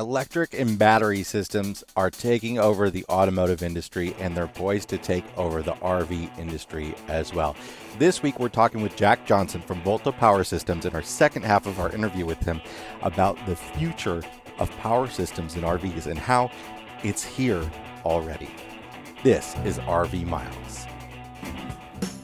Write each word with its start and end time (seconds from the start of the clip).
Electric 0.00 0.58
and 0.58 0.78
battery 0.78 1.22
systems 1.22 1.84
are 1.94 2.10
taking 2.10 2.58
over 2.58 2.88
the 2.88 3.04
automotive 3.10 3.62
industry 3.62 4.16
and 4.18 4.34
they're 4.34 4.46
poised 4.46 4.88
to 4.88 4.96
take 4.96 5.26
over 5.36 5.60
the 5.60 5.74
RV 5.74 6.38
industry 6.38 6.94
as 7.08 7.34
well. 7.34 7.54
This 7.98 8.22
week, 8.22 8.40
we're 8.40 8.48
talking 8.48 8.80
with 8.80 8.96
Jack 8.96 9.26
Johnson 9.26 9.60
from 9.60 9.82
Volta 9.82 10.10
Power 10.10 10.42
Systems 10.42 10.86
in 10.86 10.94
our 10.94 11.02
second 11.02 11.42
half 11.42 11.66
of 11.66 11.78
our 11.78 11.92
interview 11.92 12.24
with 12.24 12.38
him 12.38 12.62
about 13.02 13.36
the 13.44 13.54
future 13.54 14.22
of 14.58 14.70
power 14.78 15.06
systems 15.06 15.54
in 15.56 15.64
RVs 15.64 16.06
and 16.06 16.18
how 16.18 16.50
it's 17.04 17.22
here 17.22 17.70
already. 18.06 18.48
This 19.22 19.54
is 19.66 19.78
RV 19.80 20.24
Miles. 20.24 20.86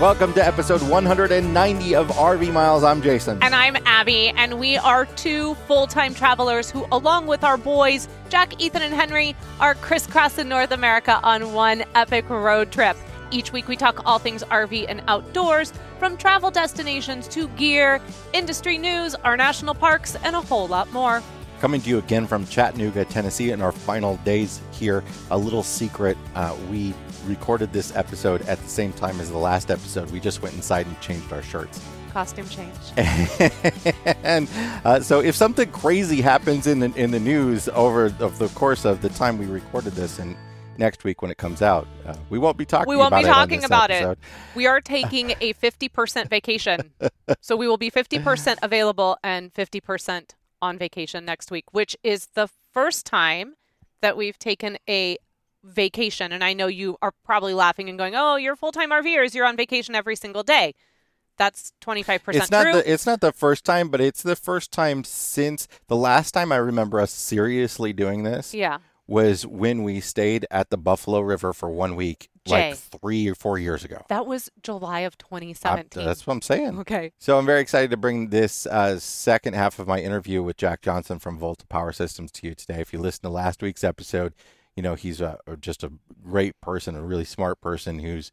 Welcome 0.00 0.34
to 0.34 0.46
episode 0.46 0.82
190 0.82 1.94
of 1.94 2.08
RV 2.08 2.52
Miles. 2.52 2.84
I'm 2.84 3.00
Jason. 3.00 3.42
And 3.42 3.54
I'm 3.54 3.78
Abby, 3.86 4.28
and 4.28 4.60
we 4.60 4.76
are 4.76 5.06
two 5.06 5.54
full 5.66 5.86
time 5.86 6.12
travelers 6.12 6.70
who, 6.70 6.84
along 6.92 7.28
with 7.28 7.42
our 7.42 7.56
boys, 7.56 8.06
Jack, 8.28 8.60
Ethan, 8.60 8.82
and 8.82 8.92
Henry, 8.92 9.34
are 9.58 9.74
crisscrossing 9.74 10.50
North 10.50 10.72
America 10.72 11.18
on 11.22 11.54
one 11.54 11.82
epic 11.94 12.28
road 12.28 12.70
trip. 12.70 12.94
Each 13.30 13.54
week, 13.54 13.68
we 13.68 13.76
talk 13.78 14.02
all 14.04 14.18
things 14.18 14.42
RV 14.44 14.84
and 14.86 15.02
outdoors, 15.08 15.72
from 15.98 16.18
travel 16.18 16.50
destinations 16.50 17.26
to 17.28 17.48
gear, 17.48 17.98
industry 18.34 18.76
news, 18.76 19.14
our 19.14 19.34
national 19.34 19.74
parks, 19.74 20.14
and 20.16 20.36
a 20.36 20.42
whole 20.42 20.68
lot 20.68 20.92
more. 20.92 21.22
Coming 21.60 21.80
to 21.80 21.88
you 21.88 21.98
again 21.98 22.26
from 22.26 22.46
Chattanooga, 22.46 23.06
Tennessee, 23.06 23.50
in 23.50 23.62
our 23.62 23.72
final 23.72 24.18
days 24.18 24.60
here. 24.72 25.02
A 25.30 25.38
little 25.38 25.62
secret 25.62 26.18
uh, 26.34 26.54
we 26.70 26.92
recorded 27.24 27.72
this 27.72 27.96
episode 27.96 28.42
at 28.42 28.60
the 28.60 28.68
same 28.68 28.92
time 28.92 29.18
as 29.20 29.30
the 29.30 29.38
last 29.38 29.70
episode. 29.70 30.10
We 30.10 30.20
just 30.20 30.42
went 30.42 30.54
inside 30.54 30.86
and 30.86 31.00
changed 31.00 31.32
our 31.32 31.42
shirts. 31.42 31.80
Costume 32.12 32.48
change. 32.48 32.74
and 34.22 34.48
uh, 34.84 35.00
so, 35.00 35.20
if 35.20 35.34
something 35.34 35.70
crazy 35.70 36.20
happens 36.20 36.66
in 36.66 36.80
the 36.80 36.92
in 36.94 37.10
the 37.10 37.20
news 37.20 37.68
over 37.70 38.06
of 38.20 38.38
the 38.38 38.48
course 38.48 38.84
of 38.84 39.00
the 39.00 39.08
time 39.10 39.38
we 39.38 39.46
recorded 39.46 39.94
this, 39.94 40.18
and 40.18 40.36
next 40.78 41.04
week 41.04 41.22
when 41.22 41.30
it 41.30 41.38
comes 41.38 41.62
out, 41.62 41.86
uh, 42.06 42.14
we 42.28 42.38
won't 42.38 42.56
be 42.56 42.64
talking. 42.66 42.88
We 42.88 42.96
won't 42.96 43.14
be 43.14 43.22
talking 43.22 43.64
about 43.64 43.90
episode. 43.90 44.12
it. 44.12 44.18
We 44.54 44.66
are 44.66 44.80
taking 44.80 45.30
a 45.40 45.54
50% 45.54 46.28
vacation. 46.28 46.92
so 47.40 47.56
we 47.56 47.66
will 47.66 47.76
be 47.78 47.90
50% 47.90 48.58
available 48.62 49.18
and 49.22 49.52
50% 49.52 50.30
on 50.66 50.78
vacation 50.78 51.24
next 51.24 51.50
week, 51.50 51.72
which 51.72 51.96
is 52.02 52.26
the 52.34 52.48
first 52.72 53.06
time 53.06 53.54
that 54.02 54.16
we've 54.16 54.38
taken 54.38 54.76
a 54.88 55.16
vacation. 55.64 56.32
And 56.32 56.44
I 56.44 56.52
know 56.52 56.66
you 56.66 56.96
are 57.02 57.12
probably 57.24 57.54
laughing 57.54 57.88
and 57.88 57.98
going, 57.98 58.14
oh, 58.14 58.36
you're 58.36 58.56
full 58.56 58.72
time 58.72 58.90
RVers. 58.90 59.34
You're 59.34 59.46
on 59.46 59.56
vacation 59.56 59.94
every 59.94 60.16
single 60.16 60.42
day. 60.42 60.74
That's 61.38 61.72
25% 61.82 62.34
It's 62.34 62.50
not 62.50 62.62
true. 62.62 62.72
the 62.72 62.92
it's 62.92 63.04
not 63.04 63.20
the 63.20 63.32
first 63.32 63.64
time, 63.64 63.90
but 63.90 64.00
it's 64.00 64.22
the 64.22 64.36
first 64.36 64.72
time 64.72 65.04
since 65.04 65.68
the 65.86 65.96
last 65.96 66.32
time 66.32 66.50
I 66.50 66.56
remember 66.56 66.98
us 66.98 67.10
seriously 67.10 67.92
doing 67.92 68.22
this 68.22 68.54
yeah. 68.54 68.78
Was 69.06 69.46
when 69.46 69.82
we 69.82 70.00
stayed 70.00 70.46
at 70.50 70.70
the 70.70 70.76
Buffalo 70.76 71.20
River 71.20 71.52
for 71.52 71.70
one 71.70 71.94
week, 71.94 72.28
Jay. 72.44 72.70
like 72.70 72.78
three 72.78 73.28
or 73.28 73.34
four 73.34 73.56
years 73.58 73.84
ago. 73.84 74.04
That 74.08 74.26
was 74.26 74.50
July 74.62 75.00
of 75.00 75.14
Uh, 75.14 75.24
2017. 75.28 76.04
that's 76.04 76.26
what 76.26 76.34
I'm 76.34 76.42
saying. 76.42 76.78
okay. 76.80 77.12
So 77.18 77.38
I'm 77.38 77.46
very 77.46 77.60
excited 77.60 77.90
to 77.90 77.96
bring 77.96 78.30
this 78.30 78.66
uh, 78.66 78.98
second 78.98 79.54
half 79.54 79.78
of 79.78 79.86
my 79.86 80.00
interview 80.00 80.42
with 80.42 80.56
Jack 80.56 80.82
Johnson 80.82 81.18
from 81.18 81.38
Volta 81.38 81.66
Power 81.66 81.92
Systems 81.92 82.32
to 82.32 82.48
you 82.48 82.54
today. 82.54 82.80
If 82.80 82.92
you 82.92 82.98
listen 82.98 83.22
to 83.22 83.28
last 83.28 83.62
week's 83.62 83.84
episode, 83.84 84.34
you 84.74 84.82
know 84.82 84.94
he's 84.94 85.20
a, 85.20 85.38
just 85.60 85.84
a 85.84 85.92
great 86.22 86.60
person, 86.60 86.96
a 86.96 87.02
really 87.02 87.24
smart 87.24 87.60
person 87.60 88.00
who's 88.00 88.32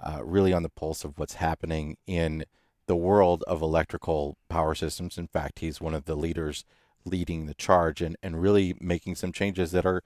uh, 0.00 0.20
really 0.24 0.52
on 0.52 0.62
the 0.62 0.68
pulse 0.68 1.04
of 1.04 1.18
what's 1.18 1.34
happening 1.34 1.96
in 2.06 2.44
the 2.86 2.96
world 2.96 3.44
of 3.46 3.60
electrical 3.62 4.36
power 4.48 4.74
systems. 4.74 5.18
In 5.18 5.26
fact, 5.28 5.58
he's 5.60 5.80
one 5.80 5.94
of 5.94 6.04
the 6.06 6.16
leaders 6.16 6.64
leading 7.04 7.46
the 7.46 7.54
charge 7.54 8.00
and, 8.00 8.16
and 8.22 8.40
really 8.40 8.74
making 8.80 9.14
some 9.14 9.32
changes 9.32 9.72
that 9.72 9.86
are 9.86 10.02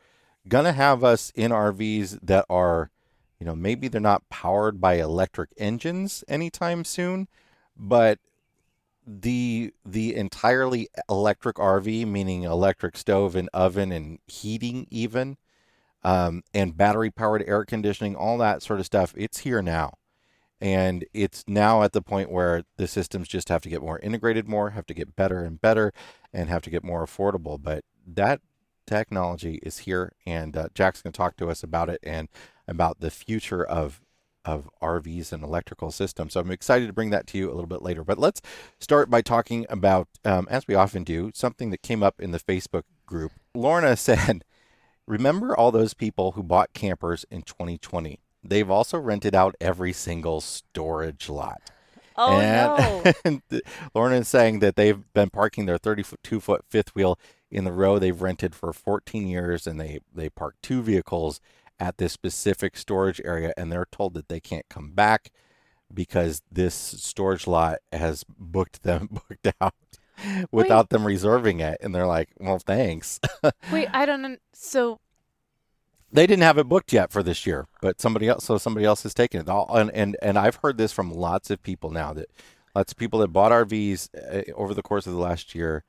going 0.49 0.65
to 0.65 0.73
have 0.73 1.03
us 1.03 1.31
in 1.34 1.51
RVs 1.51 2.19
that 2.23 2.45
are, 2.49 2.91
you 3.39 3.47
know, 3.47 3.57
maybe 3.57 3.89
they're 3.89 4.01
not 4.01 4.29
powered 4.29 4.81
by 4.81 4.95
electric 4.95 5.51
engines 5.57 6.25
anytime 6.29 6.84
soon, 6.84 7.29
but 7.77 8.19
the 9.07 9.73
the 9.84 10.15
entirely 10.17 10.89
electric 11.09 11.57
RV, 11.57 12.07
meaning 12.07 12.43
electric 12.43 12.97
stove 12.97 13.37
and 13.37 13.49
oven 13.53 13.93
and 13.93 14.19
heating 14.27 14.87
even, 14.91 15.37
um, 16.03 16.43
and 16.53 16.77
battery 16.77 17.11
powered 17.11 17.45
air 17.47 17.65
conditioning, 17.65 18.17
all 18.17 18.39
that 18.39 18.63
sort 18.63 18.81
of 18.81 18.87
stuff, 18.87 19.15
it's 19.17 19.39
here 19.39 19.63
now. 19.63 19.95
And 20.61 21.05
it's 21.12 21.44
now 21.47 21.83
at 21.83 21.93
the 21.93 22.00
point 22.00 22.31
where 22.31 22.65
the 22.77 22.87
systems 22.87 23.28
just 23.28 23.49
have 23.50 23.62
to 23.62 23.69
get 23.69 23.83
more 23.83 23.99
integrated 23.99 24.49
more, 24.49 24.71
have 24.71 24.87
to 24.87 24.94
get 24.94 25.15
better 25.15 25.43
and 25.44 25.61
better, 25.61 25.93
and 26.33 26.49
have 26.49 26.62
to 26.62 26.71
get 26.71 26.83
more 26.83 27.05
affordable. 27.05 27.62
But 27.62 27.84
that 28.06 28.41
technology 28.87 29.61
is 29.62 29.78
here, 29.78 30.12
and 30.25 30.56
uh, 30.56 30.69
Jack's 30.75 31.03
going 31.03 31.12
to 31.12 31.16
talk 31.16 31.37
to 31.37 31.50
us 31.50 31.62
about 31.62 31.91
it 31.91 32.00
and 32.03 32.28
about 32.66 33.00
the 33.00 33.11
future 33.11 33.65
of 33.65 34.00
of 34.47 34.71
RVs 34.81 35.33
and 35.33 35.43
electrical 35.43 35.91
systems. 35.91 36.34
So 36.34 36.41
I'm 36.41 36.53
excited 36.53 36.87
to 36.87 36.93
bring 36.93 37.11
that 37.11 37.27
to 37.28 37.39
you 37.39 37.49
a 37.49 37.55
little 37.55 37.66
bit 37.66 37.83
later. 37.83 38.05
But 38.05 38.16
let's 38.16 38.41
start 38.78 39.11
by 39.11 39.21
talking 39.21 39.66
about, 39.69 40.06
um, 40.25 40.47
as 40.49 40.69
we 40.69 40.77
often 40.77 41.03
do, 41.03 41.33
something 41.34 41.71
that 41.71 41.83
came 41.83 42.00
up 42.00 42.21
in 42.21 42.31
the 42.31 42.39
Facebook 42.39 42.84
group. 43.06 43.33
Lorna 43.55 43.97
said, 43.97 44.45
"Remember 45.06 45.55
all 45.55 45.72
those 45.72 45.95
people 45.95 46.33
who 46.33 46.43
bought 46.45 46.72
campers 46.72 47.27
in 47.31 47.43
2020? 47.43 48.21
They've 48.49 48.71
also 48.71 48.99
rented 48.99 49.34
out 49.34 49.55
every 49.61 49.93
single 49.93 50.41
storage 50.41 51.29
lot." 51.29 51.61
Oh, 52.19 52.39
and, 52.39 53.05
no. 53.05 53.12
and 53.25 53.62
Lorna 53.95 54.17
is 54.17 54.29
saying 54.29 54.61
that 54.61 54.77
they've 54.77 55.12
been 55.12 55.31
parking 55.31 55.67
their 55.67 55.79
32 55.79 56.41
foot 56.41 56.65
fifth 56.69 56.95
wheel 56.95 57.19
in 57.51 57.65
the 57.65 57.73
row 57.73 57.99
they've 57.99 58.21
rented 58.21 58.55
for 58.55 58.73
14 58.73 59.29
years, 59.29 59.67
and 59.67 59.81
they 59.81 60.01
they 60.15 60.29
park 60.29 60.57
two 60.62 60.83
vehicles 60.83 61.41
at 61.79 61.99
this 61.99 62.12
specific 62.12 62.77
storage 62.77 63.21
area, 63.25 63.53
and 63.57 63.71
they're 63.71 63.87
told 63.91 64.15
that 64.15 64.29
they 64.29 64.41
can't 64.41 64.69
come 64.69 64.93
back 64.93 65.31
because 65.93 66.43
this 66.51 66.75
storage 66.75 67.47
lot 67.47 67.78
has 67.93 68.25
booked 68.25 68.83
them 68.83 69.09
booked 69.28 69.49
out 69.61 69.75
without 70.51 70.91
them 70.91 71.07
reserving 71.07 71.61
it, 71.61 71.78
and 71.81 71.95
they're 71.95 72.07
like, 72.07 72.31
"Well, 72.39 72.59
thanks." 72.59 73.21
Wait, 73.73 73.89
I 73.93 74.07
don't 74.07 74.23
know. 74.23 74.37
So, 74.53 75.01
they 76.12 76.27
didn't 76.27 76.43
have 76.43 76.59
it 76.59 76.69
booked 76.69 76.93
yet 76.93 77.11
for 77.11 77.22
this 77.22 77.47
year, 77.47 77.67
but 77.81 78.00
somebody 78.00 78.28
else, 78.28 78.44
so 78.44 78.59
somebody 78.59 78.87
else 78.87 79.03
has 79.03 79.15
taken 79.15 79.41
it. 79.41 79.49
And, 79.49 79.91
and 79.91 80.17
and 80.22 80.39
I've 80.39 80.56
heard 80.56 80.78
this 80.78 80.93
from 80.93 81.11
lots 81.11 81.50
of 81.50 81.62
people 81.62 81.91
now 81.91 82.12
that 82.12 82.31
lots 82.75 82.93
of 82.93 82.99
people 82.99 83.21
that 83.21 83.28
bought 83.28 83.53
RVs 83.53 84.09
uh, 84.15 84.53
over 84.55 84.75
the 84.75 84.83
course 84.83 85.06
of 85.06 85.12
the 85.12 85.19
last 85.19 85.55
year 85.55 85.84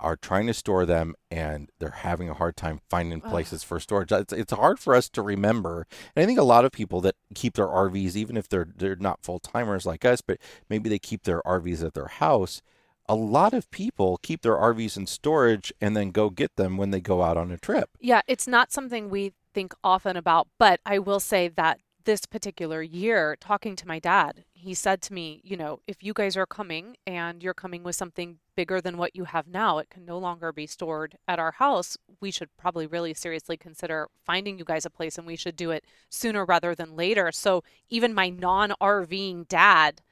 are 0.00 0.16
trying 0.16 0.46
to 0.46 0.54
store 0.54 0.86
them 0.86 1.14
and 1.30 1.70
they're 1.78 1.90
having 1.90 2.28
a 2.28 2.34
hard 2.34 2.56
time 2.56 2.80
finding 2.88 3.20
places 3.20 3.64
for 3.64 3.80
storage. 3.80 4.12
It's, 4.12 4.32
it's 4.32 4.52
hard 4.52 4.78
for 4.78 4.94
us 4.94 5.08
to 5.10 5.22
remember. 5.22 5.86
And 6.14 6.22
I 6.22 6.26
think 6.26 6.38
a 6.38 6.44
lot 6.44 6.64
of 6.64 6.70
people 6.70 7.00
that 7.00 7.16
keep 7.34 7.54
their 7.54 7.66
RVs, 7.66 8.14
even 8.14 8.36
if 8.36 8.48
they're 8.48 8.68
they're 8.76 8.96
not 8.96 9.24
full 9.24 9.40
timers 9.40 9.86
like 9.86 10.04
us, 10.04 10.20
but 10.20 10.38
maybe 10.68 10.88
they 10.88 11.00
keep 11.00 11.24
their 11.24 11.42
RVs 11.42 11.84
at 11.84 11.94
their 11.94 12.06
house. 12.06 12.62
A 13.08 13.14
lot 13.14 13.54
of 13.54 13.70
people 13.70 14.18
keep 14.22 14.42
their 14.42 14.54
RVs 14.54 14.96
in 14.96 15.06
storage 15.06 15.72
and 15.80 15.96
then 15.96 16.10
go 16.10 16.30
get 16.30 16.56
them 16.56 16.76
when 16.76 16.90
they 16.90 17.00
go 17.00 17.22
out 17.22 17.36
on 17.36 17.50
a 17.50 17.58
trip. 17.58 17.90
yeah, 18.00 18.20
it's 18.28 18.46
not 18.46 18.70
something 18.70 19.08
we 19.08 19.32
think 19.58 19.74
often 19.82 20.16
about, 20.16 20.46
but 20.56 20.78
I 20.86 21.00
will 21.00 21.18
say 21.18 21.48
that 21.48 21.80
this 22.04 22.26
particular 22.26 22.80
year, 22.80 23.36
talking 23.40 23.74
to 23.74 23.88
my 23.88 23.98
dad, 23.98 24.44
he 24.52 24.72
said 24.72 25.02
to 25.02 25.12
me, 25.12 25.40
you 25.42 25.56
know, 25.56 25.80
if 25.88 25.96
you 26.00 26.12
guys 26.12 26.36
are 26.36 26.46
coming 26.46 26.96
and 27.08 27.42
you're 27.42 27.54
coming 27.54 27.82
with 27.82 27.96
something 27.96 28.38
bigger 28.54 28.80
than 28.80 28.96
what 28.96 29.16
you 29.16 29.24
have 29.24 29.48
now, 29.48 29.78
it 29.78 29.90
can 29.90 30.04
no 30.04 30.16
longer 30.16 30.52
be 30.52 30.68
stored 30.68 31.18
at 31.26 31.40
our 31.40 31.50
house. 31.50 31.96
We 32.20 32.30
should 32.30 32.56
probably 32.56 32.86
really 32.86 33.14
seriously 33.14 33.56
consider 33.56 34.06
finding 34.24 34.60
you 34.60 34.64
guys 34.64 34.86
a 34.86 34.90
place 34.90 35.18
and 35.18 35.26
we 35.26 35.34
should 35.34 35.56
do 35.56 35.72
it 35.72 35.84
sooner 36.08 36.44
rather 36.44 36.76
than 36.76 36.94
later. 36.94 37.32
So 37.32 37.64
even 37.88 38.14
my 38.14 38.28
non 38.28 38.74
RVing 38.80 39.48
dad 39.48 40.02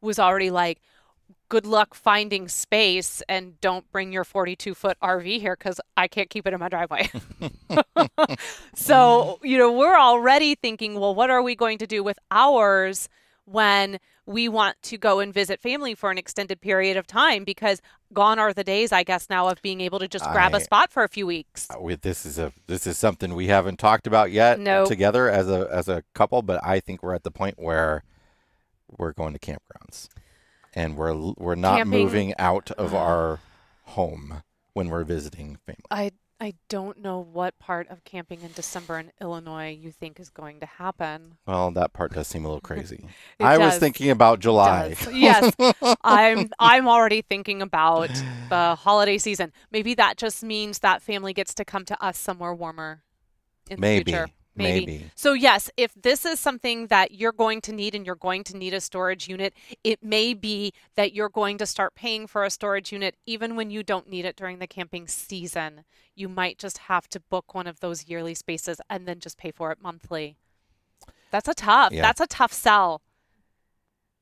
was 0.00 0.18
already 0.18 0.50
like, 0.50 0.80
good 1.48 1.66
luck 1.66 1.94
finding 1.94 2.46
space 2.48 3.22
and 3.28 3.58
don't 3.60 3.90
bring 3.90 4.12
your 4.12 4.24
42 4.24 4.74
foot 4.74 4.96
RV 5.02 5.40
here 5.40 5.56
because 5.56 5.80
I 5.96 6.06
can't 6.08 6.28
keep 6.28 6.46
it 6.46 6.52
in 6.52 6.60
my 6.60 6.68
driveway. 6.68 7.08
so, 8.74 9.38
you 9.42 9.58
know, 9.58 9.72
we're 9.72 9.98
already 9.98 10.54
thinking, 10.54 10.98
well, 11.00 11.14
what 11.14 11.30
are 11.30 11.42
we 11.42 11.54
going 11.54 11.78
to 11.78 11.86
do 11.86 12.02
with 12.02 12.18
ours 12.30 13.08
when 13.44 13.98
we 14.26 14.46
want 14.46 14.76
to 14.82 14.98
go 14.98 15.20
and 15.20 15.32
visit 15.32 15.58
family 15.58 15.94
for 15.94 16.10
an 16.10 16.18
extended 16.18 16.60
period 16.60 16.96
of 16.98 17.06
time? 17.06 17.44
Because 17.44 17.80
gone 18.12 18.38
are 18.38 18.52
the 18.52 18.64
days, 18.64 18.92
I 18.92 19.02
guess, 19.02 19.30
now 19.30 19.48
of 19.48 19.62
being 19.62 19.80
able 19.80 19.98
to 20.00 20.08
just 20.08 20.24
grab 20.32 20.54
I- 20.54 20.58
a 20.58 20.60
spot 20.60 20.90
for 20.92 21.02
a 21.02 21.08
few 21.08 21.26
weeks. 21.26 21.68
Uh, 21.70 21.80
we- 21.80 21.94
this 21.94 22.26
is 22.26 22.38
a 22.38 22.52
this 22.66 22.86
is 22.86 22.98
something 22.98 23.34
we 23.34 23.46
haven't 23.46 23.78
talked 23.78 24.06
about 24.06 24.30
yet 24.32 24.60
Nope. 24.60 24.88
together 24.88 25.30
as 25.30 25.48
a 25.48 25.66
as 25.72 25.88
a 25.88 26.04
couple, 26.14 26.42
but 26.42 26.62
I 26.62 26.80
think 26.80 27.02
we're 27.02 27.14
at 27.14 27.24
the 27.24 27.30
point 27.30 27.54
where 27.58 28.02
we're 28.98 29.12
going 29.12 29.32
to 29.34 29.38
campgrounds, 29.38 30.08
and 30.74 30.96
we're 30.96 31.14
we're 31.36 31.54
not 31.54 31.78
Camping- 31.78 32.02
moving 32.02 32.34
out 32.38 32.70
of 32.72 32.94
uh-huh. 32.94 33.04
our 33.04 33.40
home 33.84 34.42
when 34.72 34.88
we're 34.88 35.04
visiting 35.04 35.58
family. 35.66 35.84
I 35.90 36.12
I 36.40 36.54
don't 36.68 37.02
know 37.02 37.18
what 37.18 37.58
part 37.58 37.88
of 37.88 38.04
camping 38.04 38.42
in 38.42 38.52
December 38.52 38.98
in 39.00 39.10
Illinois 39.20 39.70
you 39.70 39.90
think 39.90 40.20
is 40.20 40.30
going 40.30 40.60
to 40.60 40.66
happen. 40.66 41.34
Well, 41.46 41.72
that 41.72 41.92
part 41.92 42.12
does 42.12 42.28
seem 42.28 42.44
a 42.44 42.48
little 42.48 42.60
crazy. 42.60 43.04
I 43.40 43.58
was 43.58 43.78
thinking 43.78 44.10
about 44.10 44.38
July. 44.38 44.94
Yes, 45.12 45.52
I'm 46.04 46.50
I'm 46.60 46.86
already 46.86 47.22
thinking 47.22 47.60
about 47.60 48.10
the 48.50 48.76
holiday 48.76 49.18
season. 49.18 49.52
Maybe 49.72 49.94
that 49.94 50.16
just 50.16 50.44
means 50.44 50.78
that 50.78 51.02
family 51.02 51.32
gets 51.32 51.54
to 51.54 51.64
come 51.64 51.84
to 51.86 52.00
us 52.02 52.16
somewhere 52.18 52.54
warmer 52.54 53.02
in 53.68 53.80
Maybe, 53.80 54.12
the 54.12 54.18
future. 54.18 54.32
Maybe. 54.62 55.10
So 55.14 55.32
yes, 55.32 55.70
if 55.76 55.92
this 55.94 56.24
is 56.24 56.38
something 56.40 56.88
that 56.88 57.12
you're 57.12 57.32
going 57.32 57.60
to 57.62 57.72
need 57.72 57.94
and 57.94 58.04
you're 58.04 58.14
going 58.14 58.44
to 58.44 58.56
need 58.56 58.74
a 58.74 58.80
storage 58.80 59.28
unit, 59.28 59.54
it 59.82 60.02
may 60.02 60.34
be 60.34 60.72
that 60.96 61.12
you're 61.12 61.28
going 61.28 61.58
to 61.58 61.66
start 61.66 61.94
paying 61.94 62.26
for 62.26 62.44
a 62.44 62.50
storage 62.50 62.92
unit 62.92 63.16
even 63.26 63.56
when 63.56 63.70
you 63.70 63.82
don't 63.82 64.08
need 64.08 64.24
it 64.24 64.36
during 64.36 64.58
the 64.58 64.66
camping 64.66 65.06
season. 65.08 65.84
You 66.14 66.28
might 66.28 66.58
just 66.58 66.78
have 66.78 67.08
to 67.10 67.20
book 67.20 67.54
one 67.54 67.66
of 67.66 67.80
those 67.80 68.08
yearly 68.08 68.34
spaces 68.34 68.80
and 68.90 69.06
then 69.06 69.20
just 69.20 69.38
pay 69.38 69.50
for 69.50 69.70
it 69.72 69.78
monthly. 69.82 70.36
That's 71.30 71.48
a 71.48 71.54
tough. 71.54 71.92
Yeah. 71.92 72.02
That's 72.02 72.20
a 72.20 72.26
tough 72.26 72.52
sell. 72.52 73.02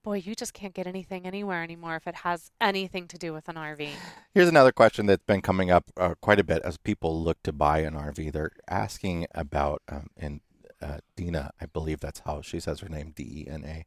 Boy, 0.06 0.22
you 0.24 0.36
just 0.36 0.54
can't 0.54 0.72
get 0.72 0.86
anything 0.86 1.26
anywhere 1.26 1.64
anymore 1.64 1.96
if 1.96 2.06
it 2.06 2.14
has 2.14 2.52
anything 2.60 3.08
to 3.08 3.18
do 3.18 3.32
with 3.32 3.48
an 3.48 3.56
RV. 3.56 3.88
Here's 4.32 4.48
another 4.48 4.70
question 4.70 5.06
that's 5.06 5.24
been 5.24 5.42
coming 5.42 5.68
up 5.72 5.90
uh, 5.96 6.14
quite 6.20 6.38
a 6.38 6.44
bit 6.44 6.62
as 6.62 6.76
people 6.76 7.20
look 7.20 7.42
to 7.42 7.52
buy 7.52 7.80
an 7.80 7.94
RV. 7.94 8.30
They're 8.30 8.52
asking 8.68 9.26
about, 9.34 9.82
um, 9.88 10.06
and 10.16 10.42
uh, 10.80 10.98
Dina, 11.16 11.50
I 11.60 11.66
believe 11.66 11.98
that's 11.98 12.20
how 12.20 12.40
she 12.40 12.60
says 12.60 12.78
her 12.78 12.88
name, 12.88 13.14
D 13.16 13.24
E 13.24 13.50
N 13.50 13.64
A, 13.66 13.84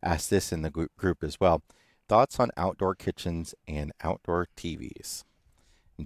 asked 0.00 0.30
this 0.30 0.52
in 0.52 0.62
the 0.62 0.70
group, 0.70 0.96
group 0.96 1.24
as 1.24 1.40
well. 1.40 1.64
Thoughts 2.08 2.38
on 2.38 2.52
outdoor 2.56 2.94
kitchens 2.94 3.52
and 3.66 3.90
outdoor 4.04 4.46
TVs? 4.56 5.24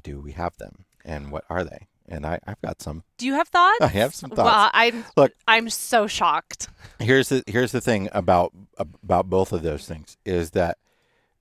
Do 0.02 0.19
we 0.19 0.32
have 0.32 0.56
them, 0.56 0.87
and 1.04 1.31
what 1.31 1.44
are 1.50 1.62
they? 1.62 1.88
And 2.08 2.26
I, 2.26 2.38
I've 2.46 2.60
got 2.60 2.82
some. 2.82 3.04
Do 3.19 3.26
you 3.26 3.34
have 3.34 3.49
thoughts? 3.49 3.81
I 3.81 3.87
have 3.88 4.14
some 4.14 4.31
Well, 4.31 4.44
thoughts. 4.44 4.70
I'm 4.75 5.04
Look. 5.16 5.32
I'm 5.46 5.70
so 5.70 6.06
shocked. 6.06 6.69
here's 6.99 7.28
the 7.28 7.43
here's 7.46 7.72
the 7.72 7.81
thing 7.81 8.08
about 8.12 8.52
about 8.78 9.28
both 9.31 9.52
of 9.52 9.62
those 9.62 9.87
things 9.87 10.16
is 10.25 10.50
that 10.50 10.78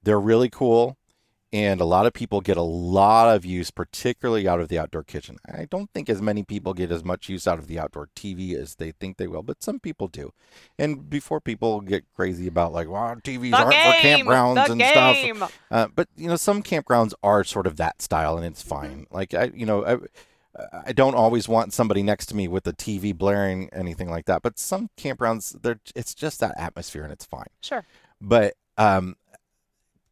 they're 0.03 0.19
really 0.19 0.49
cool 0.49 0.97
and 1.53 1.81
a 1.81 1.85
lot 1.85 2.05
of 2.05 2.13
people 2.13 2.39
get 2.39 2.55
a 2.55 2.61
lot 2.61 3.35
of 3.35 3.43
use 3.43 3.71
particularly 3.71 4.47
out 4.47 4.59
of 4.61 4.69
the 4.69 4.79
outdoor 4.79 5.03
kitchen 5.03 5.37
i 5.53 5.65
don't 5.69 5.91
think 5.91 6.09
as 6.09 6.21
many 6.21 6.43
people 6.43 6.73
get 6.73 6.91
as 6.91 7.03
much 7.03 7.27
use 7.29 7.45
out 7.47 7.59
of 7.59 7.67
the 7.67 7.77
outdoor 7.77 8.07
tv 8.15 8.55
as 8.55 8.75
they 8.75 8.91
think 8.91 9.17
they 9.17 9.27
will 9.27 9.43
but 9.43 9.61
some 9.61 9.79
people 9.79 10.07
do 10.07 10.31
and 10.79 11.09
before 11.09 11.41
people 11.41 11.81
get 11.81 12.05
crazy 12.15 12.47
about 12.47 12.71
like 12.71 12.89
well 12.89 13.15
tvs 13.17 13.51
The 13.51 13.57
aren't 13.57 13.71
game, 13.71 14.25
for 14.25 14.31
campgrounds 14.31 14.65
the 14.67 14.71
and 14.71 14.81
stuff 15.37 15.59
uh, 15.71 15.87
but 15.93 16.07
you 16.15 16.27
know, 16.27 16.35
some 16.37 16.63
campgrounds 16.63 17.13
are 17.21 17.43
sort 17.43 17.67
of 17.67 17.77
that 17.77 18.01
style, 18.01 18.37
and 18.37 18.45
it's 18.45 18.61
fine. 18.61 19.07
Like 19.11 19.33
I, 19.33 19.51
you 19.53 19.65
know, 19.65 19.85
I, 19.85 19.97
I 20.86 20.92
don't 20.92 21.15
always 21.15 21.48
want 21.48 21.74
somebody 21.74 22.03
next 22.03 22.25
to 22.27 22.36
me 22.36 22.48
with 22.48 22.65
the 22.65 22.74
TV 22.74 23.15
blaring, 23.18 23.69
anything 23.71 24.09
like 24.09 24.25
that. 24.25 24.42
But 24.42 24.59
some 24.59 24.89
campgrounds, 24.98 25.62
they're 25.62 25.80
it's 25.95 26.13
just 26.13 26.39
that 26.42 26.56
atmosphere, 26.57 27.03
and 27.03 27.12
it's 27.13 27.25
fine. 27.25 27.48
Sure. 27.62 27.86
But 28.19 28.56
um, 28.77 29.15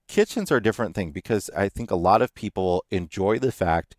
kitchens 0.07 0.51
are 0.51 0.57
a 0.57 0.63
different 0.63 0.95
thing 0.95 1.11
because 1.11 1.49
I 1.55 1.69
think 1.69 1.91
a 1.91 1.95
lot 1.95 2.21
of 2.21 2.33
people 2.33 2.85
enjoy 2.89 3.39
the 3.39 3.51
fact 3.51 3.95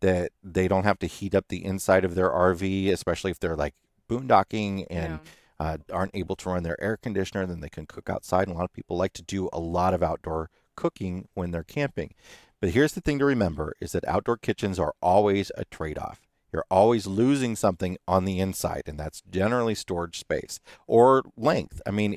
that 0.00 0.32
they 0.42 0.68
don't 0.68 0.84
have 0.84 0.98
to 0.98 1.06
heat 1.06 1.34
up 1.34 1.46
the 1.48 1.64
inside 1.64 2.04
of 2.04 2.14
their 2.14 2.30
RV, 2.30 2.90
especially 2.90 3.30
if 3.30 3.38
they're 3.40 3.56
like 3.56 3.74
boondocking 4.08 4.86
and 4.90 5.20
Yeah. 5.60 5.66
uh, 5.66 5.78
aren't 5.92 6.14
able 6.14 6.36
to 6.36 6.50
run 6.50 6.62
their 6.64 6.80
air 6.82 6.96
conditioner, 6.96 7.46
then 7.46 7.60
they 7.60 7.68
can 7.70 7.86
cook 7.86 8.10
outside. 8.10 8.48
And 8.48 8.54
a 8.54 8.58
lot 8.58 8.64
of 8.64 8.72
people 8.72 8.96
like 8.96 9.12
to 9.14 9.22
do 9.22 9.48
a 9.52 9.60
lot 9.60 9.94
of 9.94 10.02
outdoor 10.02 10.50
cooking 10.76 11.28
when 11.34 11.52
they're 11.52 11.62
camping. 11.62 12.12
But 12.64 12.72
here's 12.72 12.94
the 12.94 13.02
thing 13.02 13.18
to 13.18 13.26
remember 13.26 13.74
is 13.78 13.92
that 13.92 14.08
outdoor 14.08 14.38
kitchens 14.38 14.78
are 14.78 14.94
always 15.02 15.52
a 15.54 15.66
trade-off. 15.66 16.22
You're 16.50 16.64
always 16.70 17.06
losing 17.06 17.56
something 17.56 17.98
on 18.08 18.24
the 18.24 18.40
inside, 18.40 18.84
and 18.86 18.98
that's 18.98 19.22
generally 19.30 19.74
storage 19.74 20.18
space 20.18 20.60
or 20.86 21.24
length. 21.36 21.82
I 21.84 21.90
mean, 21.90 22.14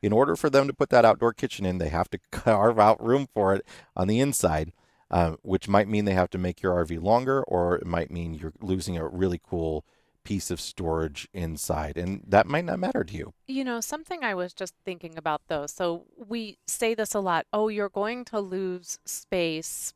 in 0.00 0.12
order 0.14 0.36
for 0.36 0.48
them 0.48 0.66
to 0.68 0.72
put 0.72 0.88
that 0.88 1.04
outdoor 1.04 1.34
kitchen 1.34 1.66
in, 1.66 1.76
they 1.76 1.90
have 1.90 2.08
to 2.12 2.18
carve 2.32 2.78
out 2.78 3.04
room 3.04 3.28
for 3.34 3.54
it 3.54 3.66
on 3.94 4.08
the 4.08 4.20
inside, 4.20 4.72
uh, 5.10 5.32
which 5.42 5.68
might 5.68 5.86
mean 5.86 6.06
they 6.06 6.14
have 6.14 6.30
to 6.30 6.38
make 6.38 6.62
your 6.62 6.82
RV 6.82 7.02
longer, 7.02 7.42
or 7.42 7.76
it 7.76 7.86
might 7.86 8.10
mean 8.10 8.32
you're 8.32 8.54
losing 8.62 8.96
a 8.96 9.06
really 9.06 9.38
cool 9.46 9.84
piece 10.24 10.50
of 10.50 10.60
storage 10.60 11.28
inside, 11.32 11.96
and 11.96 12.22
that 12.26 12.46
might 12.46 12.64
not 12.64 12.78
matter 12.78 13.04
to 13.04 13.14
you. 13.14 13.34
You 13.46 13.64
know, 13.64 13.80
something 13.80 14.22
I 14.22 14.34
was 14.34 14.52
just 14.52 14.74
thinking 14.84 15.16
about 15.16 15.42
though. 15.48 15.66
So 15.66 16.04
we 16.16 16.58
say 16.66 16.94
this 16.94 17.14
a 17.14 17.20
lot. 17.20 17.46
Oh, 17.52 17.68
you're 17.68 17.88
going 17.88 18.24
to 18.26 18.40
lose 18.40 18.98
space 19.04 19.94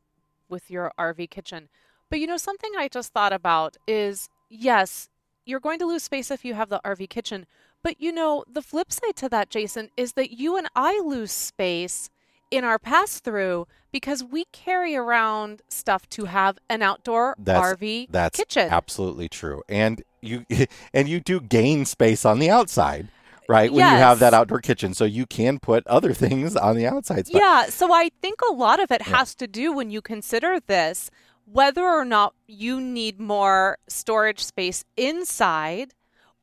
with 0.48 0.70
your 0.70 0.92
RV 0.98 1.30
kitchen. 1.30 1.68
But 2.10 2.20
you 2.20 2.26
know, 2.26 2.36
something 2.36 2.72
I 2.76 2.88
just 2.88 3.12
thought 3.12 3.32
about 3.32 3.76
is 3.86 4.28
yes, 4.48 5.08
you're 5.44 5.60
going 5.60 5.78
to 5.80 5.86
lose 5.86 6.02
space 6.02 6.30
if 6.30 6.44
you 6.44 6.54
have 6.54 6.68
the 6.68 6.80
RV 6.84 7.08
kitchen. 7.10 7.46
But 7.82 8.00
you 8.00 8.12
know, 8.12 8.44
the 8.50 8.62
flip 8.62 8.92
side 8.92 9.16
to 9.16 9.28
that, 9.28 9.50
Jason, 9.50 9.90
is 9.96 10.14
that 10.14 10.30
you 10.30 10.56
and 10.56 10.68
I 10.74 11.00
lose 11.04 11.32
space 11.32 12.10
in 12.56 12.64
our 12.64 12.78
pass 12.78 13.20
through 13.20 13.66
because 13.92 14.22
we 14.24 14.44
carry 14.52 14.96
around 14.96 15.62
stuff 15.68 16.08
to 16.10 16.24
have 16.26 16.58
an 16.68 16.82
outdoor 16.82 17.34
That's- 17.38 17.74
RV 17.74 18.06
That's 18.10 18.36
kitchen. 18.38 18.68
absolutely 18.70 19.28
true, 19.28 19.62
and 19.68 20.02
you 20.20 20.44
and 20.94 21.08
you 21.08 21.20
do 21.20 21.40
gain 21.40 21.84
space 21.84 22.24
on 22.24 22.38
the 22.38 22.50
outside, 22.50 23.08
right? 23.48 23.70
When 23.72 23.80
you 23.84 23.98
have 23.98 24.18
that 24.20 24.34
outdoor 24.34 24.60
kitchen, 24.60 24.94
so 24.94 25.04
you 25.04 25.26
can 25.26 25.58
put 25.58 25.86
other 25.86 26.12
things 26.24 26.56
on 26.56 26.76
the 26.76 26.86
outside. 26.86 27.26
Yeah, 27.28 27.66
so 27.66 27.92
I 27.92 28.10
think 28.22 28.40
a 28.48 28.52
lot 28.52 28.80
of 28.80 28.90
it 28.90 29.02
Yeah. 29.06 29.16
has 29.16 29.34
to 29.36 29.46
do 29.46 29.72
when 29.72 29.90
you 29.90 30.00
consider 30.02 30.60
this 30.60 31.10
whether 31.46 31.84
or 31.84 32.06
not 32.06 32.34
you 32.46 32.80
need 32.80 33.20
more 33.20 33.76
storage 33.86 34.42
space 34.42 34.82
inside 34.96 35.92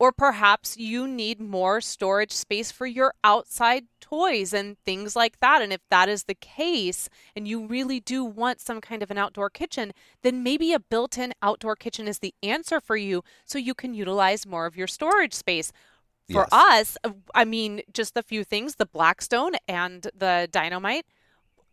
or 0.01 0.11
perhaps 0.11 0.77
you 0.77 1.07
need 1.07 1.39
more 1.39 1.79
storage 1.79 2.31
space 2.31 2.71
for 2.71 2.87
your 2.87 3.13
outside 3.23 3.83
toys 3.99 4.51
and 4.51 4.79
things 4.79 5.15
like 5.15 5.39
that. 5.41 5.61
And 5.61 5.71
if 5.71 5.81
that 5.91 6.09
is 6.09 6.23
the 6.23 6.33
case 6.33 7.07
and 7.35 7.47
you 7.47 7.67
really 7.67 7.99
do 7.99 8.23
want 8.23 8.59
some 8.59 8.81
kind 8.81 9.03
of 9.03 9.11
an 9.11 9.19
outdoor 9.19 9.51
kitchen, 9.51 9.91
then 10.23 10.41
maybe 10.41 10.73
a 10.73 10.79
built-in 10.79 11.33
outdoor 11.43 11.75
kitchen 11.75 12.07
is 12.07 12.17
the 12.17 12.33
answer 12.41 12.79
for 12.79 12.97
you 12.97 13.21
so 13.45 13.59
you 13.59 13.75
can 13.75 13.93
utilize 13.93 14.43
more 14.47 14.65
of 14.65 14.75
your 14.75 14.87
storage 14.87 15.35
space. 15.35 15.71
For 16.31 16.47
Yes. 16.47 16.51
us, 16.51 16.97
I 17.35 17.45
mean, 17.45 17.81
just 17.93 18.17
a 18.17 18.23
few 18.23 18.43
things 18.43 18.77
the 18.77 18.87
Blackstone 18.87 19.51
and 19.67 20.07
the 20.17 20.47
Dynamite, 20.51 21.05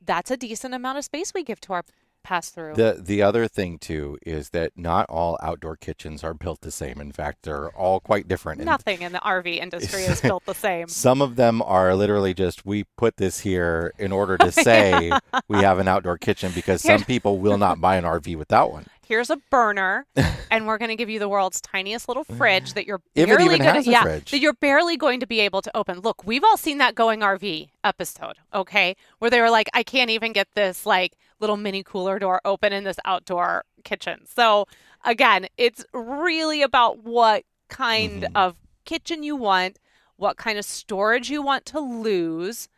that's 0.05 0.31
a 0.31 0.37
decent 0.37 0.75
amount 0.75 0.99
of 0.99 1.05
space 1.05 1.33
we 1.33 1.43
give 1.45 1.63
to 1.63 1.73
our 1.73 1.83
pass 2.29 2.51
through. 2.51 2.75
The 2.75 3.01
the 3.03 3.23
other 3.23 3.49
thing 3.49 3.79
too 3.79 4.19
is 4.23 4.51
that 4.51 4.73
not 4.77 5.07
all 5.09 5.39
outdoor 5.43 5.77
kitchens 5.77 6.23
are 6.23 6.35
built 6.35 6.61
the 6.61 6.71
same. 6.71 7.01
In 7.01 7.11
fact, 7.11 7.45
they're 7.45 7.71
all 7.71 8.01
quite 8.01 8.29
different. 8.29 8.61
Nothing 8.63 9.01
in 9.01 9.13
the 9.13 9.19
RV 9.21 9.59
industry 9.59 10.03
is 10.03 10.21
built 10.21 10.45
the 10.45 10.55
same. 10.55 10.89
Some 10.89 11.23
of 11.23 11.37
them 11.37 11.63
are 11.63 11.95
literally 11.95 12.35
just 12.35 12.67
we 12.67 12.85
put 12.99 13.17
this 13.17 13.41
here 13.41 13.95
in 13.99 14.13
order 14.13 14.37
to 14.39 14.53
say 14.69 15.11
we 15.49 15.59
have 15.59 15.79
an 15.79 15.89
outdoor 15.89 16.19
kitchen 16.19 16.53
because 16.55 16.83
some 16.83 17.03
people 17.05 17.39
will 17.39 17.57
not 17.57 17.81
buy 17.81 17.97
an 17.97 18.05
RV 18.05 18.37
without 18.37 18.73
one. 18.73 18.85
Here's 19.09 19.31
a 19.31 19.39
burner, 19.51 20.05
and 20.51 20.67
we're 20.67 20.77
going 20.77 20.91
to 20.91 20.97
give 20.97 21.09
you 21.09 21.19
the 21.19 21.31
world's 21.31 21.63
tiniest 21.63 22.09
little 22.09 22.25
fridge 22.25 22.75
that 22.75 22.87
you're 22.87 23.01
barely 23.15 23.57
gonna, 23.57 23.81
yeah, 23.81 24.03
fridge. 24.03 24.31
that 24.33 24.39
you're 24.39 24.53
barely 24.53 24.99
going 24.99 25.21
to 25.21 25.27
be 25.27 25.41
able 25.41 25.63
to 25.63 25.75
open. 25.75 26.01
Look, 26.01 26.27
we've 26.27 26.45
all 26.45 26.59
seen 26.59 26.77
that 26.77 26.95
going 26.95 27.21
RV 27.21 27.71
episode, 27.83 28.35
okay, 28.53 28.97
where 29.19 29.31
they 29.31 29.41
were 29.41 29.49
like, 29.49 29.71
I 29.73 29.83
can't 29.83 30.11
even 30.11 30.35
get 30.35 30.49
this 30.55 30.85
like 30.85 31.15
little 31.41 31.57
mini 31.57 31.83
cooler 31.83 32.19
door 32.19 32.41
open 32.45 32.73
in 32.73 32.85
this 32.85 32.99
outdoor 33.05 33.65
kitchen. 33.85 34.27
So 34.27 34.67
again, 35.05 35.47
it's 35.57 35.85
really 35.93 36.63
about 36.63 37.05
what 37.05 37.45
kind 37.69 38.23
Mhm. 38.23 38.29
of 38.35 38.57
kitchen 38.85 39.23
you 39.23 39.37
want, 39.37 39.79
what 40.17 40.37
kind 40.37 40.59
of 40.59 40.65
storage 40.65 41.31
you 41.31 41.43
want 41.43 41.65
to 41.67 41.81
lose, 41.81 42.69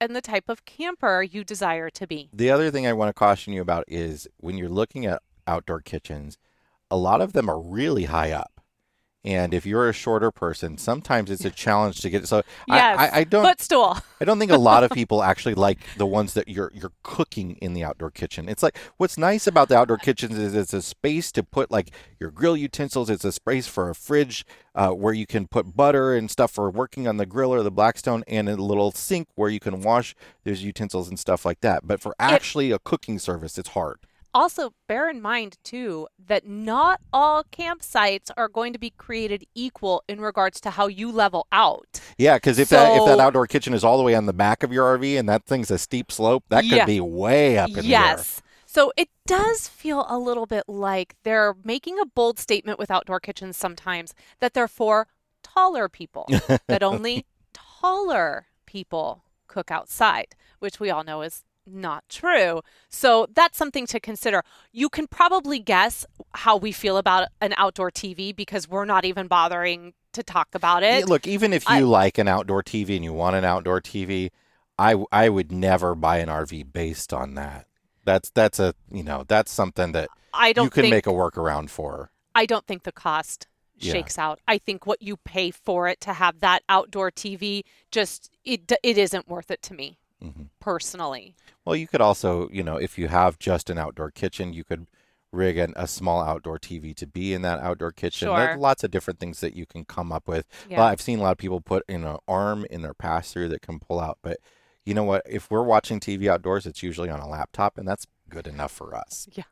and 0.00 0.16
the 0.16 0.20
type 0.20 0.48
of 0.48 0.64
camper 0.64 1.22
you 1.22 1.44
desire 1.44 1.88
to 1.90 2.06
be. 2.06 2.28
The 2.32 2.50
other 2.50 2.70
thing 2.70 2.86
I 2.86 2.92
want 2.92 3.08
to 3.08 3.12
caution 3.14 3.52
you 3.52 3.62
about 3.62 3.84
is 3.86 4.26
when 4.38 4.58
you're 4.58 4.68
looking 4.68 5.06
at 5.06 5.22
outdoor 5.46 5.80
kitchens, 5.80 6.38
a 6.90 6.96
lot 6.96 7.20
of 7.20 7.32
them 7.32 7.48
are 7.48 7.60
really 7.60 8.04
high 8.04 8.32
up. 8.32 8.60
And 9.24 9.54
if 9.54 9.64
you're 9.64 9.88
a 9.88 9.92
shorter 9.92 10.32
person, 10.32 10.78
sometimes 10.78 11.30
it's 11.30 11.44
a 11.44 11.50
challenge 11.50 12.00
to 12.00 12.10
get. 12.10 12.26
So 12.26 12.42
yes, 12.66 12.98
I, 12.98 13.06
I, 13.06 13.16
I 13.18 13.24
don't 13.24 13.44
footstool. 13.44 13.98
I 14.20 14.24
don't 14.24 14.40
think 14.40 14.50
a 14.50 14.58
lot 14.58 14.82
of 14.82 14.90
people 14.92 15.22
actually 15.22 15.54
like 15.54 15.78
the 15.96 16.06
ones 16.06 16.34
that 16.34 16.48
you're 16.48 16.72
you're 16.74 16.92
cooking 17.04 17.56
in 17.60 17.72
the 17.72 17.84
outdoor 17.84 18.10
kitchen. 18.10 18.48
It's 18.48 18.64
like 18.64 18.76
what's 18.96 19.16
nice 19.16 19.46
about 19.46 19.68
the 19.68 19.76
outdoor 19.76 19.98
kitchens 19.98 20.36
is 20.36 20.54
it's 20.54 20.74
a 20.74 20.82
space 20.82 21.30
to 21.32 21.44
put 21.44 21.70
like 21.70 21.92
your 22.18 22.32
grill 22.32 22.56
utensils. 22.56 23.08
It's 23.08 23.24
a 23.24 23.30
space 23.30 23.68
for 23.68 23.90
a 23.90 23.94
fridge 23.94 24.44
uh, 24.74 24.90
where 24.90 25.14
you 25.14 25.26
can 25.26 25.46
put 25.46 25.76
butter 25.76 26.16
and 26.16 26.28
stuff 26.28 26.50
for 26.50 26.68
working 26.68 27.06
on 27.06 27.16
the 27.16 27.26
grill 27.26 27.54
or 27.54 27.62
the 27.62 27.70
Blackstone, 27.70 28.24
and 28.26 28.48
a 28.48 28.56
little 28.56 28.90
sink 28.90 29.28
where 29.36 29.50
you 29.50 29.60
can 29.60 29.82
wash 29.82 30.16
those 30.42 30.64
utensils 30.64 31.08
and 31.08 31.18
stuff 31.18 31.44
like 31.44 31.60
that. 31.60 31.86
But 31.86 32.00
for 32.00 32.16
actually 32.18 32.72
a 32.72 32.80
cooking 32.80 33.20
service, 33.20 33.56
it's 33.56 33.70
hard 33.70 34.00
also 34.34 34.74
bear 34.88 35.08
in 35.08 35.20
mind 35.20 35.58
too 35.62 36.08
that 36.26 36.46
not 36.46 37.00
all 37.12 37.44
campsites 37.44 38.30
are 38.36 38.48
going 38.48 38.72
to 38.72 38.78
be 38.78 38.90
created 38.90 39.44
equal 39.54 40.02
in 40.08 40.20
regards 40.20 40.60
to 40.62 40.70
how 40.70 40.86
you 40.86 41.10
level 41.10 41.46
out. 41.52 42.00
Yeah, 42.18 42.36
because 42.36 42.58
if 42.58 42.68
so, 42.68 42.76
that 42.76 42.96
if 42.96 43.06
that 43.06 43.20
outdoor 43.20 43.46
kitchen 43.46 43.74
is 43.74 43.84
all 43.84 43.96
the 43.96 44.02
way 44.02 44.14
on 44.14 44.26
the 44.26 44.32
back 44.32 44.62
of 44.62 44.72
your 44.72 44.98
RV 44.98 45.18
and 45.18 45.28
that 45.28 45.44
thing's 45.44 45.70
a 45.70 45.78
steep 45.78 46.10
slope, 46.10 46.44
that 46.48 46.62
could 46.62 46.72
yeah. 46.72 46.86
be 46.86 47.00
way 47.00 47.58
up 47.58 47.68
in 47.70 47.76
the 47.76 47.84
yes. 47.84 48.42
So 48.66 48.90
it 48.96 49.10
does 49.26 49.68
feel 49.68 50.06
a 50.08 50.18
little 50.18 50.46
bit 50.46 50.64
like 50.66 51.16
they're 51.24 51.54
making 51.62 51.98
a 51.98 52.06
bold 52.06 52.38
statement 52.38 52.78
with 52.78 52.90
outdoor 52.90 53.20
kitchens 53.20 53.56
sometimes 53.56 54.14
that 54.40 54.54
they're 54.54 54.66
for 54.66 55.08
taller 55.42 55.90
people, 55.90 56.26
that 56.68 56.82
only 56.82 57.26
taller 57.52 58.46
people 58.64 59.24
cook 59.46 59.70
outside, 59.70 60.34
which 60.58 60.80
we 60.80 60.88
all 60.88 61.04
know 61.04 61.20
is 61.20 61.44
not 61.66 62.04
true. 62.08 62.62
So 62.88 63.26
that's 63.34 63.56
something 63.56 63.86
to 63.86 64.00
consider. 64.00 64.42
You 64.72 64.88
can 64.88 65.06
probably 65.06 65.58
guess 65.58 66.06
how 66.34 66.56
we 66.56 66.72
feel 66.72 66.96
about 66.96 67.28
an 67.40 67.54
outdoor 67.56 67.90
TV 67.90 68.34
because 68.34 68.68
we're 68.68 68.84
not 68.84 69.04
even 69.04 69.26
bothering 69.26 69.94
to 70.12 70.22
talk 70.22 70.48
about 70.54 70.82
it. 70.82 71.08
look, 71.08 71.26
even 71.26 71.52
if 71.52 71.68
you 71.68 71.76
I, 71.76 71.80
like 71.80 72.18
an 72.18 72.28
outdoor 72.28 72.62
TV 72.62 72.96
and 72.96 73.04
you 73.04 73.12
want 73.12 73.36
an 73.36 73.44
outdoor 73.44 73.80
TV, 73.80 74.30
I 74.78 75.02
I 75.10 75.28
would 75.28 75.50
never 75.52 75.94
buy 75.94 76.18
an 76.18 76.28
RV 76.28 76.72
based 76.72 77.12
on 77.12 77.34
that. 77.34 77.66
That's 78.04 78.30
that's 78.30 78.58
a 78.58 78.74
you 78.90 79.02
know 79.02 79.24
that's 79.26 79.50
something 79.50 79.92
that 79.92 80.08
I 80.34 80.52
don't 80.52 80.66
you 80.66 80.70
can 80.70 80.82
think, 80.82 80.92
make 80.92 81.06
a 81.06 81.10
workaround 81.10 81.70
for. 81.70 82.10
I 82.34 82.46
don't 82.46 82.66
think 82.66 82.82
the 82.82 82.92
cost 82.92 83.46
shakes 83.78 84.16
yeah. 84.16 84.26
out. 84.26 84.40
I 84.46 84.58
think 84.58 84.86
what 84.86 85.02
you 85.02 85.16
pay 85.16 85.50
for 85.50 85.88
it 85.88 86.00
to 86.02 86.12
have 86.12 86.40
that 86.40 86.62
outdoor 86.68 87.10
TV 87.10 87.62
just 87.90 88.30
it 88.44 88.70
it 88.82 88.98
isn't 88.98 89.28
worth 89.28 89.50
it 89.50 89.62
to 89.62 89.74
me 89.74 89.98
mm-hmm. 90.22 90.42
personally. 90.60 91.34
Well, 91.64 91.76
you 91.76 91.86
could 91.86 92.00
also, 92.00 92.48
you 92.50 92.62
know, 92.62 92.76
if 92.76 92.98
you 92.98 93.08
have 93.08 93.38
just 93.38 93.70
an 93.70 93.78
outdoor 93.78 94.10
kitchen, 94.10 94.52
you 94.52 94.64
could 94.64 94.86
rig 95.32 95.56
an, 95.56 95.72
a 95.76 95.86
small 95.86 96.22
outdoor 96.22 96.58
TV 96.58 96.94
to 96.96 97.06
be 97.06 97.32
in 97.32 97.42
that 97.42 97.58
outdoor 97.60 97.92
kitchen. 97.92 98.28
Sure. 98.28 98.36
There's 98.36 98.58
lots 98.58 98.84
of 98.84 98.90
different 98.90 99.18
things 99.18 99.40
that 99.40 99.56
you 99.56 99.66
can 99.66 99.84
come 99.84 100.12
up 100.12 100.28
with. 100.28 100.46
Yeah. 100.68 100.78
Well, 100.78 100.86
I've 100.86 101.00
seen 101.00 101.18
a 101.18 101.22
lot 101.22 101.32
of 101.32 101.38
people 101.38 101.60
put 101.60 101.84
in 101.88 102.04
an 102.04 102.18
arm 102.28 102.66
in 102.70 102.82
their 102.82 102.94
pass 102.94 103.32
through 103.32 103.48
that 103.48 103.62
can 103.62 103.78
pull 103.78 103.98
out. 103.98 104.18
But 104.22 104.38
you 104.84 104.94
know 104.94 105.04
what? 105.04 105.22
If 105.28 105.50
we're 105.50 105.62
watching 105.62 106.00
TV 106.00 106.28
outdoors, 106.28 106.66
it's 106.66 106.82
usually 106.82 107.08
on 107.08 107.20
a 107.20 107.28
laptop, 107.28 107.78
and 107.78 107.88
that's 107.88 108.06
good 108.28 108.46
enough 108.46 108.72
for 108.72 108.94
us. 108.94 109.28
Yeah. 109.36 109.44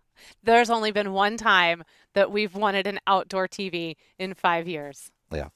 There's 0.42 0.68
only 0.68 0.90
been 0.90 1.14
one 1.14 1.38
time 1.38 1.82
that 2.12 2.30
we've 2.30 2.54
wanted 2.54 2.86
an 2.86 3.00
outdoor 3.06 3.48
TV 3.48 3.96
in 4.18 4.34
five 4.34 4.68
years. 4.68 5.10
Yeah. 5.32 5.48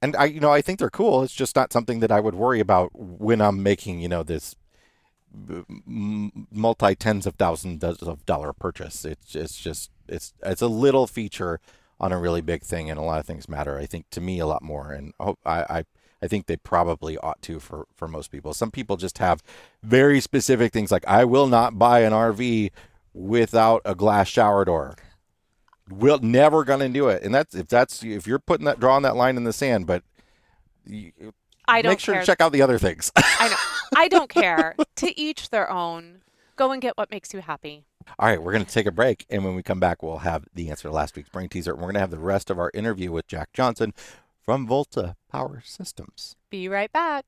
And 0.00 0.14
I, 0.16 0.26
you 0.26 0.40
know, 0.40 0.52
I 0.52 0.62
think 0.62 0.78
they're 0.78 0.90
cool. 0.90 1.22
It's 1.22 1.34
just 1.34 1.56
not 1.56 1.72
something 1.72 2.00
that 2.00 2.12
I 2.12 2.20
would 2.20 2.34
worry 2.34 2.60
about 2.60 2.90
when 2.94 3.40
I'm 3.40 3.62
making, 3.62 4.00
you 4.00 4.08
know, 4.08 4.22
this 4.22 4.54
multi 5.86 6.94
tens 6.94 7.26
of 7.26 7.34
thousands 7.34 7.84
of 7.84 8.24
dollar 8.26 8.52
purchase. 8.52 9.04
It's 9.04 9.34
it's 9.34 9.58
just 9.58 9.90
it's 10.08 10.32
it's 10.42 10.62
a 10.62 10.68
little 10.68 11.06
feature 11.06 11.60
on 12.00 12.12
a 12.12 12.18
really 12.18 12.40
big 12.40 12.62
thing, 12.62 12.90
and 12.90 12.98
a 12.98 13.02
lot 13.02 13.20
of 13.20 13.26
things 13.26 13.48
matter. 13.48 13.78
I 13.78 13.86
think 13.86 14.08
to 14.10 14.20
me 14.20 14.38
a 14.38 14.46
lot 14.46 14.62
more, 14.62 14.92
and 14.92 15.12
I 15.18 15.34
I 15.44 15.84
I 16.22 16.28
think 16.28 16.46
they 16.46 16.56
probably 16.56 17.18
ought 17.18 17.42
to 17.42 17.60
for 17.60 17.86
for 17.94 18.08
most 18.08 18.30
people. 18.30 18.54
Some 18.54 18.70
people 18.70 18.96
just 18.96 19.18
have 19.18 19.42
very 19.82 20.20
specific 20.20 20.72
things 20.72 20.90
like 20.90 21.06
I 21.06 21.24
will 21.24 21.46
not 21.46 21.78
buy 21.78 22.00
an 22.00 22.12
RV 22.12 22.70
without 23.12 23.82
a 23.84 23.94
glass 23.94 24.28
shower 24.28 24.64
door. 24.64 24.96
We're 25.90 26.18
never 26.20 26.64
gonna 26.64 26.88
do 26.88 27.08
it, 27.08 27.22
and 27.22 27.34
that's 27.34 27.54
if 27.54 27.68
that's 27.68 28.02
if 28.02 28.26
you're 28.26 28.38
putting 28.38 28.66
that 28.66 28.80
drawing 28.80 29.02
that 29.02 29.16
line 29.16 29.36
in 29.36 29.44
the 29.44 29.52
sand, 29.52 29.86
but. 29.86 30.02
You, 30.86 31.12
I 31.70 31.82
don't 31.82 31.92
make 31.92 32.00
sure 32.00 32.14
care. 32.14 32.22
to 32.22 32.26
check 32.26 32.40
out 32.40 32.52
the 32.52 32.62
other 32.62 32.78
things. 32.78 33.12
I 33.16 33.48
know. 33.48 33.56
I 33.94 34.08
don't 34.08 34.30
care. 34.30 34.74
to 34.96 35.20
each 35.20 35.50
their 35.50 35.70
own. 35.70 36.22
Go 36.56 36.72
and 36.72 36.80
get 36.80 36.96
what 36.96 37.10
makes 37.10 37.34
you 37.34 37.40
happy. 37.40 37.84
All 38.18 38.28
right, 38.28 38.42
we're 38.42 38.52
going 38.52 38.64
to 38.64 38.70
take 38.70 38.86
a 38.86 38.90
break. 38.90 39.26
And 39.28 39.44
when 39.44 39.54
we 39.54 39.62
come 39.62 39.78
back, 39.78 40.02
we'll 40.02 40.18
have 40.18 40.46
the 40.54 40.70
answer 40.70 40.88
to 40.88 40.94
last 40.94 41.14
week's 41.14 41.28
brain 41.28 41.48
teaser. 41.48 41.74
We're 41.74 41.82
going 41.82 41.94
to 41.94 42.00
have 42.00 42.10
the 42.10 42.18
rest 42.18 42.50
of 42.50 42.58
our 42.58 42.70
interview 42.72 43.12
with 43.12 43.26
Jack 43.26 43.52
Johnson 43.52 43.92
from 44.42 44.66
Volta 44.66 45.16
Power 45.30 45.62
Systems. 45.64 46.36
Be 46.50 46.68
right 46.68 46.90
back. 46.90 47.26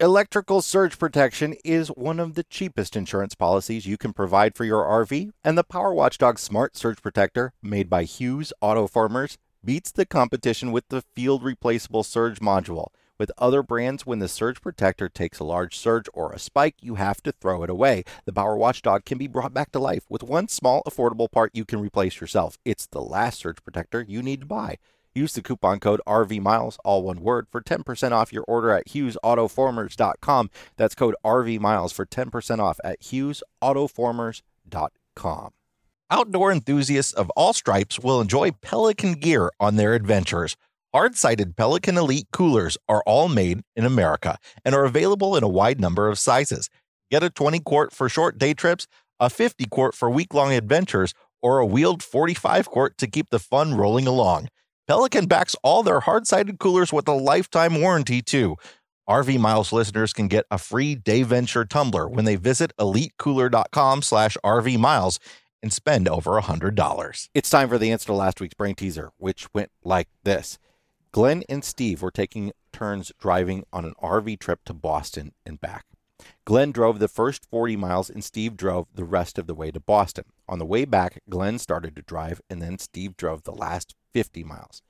Electrical 0.00 0.60
surge 0.60 0.98
protection 0.98 1.54
is 1.64 1.86
one 1.86 2.18
of 2.18 2.34
the 2.34 2.42
cheapest 2.42 2.96
insurance 2.96 3.36
policies 3.36 3.86
you 3.86 3.96
can 3.96 4.12
provide 4.12 4.56
for 4.56 4.64
your 4.64 4.82
RV, 4.82 5.30
and 5.44 5.56
the 5.56 5.62
Power 5.62 5.94
Watchdog 5.94 6.40
Smart 6.40 6.76
Surge 6.76 7.00
Protector, 7.00 7.52
made 7.62 7.88
by 7.88 8.02
Hughes 8.02 8.52
Autoformers, 8.60 9.36
beats 9.64 9.92
the 9.92 10.04
competition 10.04 10.72
with 10.72 10.88
the 10.88 11.04
field 11.14 11.44
replaceable 11.44 12.02
surge 12.02 12.40
module. 12.40 12.88
With 13.20 13.30
other 13.38 13.62
brands, 13.62 14.04
when 14.04 14.18
the 14.18 14.26
surge 14.26 14.60
protector 14.60 15.08
takes 15.08 15.38
a 15.38 15.44
large 15.44 15.78
surge 15.78 16.06
or 16.12 16.32
a 16.32 16.40
spike, 16.40 16.74
you 16.80 16.96
have 16.96 17.22
to 17.22 17.30
throw 17.30 17.62
it 17.62 17.70
away. 17.70 18.02
The 18.24 18.32
Power 18.32 18.56
Watchdog 18.56 19.04
can 19.04 19.16
be 19.16 19.28
brought 19.28 19.54
back 19.54 19.70
to 19.70 19.78
life 19.78 20.06
with 20.08 20.24
one 20.24 20.48
small, 20.48 20.82
affordable 20.88 21.30
part 21.30 21.52
you 21.54 21.64
can 21.64 21.78
replace 21.78 22.20
yourself. 22.20 22.58
It's 22.64 22.88
the 22.88 23.00
last 23.00 23.38
surge 23.38 23.62
protector 23.62 24.04
you 24.08 24.24
need 24.24 24.40
to 24.40 24.46
buy. 24.46 24.78
Use 25.14 25.32
the 25.32 25.42
coupon 25.42 25.78
code 25.78 26.00
RVMiles, 26.06 26.76
all 26.84 27.04
one 27.04 27.20
word, 27.20 27.46
for 27.50 27.60
10% 27.60 28.12
off 28.12 28.32
your 28.32 28.44
order 28.48 28.72
at 28.72 28.88
HughesAutoformers.com. 28.88 30.50
That's 30.76 30.94
code 30.94 31.14
RVMiles 31.24 31.94
for 31.94 32.04
10% 32.04 32.58
off 32.58 32.80
at 32.82 33.00
HughesAutoformers.com. 33.00 35.50
Outdoor 36.10 36.52
enthusiasts 36.52 37.12
of 37.12 37.30
all 37.30 37.52
stripes 37.52 37.98
will 37.98 38.20
enjoy 38.20 38.50
Pelican 38.50 39.14
gear 39.14 39.50
on 39.58 39.76
their 39.76 39.94
adventures. 39.94 40.56
Hard 40.92 41.16
sided 41.16 41.56
Pelican 41.56 41.96
Elite 41.96 42.28
coolers 42.32 42.76
are 42.88 43.02
all 43.06 43.28
made 43.28 43.62
in 43.74 43.84
America 43.84 44.38
and 44.64 44.74
are 44.74 44.84
available 44.84 45.36
in 45.36 45.42
a 45.42 45.48
wide 45.48 45.80
number 45.80 46.08
of 46.08 46.18
sizes. 46.18 46.68
Get 47.10 47.22
a 47.22 47.30
20 47.30 47.60
quart 47.60 47.92
for 47.92 48.08
short 48.08 48.38
day 48.38 48.54
trips, 48.54 48.86
a 49.18 49.30
50 49.30 49.66
quart 49.66 49.94
for 49.94 50.10
week 50.10 50.34
long 50.34 50.52
adventures, 50.52 51.14
or 51.42 51.58
a 51.58 51.66
wheeled 51.66 52.02
45 52.02 52.68
quart 52.68 52.98
to 52.98 53.06
keep 53.06 53.30
the 53.30 53.38
fun 53.38 53.74
rolling 53.74 54.06
along. 54.06 54.48
Pelican 54.86 55.26
backs 55.26 55.56
all 55.62 55.82
their 55.82 56.00
hard 56.00 56.26
sided 56.26 56.58
coolers 56.58 56.92
with 56.92 57.08
a 57.08 57.12
lifetime 57.12 57.80
warranty, 57.80 58.20
too. 58.20 58.56
RV 59.08 59.38
Miles 59.38 59.72
listeners 59.72 60.12
can 60.12 60.28
get 60.28 60.44
a 60.50 60.58
free 60.58 60.94
Day 60.94 61.22
Venture 61.22 61.64
tumbler 61.64 62.06
when 62.08 62.24
they 62.26 62.36
visit 62.36 62.72
elitecooler.com 62.78 64.02
slash 64.02 64.36
RV 64.44 64.78
Miles 64.78 65.18
and 65.62 65.72
spend 65.72 66.06
over 66.06 66.32
$100. 66.32 67.28
It's 67.32 67.50
time 67.50 67.68
for 67.70 67.78
the 67.78 67.92
answer 67.92 68.06
to 68.06 68.12
last 68.12 68.40
week's 68.40 68.54
brain 68.54 68.74
teaser, 68.74 69.10
which 69.16 69.46
went 69.54 69.70
like 69.82 70.08
this. 70.22 70.58
Glenn 71.12 71.44
and 71.48 71.64
Steve 71.64 72.02
were 72.02 72.10
taking 72.10 72.52
turns 72.72 73.10
driving 73.18 73.64
on 73.72 73.84
an 73.84 73.94
RV 74.02 74.38
trip 74.38 74.60
to 74.66 74.74
Boston 74.74 75.32
and 75.46 75.60
back. 75.60 75.84
Glenn 76.44 76.72
drove 76.72 76.98
the 76.98 77.08
first 77.08 77.46
40 77.50 77.76
miles 77.76 78.10
and 78.10 78.22
Steve 78.22 78.56
drove 78.56 78.86
the 78.94 79.04
rest 79.04 79.38
of 79.38 79.46
the 79.46 79.54
way 79.54 79.70
to 79.70 79.80
Boston. 79.80 80.24
On 80.48 80.58
the 80.58 80.66
way 80.66 80.84
back, 80.84 81.20
Glenn 81.28 81.58
started 81.58 81.96
to 81.96 82.02
drive 82.02 82.40
and 82.48 82.60
then 82.60 82.78
Steve 82.78 83.16
drove 83.16 83.42
the 83.42 83.54
last 83.54 83.94
50 84.12 84.44
miles. 84.44 84.82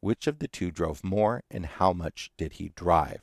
Which 0.00 0.26
of 0.26 0.38
the 0.38 0.48
two 0.48 0.70
drove 0.70 1.02
more 1.02 1.42
and 1.50 1.66
how 1.66 1.92
much 1.92 2.30
did 2.36 2.54
he 2.54 2.70
drive? 2.76 3.22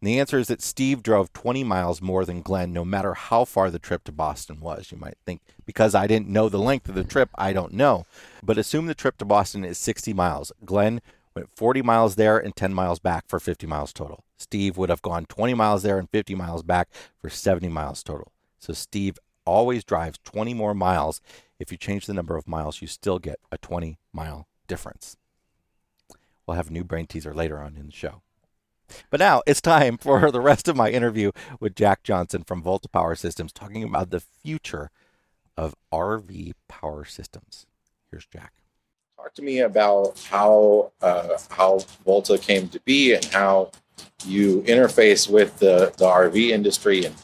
And 0.00 0.08
the 0.08 0.18
answer 0.18 0.38
is 0.38 0.48
that 0.48 0.62
Steve 0.62 1.02
drove 1.02 1.32
20 1.34 1.62
miles 1.62 2.00
more 2.00 2.24
than 2.24 2.40
Glenn, 2.40 2.72
no 2.72 2.86
matter 2.86 3.12
how 3.12 3.44
far 3.44 3.70
the 3.70 3.78
trip 3.78 4.04
to 4.04 4.12
Boston 4.12 4.60
was. 4.60 4.90
You 4.90 4.96
might 4.96 5.18
think, 5.26 5.42
because 5.66 5.94
I 5.94 6.06
didn't 6.06 6.28
know 6.28 6.48
the 6.48 6.58
length 6.58 6.88
of 6.88 6.94
the 6.94 7.04
trip, 7.04 7.28
I 7.34 7.52
don't 7.52 7.74
know. 7.74 8.06
But 8.42 8.56
assume 8.56 8.86
the 8.86 8.94
trip 8.94 9.18
to 9.18 9.26
Boston 9.26 9.62
is 9.62 9.76
60 9.76 10.14
miles. 10.14 10.52
Glenn 10.64 11.02
went 11.34 11.50
40 11.50 11.82
miles 11.82 12.16
there 12.16 12.38
and 12.38 12.54
10 12.54 12.74
miles 12.74 12.98
back 12.98 13.24
for 13.28 13.38
50 13.40 13.66
miles 13.66 13.92
total. 13.92 14.24
Steve 14.36 14.76
would 14.76 14.90
have 14.90 15.02
gone 15.02 15.26
20 15.26 15.54
miles 15.54 15.82
there 15.82 15.98
and 15.98 16.10
50 16.10 16.34
miles 16.34 16.62
back 16.62 16.88
for 17.18 17.28
70 17.28 17.68
miles 17.68 18.02
total. 18.02 18.32
So 18.58 18.72
Steve 18.72 19.18
always 19.44 19.84
drives 19.84 20.18
20 20.24 20.54
more 20.54 20.74
miles. 20.74 21.20
If 21.58 21.70
you 21.70 21.78
change 21.78 22.06
the 22.06 22.14
number 22.14 22.36
of 22.36 22.48
miles, 22.48 22.80
you 22.80 22.88
still 22.88 23.18
get 23.18 23.38
a 23.50 23.58
20 23.58 23.98
mile 24.12 24.46
difference. 24.66 25.16
We'll 26.46 26.56
have 26.56 26.70
a 26.70 26.72
new 26.72 26.84
brain 26.84 27.06
teaser 27.06 27.34
later 27.34 27.58
on 27.58 27.76
in 27.76 27.86
the 27.86 27.92
show. 27.92 28.22
But 29.08 29.20
now 29.20 29.42
it's 29.46 29.60
time 29.60 29.98
for 29.98 30.30
the 30.32 30.40
rest 30.40 30.68
of 30.68 30.76
my 30.76 30.90
interview 30.90 31.32
with 31.60 31.76
Jack 31.76 32.02
Johnson 32.02 32.42
from 32.44 32.62
Volta 32.62 32.88
Power 32.88 33.14
Systems 33.14 33.52
talking 33.52 33.84
about 33.84 34.10
the 34.10 34.20
future 34.20 34.90
of 35.56 35.74
RV 35.92 36.52
power 36.68 37.04
systems. 37.04 37.66
Here's 38.10 38.26
Jack. 38.26 38.52
Talk 39.22 39.34
to 39.34 39.42
me 39.42 39.58
about 39.58 40.18
how 40.30 40.92
uh, 41.02 41.36
how 41.50 41.80
Volta 42.06 42.38
came 42.38 42.68
to 42.68 42.80
be 42.80 43.12
and 43.12 43.22
how 43.26 43.70
you 44.24 44.62
interface 44.62 45.28
with 45.28 45.58
the, 45.58 45.92
the 45.98 46.06
RV 46.06 46.48
industry 46.48 47.04
and 47.04 47.14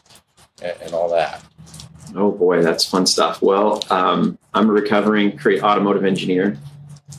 and 0.61 0.93
all 0.93 1.09
that. 1.09 1.43
Oh 2.15 2.31
boy, 2.31 2.61
that's 2.61 2.85
fun 2.85 3.07
stuff. 3.07 3.41
Well, 3.41 3.83
um, 3.89 4.37
I'm 4.53 4.69
a 4.69 4.73
recovering 4.73 5.35
create 5.37 5.63
automotive 5.63 6.05
engineer. 6.05 6.59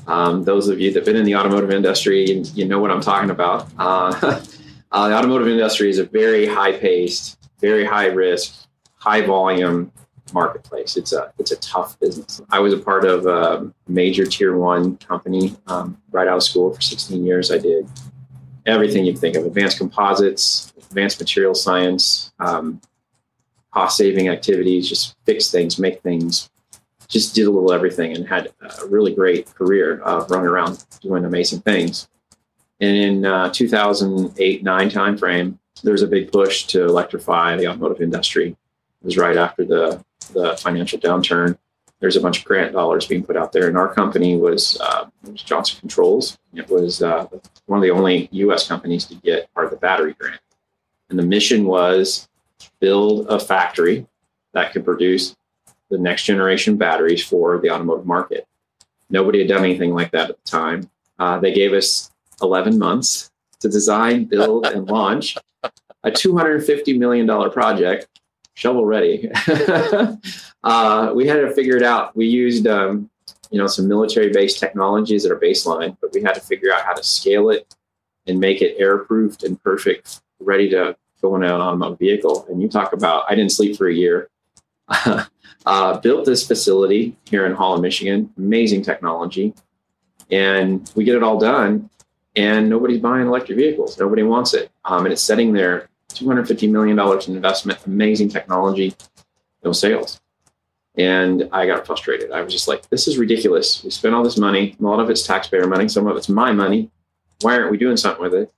Um, 0.06 0.44
those 0.44 0.68
of 0.68 0.78
you 0.78 0.92
that've 0.92 1.04
been 1.04 1.16
in 1.16 1.24
the 1.24 1.34
automotive 1.34 1.72
industry, 1.72 2.30
you, 2.30 2.64
know 2.64 2.78
what 2.78 2.92
I'm 2.92 3.00
talking 3.00 3.30
about. 3.30 3.68
Uh, 3.78 4.14
uh, 4.92 5.08
the 5.08 5.16
automotive 5.16 5.48
industry 5.48 5.90
is 5.90 5.98
a 5.98 6.04
very 6.04 6.46
high 6.46 6.72
paced, 6.72 7.36
very 7.60 7.84
high 7.84 8.06
risk, 8.06 8.68
high 8.98 9.22
volume 9.22 9.90
marketplace. 10.32 10.96
It's 10.96 11.12
a 11.12 11.32
it's 11.38 11.50
a 11.50 11.56
tough 11.56 11.98
business. 12.00 12.40
I 12.50 12.58
was 12.58 12.72
a 12.72 12.78
part 12.78 13.04
of 13.04 13.26
a 13.26 13.72
major 13.86 14.26
tier 14.26 14.56
one 14.56 14.96
company 14.98 15.56
um, 15.66 16.00
right 16.10 16.28
out 16.28 16.36
of 16.36 16.42
school 16.42 16.72
for 16.72 16.80
16 16.80 17.24
years. 17.24 17.50
I 17.50 17.58
did 17.58 17.88
everything 18.66 19.04
you 19.04 19.12
can 19.12 19.20
think 19.20 19.36
of: 19.36 19.44
advanced 19.44 19.78
composites, 19.78 20.72
advanced 20.78 21.20
material 21.20 21.54
science, 21.54 22.32
um, 22.40 22.80
cost 23.72 23.96
saving 23.96 24.28
activities, 24.28 24.88
just 24.88 25.16
fix 25.24 25.50
things, 25.50 25.78
make 25.78 26.02
things. 26.02 26.50
Just 27.08 27.34
did 27.34 27.46
a 27.46 27.50
little 27.50 27.72
everything 27.72 28.14
and 28.14 28.28
had 28.28 28.52
a 28.60 28.86
really 28.86 29.14
great 29.14 29.54
career 29.54 30.00
of 30.00 30.30
running 30.30 30.46
around 30.46 30.84
doing 31.00 31.24
amazing 31.24 31.60
things. 31.60 32.06
And 32.80 32.96
in 32.96 33.24
uh, 33.24 33.50
2008 33.50 34.62
nine 34.62 34.90
timeframe, 34.90 35.58
there 35.82 35.92
was 35.92 36.02
a 36.02 36.06
big 36.06 36.30
push 36.30 36.64
to 36.66 36.84
electrify 36.84 37.56
the 37.56 37.66
automotive 37.68 38.02
industry. 38.02 38.48
It 38.50 39.04
was 39.04 39.16
right 39.16 39.36
after 39.36 39.64
the 39.64 40.04
the 40.32 40.56
financial 40.56 40.98
downturn, 40.98 41.58
there's 42.00 42.16
a 42.16 42.20
bunch 42.20 42.38
of 42.38 42.44
grant 42.44 42.72
dollars 42.72 43.06
being 43.06 43.24
put 43.24 43.36
out 43.36 43.52
there. 43.52 43.68
And 43.68 43.76
our 43.76 43.92
company 43.92 44.36
was, 44.36 44.78
uh, 44.80 45.06
was 45.24 45.42
Johnson 45.42 45.80
Controls. 45.80 46.38
It 46.54 46.68
was 46.68 47.02
uh, 47.02 47.26
one 47.66 47.78
of 47.78 47.82
the 47.82 47.90
only 47.90 48.28
US 48.32 48.68
companies 48.68 49.04
to 49.06 49.14
get 49.16 49.52
part 49.54 49.66
of 49.66 49.72
the 49.72 49.78
battery 49.78 50.14
grant. 50.14 50.40
And 51.10 51.18
the 51.18 51.24
mission 51.24 51.64
was 51.64 52.28
build 52.80 53.26
a 53.28 53.40
factory 53.40 54.06
that 54.52 54.72
could 54.72 54.84
produce 54.84 55.36
the 55.90 55.98
next 55.98 56.24
generation 56.24 56.76
batteries 56.76 57.24
for 57.24 57.58
the 57.58 57.70
automotive 57.70 58.06
market. 58.06 58.46
Nobody 59.10 59.40
had 59.40 59.48
done 59.48 59.64
anything 59.64 59.94
like 59.94 60.10
that 60.12 60.30
at 60.30 60.44
the 60.44 60.50
time. 60.50 60.90
Uh, 61.18 61.38
they 61.38 61.52
gave 61.52 61.72
us 61.72 62.10
11 62.42 62.78
months 62.78 63.30
to 63.60 63.68
design, 63.68 64.24
build, 64.24 64.66
and 64.66 64.86
launch 64.86 65.36
a 66.04 66.10
$250 66.10 66.98
million 66.98 67.26
project 67.50 68.17
shovel 68.58 68.84
ready. 68.84 69.30
uh, 70.64 71.12
we 71.14 71.28
had 71.28 71.36
to 71.36 71.50
figure 71.54 71.76
it 71.76 71.84
out. 71.84 72.16
We 72.16 72.26
used, 72.26 72.66
um, 72.66 73.08
you 73.52 73.58
know, 73.58 73.68
some 73.68 73.86
military 73.86 74.30
based 74.32 74.58
technologies 74.58 75.22
that 75.22 75.30
are 75.30 75.38
baseline, 75.38 75.96
but 76.00 76.12
we 76.12 76.22
had 76.22 76.34
to 76.34 76.40
figure 76.40 76.72
out 76.72 76.84
how 76.84 76.92
to 76.92 77.04
scale 77.04 77.50
it 77.50 77.72
and 78.26 78.40
make 78.40 78.60
it 78.60 78.76
airproofed 78.80 79.44
and 79.44 79.62
perfect, 79.62 80.22
ready 80.40 80.68
to 80.70 80.96
go 81.22 81.36
in 81.36 81.44
on 81.44 81.60
automatic 81.60 82.00
vehicle. 82.00 82.46
And 82.50 82.60
you 82.60 82.68
talk 82.68 82.92
about, 82.92 83.22
I 83.28 83.36
didn't 83.36 83.52
sleep 83.52 83.76
for 83.76 83.86
a 83.86 83.94
year. 83.94 84.28
uh, 85.66 86.00
built 86.00 86.24
this 86.24 86.44
facility 86.44 87.16
here 87.26 87.46
in 87.46 87.54
Holland, 87.54 87.82
Michigan. 87.82 88.32
Amazing 88.38 88.82
technology, 88.82 89.54
and 90.32 90.90
we 90.96 91.04
get 91.04 91.14
it 91.14 91.22
all 91.22 91.38
done. 91.38 91.90
And 92.34 92.68
nobody's 92.68 93.00
buying 93.00 93.28
electric 93.28 93.56
vehicles. 93.56 93.98
Nobody 93.98 94.24
wants 94.24 94.52
it, 94.52 94.72
um, 94.84 95.04
and 95.04 95.12
it's 95.12 95.22
sitting 95.22 95.52
there 95.52 95.90
$250 96.18 96.70
million 96.70 96.98
in 96.98 97.36
investment, 97.36 97.78
amazing 97.86 98.28
technology, 98.28 98.94
no 99.64 99.72
sales. 99.72 100.20
And 100.96 101.48
I 101.52 101.66
got 101.66 101.86
frustrated. 101.86 102.32
I 102.32 102.42
was 102.42 102.52
just 102.52 102.66
like, 102.66 102.88
this 102.90 103.06
is 103.06 103.18
ridiculous. 103.18 103.84
We 103.84 103.90
spent 103.90 104.14
all 104.14 104.24
this 104.24 104.36
money. 104.36 104.76
A 104.78 104.82
lot 104.82 104.98
of 104.98 105.08
it's 105.10 105.22
taxpayer 105.22 105.66
money. 105.66 105.88
Some 105.88 106.06
of 106.08 106.16
it's 106.16 106.28
my 106.28 106.52
money. 106.52 106.90
Why 107.40 107.56
aren't 107.56 107.70
we 107.70 107.78
doing 107.78 107.96
something 107.96 108.22
with 108.22 108.34
it? 108.34 108.52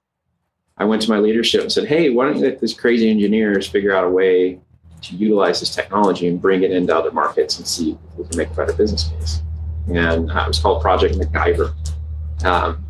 I 0.78 0.84
went 0.84 1.02
to 1.02 1.10
my 1.10 1.18
leadership 1.18 1.60
and 1.60 1.70
said, 1.70 1.86
hey, 1.86 2.08
why 2.08 2.24
don't 2.24 2.38
you 2.38 2.44
let 2.44 2.58
these 2.58 2.72
crazy 2.72 3.10
engineers 3.10 3.68
figure 3.68 3.94
out 3.94 4.04
a 4.04 4.08
way 4.08 4.58
to 5.02 5.16
utilize 5.16 5.60
this 5.60 5.74
technology 5.74 6.28
and 6.28 6.40
bring 6.40 6.62
it 6.62 6.70
into 6.70 6.96
other 6.96 7.10
markets 7.10 7.58
and 7.58 7.66
see 7.66 7.90
if 7.90 8.16
we 8.16 8.24
can 8.24 8.38
make 8.38 8.50
a 8.50 8.54
better 8.54 8.72
business 8.72 9.10
case? 9.10 9.42
And 9.88 10.30
uh, 10.30 10.44
it 10.44 10.48
was 10.48 10.58
called 10.58 10.80
Project 10.80 11.16
MacGyver. 11.16 11.74
Um, 12.44 12.82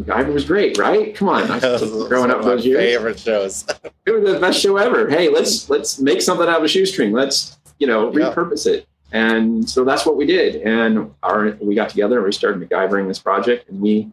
MacGyver 0.00 0.32
was 0.32 0.44
great, 0.44 0.78
right? 0.78 1.14
Come 1.14 1.28
on, 1.28 1.46
growing 2.08 2.30
up 2.30 2.42
those 2.42 2.64
years. 2.64 2.78
Favorite 2.78 3.18
shows. 3.18 3.64
it 4.06 4.10
was 4.10 4.32
the 4.32 4.40
best 4.40 4.60
show 4.60 4.76
ever. 4.76 5.08
Hey, 5.08 5.28
let's 5.28 5.68
let's 5.68 5.98
make 5.98 6.22
something 6.22 6.48
out 6.48 6.58
of 6.58 6.64
a 6.64 6.68
shoestring. 6.68 7.12
Let's 7.12 7.58
you 7.78 7.86
know 7.86 8.10
repurpose 8.10 8.66
it. 8.66 8.86
And 9.12 9.68
so 9.68 9.84
that's 9.84 10.06
what 10.06 10.16
we 10.16 10.24
did. 10.24 10.62
And 10.62 11.12
our 11.22 11.56
we 11.60 11.74
got 11.74 11.88
together 11.88 12.16
and 12.16 12.24
we 12.24 12.32
started 12.32 12.68
MacGyvering 12.68 13.08
this 13.08 13.18
project. 13.18 13.68
And 13.68 13.80
we, 13.80 14.10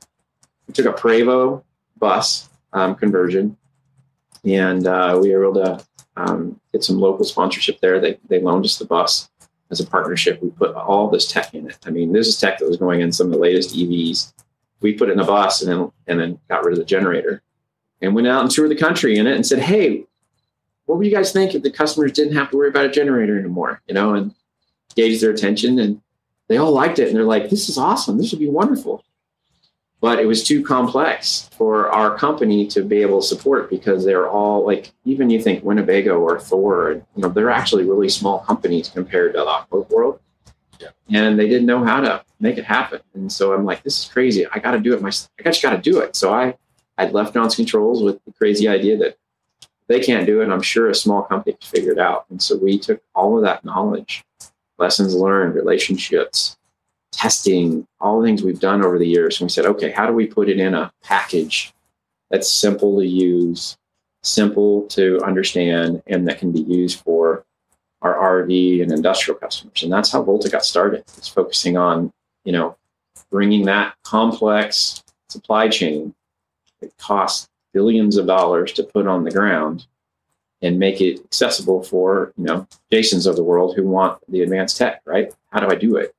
we 0.67 0.73
took 0.73 0.85
a 0.85 0.93
Prevost 0.93 1.63
bus 1.97 2.49
um, 2.73 2.95
conversion, 2.95 3.57
and 4.43 4.85
uh, 4.87 5.17
we 5.21 5.33
were 5.33 5.43
able 5.43 5.53
to 5.55 5.85
um, 6.15 6.59
get 6.73 6.83
some 6.83 6.99
local 6.99 7.25
sponsorship 7.25 7.79
there. 7.79 7.99
They 7.99 8.19
they 8.27 8.41
loaned 8.41 8.65
us 8.65 8.77
the 8.77 8.85
bus 8.85 9.29
as 9.69 9.79
a 9.79 9.85
partnership. 9.85 10.41
We 10.41 10.49
put 10.49 10.75
all 10.75 11.09
this 11.09 11.31
tech 11.31 11.53
in 11.53 11.69
it. 11.69 11.77
I 11.85 11.91
mean, 11.91 12.11
this 12.11 12.27
is 12.27 12.39
tech 12.39 12.57
that 12.59 12.67
was 12.67 12.77
going 12.77 13.01
in 13.01 13.11
some 13.11 13.27
of 13.27 13.33
the 13.33 13.39
latest 13.39 13.75
EVs 13.75 14.33
we 14.81 14.93
put 14.93 15.09
it 15.09 15.13
in 15.13 15.19
a 15.19 15.25
bus 15.25 15.61
and 15.61 15.71
then 15.71 15.91
and 16.07 16.19
then 16.19 16.39
got 16.47 16.63
rid 16.63 16.73
of 16.73 16.79
the 16.79 16.85
generator 16.85 17.41
and 18.01 18.15
went 18.15 18.27
out 18.27 18.41
and 18.41 18.51
toured 18.51 18.71
the 18.71 18.75
country 18.75 19.17
in 19.17 19.27
it 19.27 19.35
and 19.35 19.45
said, 19.45 19.59
Hey, 19.59 20.05
what 20.85 20.97
would 20.97 21.07
you 21.07 21.13
guys 21.13 21.31
think 21.31 21.53
if 21.53 21.63
the 21.63 21.71
customers 21.71 22.11
didn't 22.11 22.35
have 22.35 22.51
to 22.51 22.57
worry 22.57 22.69
about 22.69 22.85
a 22.85 22.91
generator 22.91 23.37
anymore? 23.37 23.81
You 23.87 23.95
know, 23.95 24.13
and 24.13 24.33
gauge 24.95 25.21
their 25.21 25.31
attention 25.31 25.79
and 25.79 26.01
they 26.47 26.57
all 26.57 26.71
liked 26.71 26.99
it 26.99 27.07
and 27.07 27.15
they're 27.15 27.23
like, 27.23 27.49
This 27.49 27.69
is 27.69 27.77
awesome. 27.77 28.17
This 28.17 28.31
would 28.31 28.39
be 28.39 28.49
wonderful. 28.49 29.03
But 29.99 30.19
it 30.19 30.27
was 30.27 30.43
too 30.43 30.63
complex 30.63 31.49
for 31.57 31.89
our 31.89 32.15
company 32.15 32.67
to 32.67 32.83
be 32.83 33.01
able 33.01 33.19
to 33.19 33.27
support 33.27 33.67
because 33.67 34.05
they're 34.05 34.29
all 34.29 34.63
like, 34.63 34.91
even 35.05 35.31
you 35.31 35.41
think 35.41 35.63
Winnebago 35.63 36.19
or 36.19 36.39
Thor, 36.39 37.01
you 37.15 37.21
know, 37.23 37.29
they're 37.29 37.49
actually 37.49 37.83
really 37.83 38.07
small 38.07 38.39
companies 38.41 38.89
compared 38.89 39.33
to 39.33 39.65
the 39.71 39.77
world. 39.89 40.19
And 41.11 41.39
they 41.39 41.47
didn't 41.47 41.65
know 41.65 41.83
how 41.83 42.01
to 42.01 42.23
make 42.39 42.57
it 42.57 42.65
happen. 42.65 43.01
And 43.13 43.31
so 43.31 43.53
I'm 43.53 43.65
like, 43.65 43.83
this 43.83 43.99
is 43.99 44.11
crazy. 44.11 44.45
I 44.51 44.59
got 44.59 44.71
to 44.71 44.79
do 44.79 44.93
it. 44.93 45.01
My, 45.01 45.09
I 45.09 45.43
just 45.43 45.61
got 45.61 45.71
to 45.71 45.77
do 45.77 45.99
it. 45.99 46.15
So 46.15 46.33
I, 46.33 46.55
I 46.97 47.07
left 47.09 47.33
Johnson 47.33 47.63
Controls 47.63 48.03
with 48.03 48.23
the 48.25 48.33
crazy 48.33 48.67
idea 48.67 48.97
that 48.97 49.17
they 49.87 49.99
can't 49.99 50.25
do 50.25 50.41
it. 50.41 50.49
I'm 50.49 50.61
sure 50.61 50.89
a 50.89 50.95
small 50.95 51.23
company 51.23 51.53
could 51.53 51.63
figure 51.63 51.91
it 51.91 51.99
out. 51.99 52.25
And 52.29 52.41
so 52.41 52.57
we 52.57 52.77
took 52.77 53.01
all 53.15 53.37
of 53.37 53.43
that 53.43 53.63
knowledge, 53.63 54.23
lessons 54.77 55.15
learned, 55.15 55.55
relationships, 55.55 56.57
testing, 57.11 57.87
all 57.99 58.19
the 58.19 58.27
things 58.27 58.43
we've 58.43 58.59
done 58.59 58.83
over 58.83 58.99
the 58.99 59.07
years. 59.07 59.39
And 59.39 59.45
we 59.45 59.49
said, 59.49 59.65
okay, 59.65 59.91
how 59.91 60.05
do 60.05 60.13
we 60.13 60.27
put 60.27 60.49
it 60.49 60.59
in 60.59 60.73
a 60.73 60.91
package 61.03 61.73
that's 62.29 62.51
simple 62.51 62.99
to 62.99 63.07
use, 63.07 63.77
simple 64.23 64.83
to 64.89 65.21
understand, 65.23 66.03
and 66.07 66.27
that 66.27 66.39
can 66.39 66.51
be 66.51 66.61
used 66.61 66.99
for 66.99 67.45
our 68.01 68.43
RV 68.43 68.81
and 68.81 68.91
industrial 68.91 69.39
customers. 69.39 69.83
And 69.83 69.91
that's 69.91 70.11
how 70.11 70.21
Volta 70.21 70.49
got 70.49 70.65
started. 70.65 71.03
It's 71.17 71.27
focusing 71.27 71.77
on, 71.77 72.11
you 72.43 72.51
know, 72.51 72.75
bringing 73.29 73.65
that 73.65 73.95
complex 74.03 75.03
supply 75.29 75.67
chain 75.67 76.13
that 76.79 76.95
costs 76.97 77.49
billions 77.73 78.17
of 78.17 78.27
dollars 78.27 78.71
to 78.73 78.83
put 78.83 79.07
on 79.07 79.23
the 79.23 79.31
ground 79.31 79.87
and 80.61 80.79
make 80.79 81.01
it 81.01 81.19
accessible 81.19 81.83
for, 81.83 82.33
you 82.37 82.45
know, 82.45 82.67
Jasons 82.91 83.27
of 83.27 83.35
the 83.35 83.43
world 83.43 83.75
who 83.75 83.83
want 83.87 84.19
the 84.29 84.41
advanced 84.41 84.77
tech, 84.77 85.01
right? 85.05 85.33
How 85.51 85.59
do 85.59 85.67
I 85.67 85.75
do 85.75 85.97
it? 85.97 86.15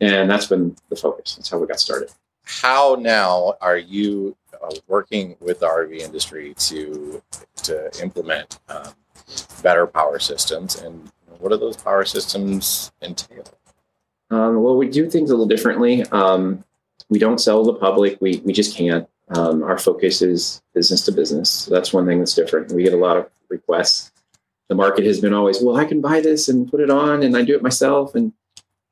And 0.00 0.30
that's 0.30 0.46
been 0.46 0.76
the 0.90 0.96
focus. 0.96 1.36
That's 1.36 1.48
how 1.48 1.58
we 1.58 1.66
got 1.66 1.80
started. 1.80 2.10
How 2.44 2.96
now 3.00 3.54
are 3.60 3.78
you 3.78 4.36
uh, 4.62 4.74
working 4.86 5.36
with 5.40 5.60
the 5.60 5.66
RV 5.66 5.98
industry 5.98 6.54
to 6.54 7.22
to 7.62 7.90
implement 8.02 8.58
um, 8.68 8.92
better 9.62 9.86
power 9.86 10.18
systems 10.18 10.76
and 10.76 11.10
what 11.38 11.50
do 11.50 11.58
those 11.58 11.76
power 11.76 12.04
systems 12.04 12.92
entail? 13.02 13.44
Um, 14.30 14.62
well, 14.62 14.76
we 14.76 14.88
do 14.88 15.10
things 15.10 15.30
a 15.30 15.34
little 15.34 15.46
differently. 15.46 16.02
Um, 16.04 16.64
we 17.08 17.18
don't 17.18 17.40
sell 17.40 17.64
to 17.64 17.72
the 17.72 17.78
public. 17.78 18.18
We, 18.20 18.40
we 18.44 18.52
just 18.52 18.76
can't. 18.76 19.08
Um, 19.28 19.62
our 19.62 19.78
focus 19.78 20.22
is 20.22 20.62
business 20.74 21.02
to 21.02 21.12
business. 21.12 21.50
So 21.50 21.70
that's 21.70 21.92
one 21.92 22.06
thing 22.06 22.18
that's 22.18 22.34
different. 22.34 22.72
We 22.72 22.82
get 22.82 22.94
a 22.94 22.98
lot 22.98 23.16
of 23.16 23.30
requests. 23.48 24.12
The 24.68 24.74
market 24.74 25.04
has 25.04 25.20
been 25.20 25.34
always, 25.34 25.62
well, 25.62 25.76
I 25.76 25.84
can 25.84 26.00
buy 26.00 26.20
this 26.20 26.48
and 26.48 26.70
put 26.70 26.80
it 26.80 26.90
on, 26.90 27.22
and 27.22 27.36
I 27.36 27.42
do 27.42 27.54
it 27.54 27.62
myself, 27.62 28.14
and 28.14 28.32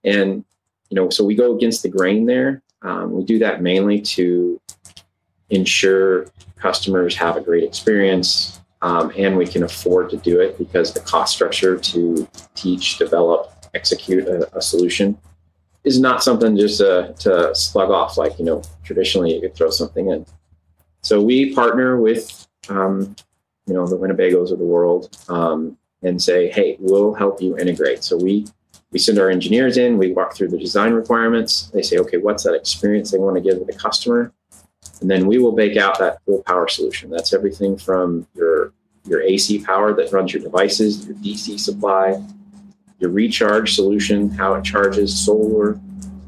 and 0.05 0.45
you 0.91 0.97
know, 0.97 1.09
so 1.09 1.25
we 1.25 1.35
go 1.35 1.57
against 1.57 1.83
the 1.83 1.89
grain 1.89 2.27
there. 2.27 2.63
Um, 2.83 3.13
we 3.13 3.25
do 3.25 3.39
that 3.39 3.63
mainly 3.63 4.01
to 4.01 4.61
ensure 5.49 6.27
customers 6.57 7.17
have 7.17 7.37
a 7.37 7.41
great 7.41 7.65
experience 7.65 8.61
um, 8.83 9.13
and 9.17 9.37
we 9.37 9.47
can 9.47 9.63
afford 9.63 10.11
to 10.11 10.17
do 10.19 10.41
it 10.41 10.59
because 10.59 10.93
the 10.93 11.01
cost 11.01 11.35
structure 11.35 11.79
to 11.79 12.29
teach, 12.55 12.99
develop, 12.99 13.53
execute 13.75 14.27
a, 14.27 14.57
a 14.57 14.61
solution 14.61 15.17
is 15.85 15.99
not 15.99 16.23
something 16.23 16.57
just 16.57 16.79
to, 16.79 17.15
to 17.19 17.55
slug 17.55 17.91
off 17.91 18.19
like 18.19 18.39
you 18.39 18.45
know 18.45 18.63
traditionally 18.85 19.35
you 19.35 19.41
could 19.41 19.55
throw 19.55 19.71
something 19.71 20.11
in. 20.11 20.27
So 21.03 21.21
we 21.21 21.55
partner 21.55 22.01
with 22.01 22.47
um, 22.69 23.17
you 23.67 23.75
know 23.75 23.87
the 23.87 23.97
Winnebagos 23.97 24.53
of 24.53 24.59
the 24.59 24.65
world 24.65 25.17
um, 25.29 25.79
and 26.03 26.21
say, 26.21 26.51
hey, 26.51 26.77
we'll 26.81 27.15
help 27.15 27.41
you 27.41 27.57
integrate. 27.59 28.05
So 28.05 28.17
we 28.17 28.47
we 28.91 28.99
send 28.99 29.19
our 29.19 29.31
engineers 29.31 29.79
in, 29.79 29.97
we 29.97 30.13
walk 30.13 30.37
through 30.37 30.49
the 30.49 30.59
design 30.59 30.93
requirements. 30.93 31.71
They 31.73 31.83
say, 31.83 31.99
okay, 31.99 32.19
what's 32.19 32.43
that 32.45 32.55
experience 32.55 33.11
they 33.11 33.19
want 33.19 33.37
to 33.37 33.41
give 33.41 33.59
to 33.59 33.65
the 33.65 33.73
customer? 33.73 34.33
And 35.03 35.11
then 35.11 35.27
we 35.27 35.39
will 35.39 35.53
bake 35.53 35.77
out 35.77 35.99
that 35.99 36.23
full 36.25 36.43
power 36.47 36.69
solution. 36.69 37.11
That's 37.11 37.35
everything 37.35 37.77
from 37.77 38.27
your 38.35 38.73
your 39.05 39.21
AC 39.21 39.65
power 39.65 39.93
that 39.95 40.13
runs 40.13 40.33
your 40.33 40.43
devices, 40.43 41.07
your 41.07 41.17
DC 41.17 41.59
supply, 41.59 42.23
your 43.01 43.11
recharge 43.11 43.75
solution, 43.75 44.31
how 44.31 44.55
it 44.55 44.65
charges 44.65 45.13
solar, 45.19 45.81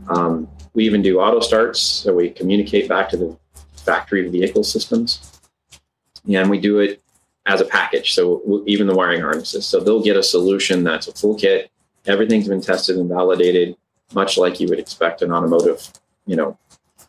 um, 0.08 0.48
we 0.74 0.84
even 0.84 1.02
do 1.02 1.20
auto 1.20 1.40
starts, 1.40 1.80
so 1.80 2.14
we 2.14 2.30
communicate 2.30 2.88
back 2.88 3.08
to 3.10 3.16
the 3.16 3.36
factory 3.76 4.28
vehicle 4.28 4.64
systems, 4.64 5.40
and 6.28 6.50
we 6.50 6.58
do 6.58 6.80
it 6.80 7.02
as 7.46 7.60
a 7.60 7.64
package. 7.64 8.14
So 8.14 8.64
even 8.66 8.86
the 8.86 8.94
wiring 8.94 9.20
harnesses, 9.20 9.66
so 9.66 9.80
they'll 9.80 10.02
get 10.02 10.16
a 10.16 10.22
solution 10.22 10.82
that's 10.82 11.08
a 11.08 11.12
full 11.12 11.36
kit. 11.36 11.70
Everything's 12.06 12.48
been 12.48 12.60
tested 12.60 12.96
and 12.96 13.08
validated, 13.08 13.76
much 14.14 14.36
like 14.36 14.60
you 14.60 14.68
would 14.68 14.78
expect 14.78 15.22
an 15.22 15.32
automotive, 15.32 15.90
you 16.26 16.36
know, 16.36 16.58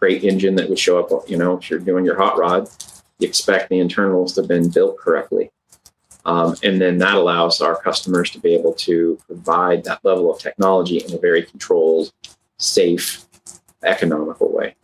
great 0.05 0.23
engine 0.23 0.53
that 0.53 0.69
would 0.69 0.77
show 0.77 0.99
up. 0.99 1.27
You 1.27 1.35
know, 1.35 1.57
if 1.57 1.67
you're 1.67 1.79
doing 1.79 2.05
your 2.05 2.15
hot 2.15 2.37
rod, 2.37 2.69
you 3.17 3.27
expect 3.27 3.69
the 3.69 3.79
internals 3.79 4.33
to 4.33 4.41
have 4.41 4.47
been 4.47 4.69
built 4.69 4.99
correctly. 4.99 5.49
Um, 6.25 6.55
and 6.61 6.79
then 6.79 6.99
that 6.99 7.15
allows 7.15 7.59
our 7.59 7.75
customers 7.75 8.29
to 8.31 8.39
be 8.39 8.53
able 8.53 8.73
to 8.89 9.17
provide 9.25 9.83
that 9.85 10.05
level 10.05 10.31
of 10.31 10.39
technology 10.39 10.97
in 11.03 11.11
a 11.11 11.17
very 11.17 11.41
controlled, 11.41 12.13
safe, 12.59 13.25
economical 13.81 14.51
way. 14.51 14.75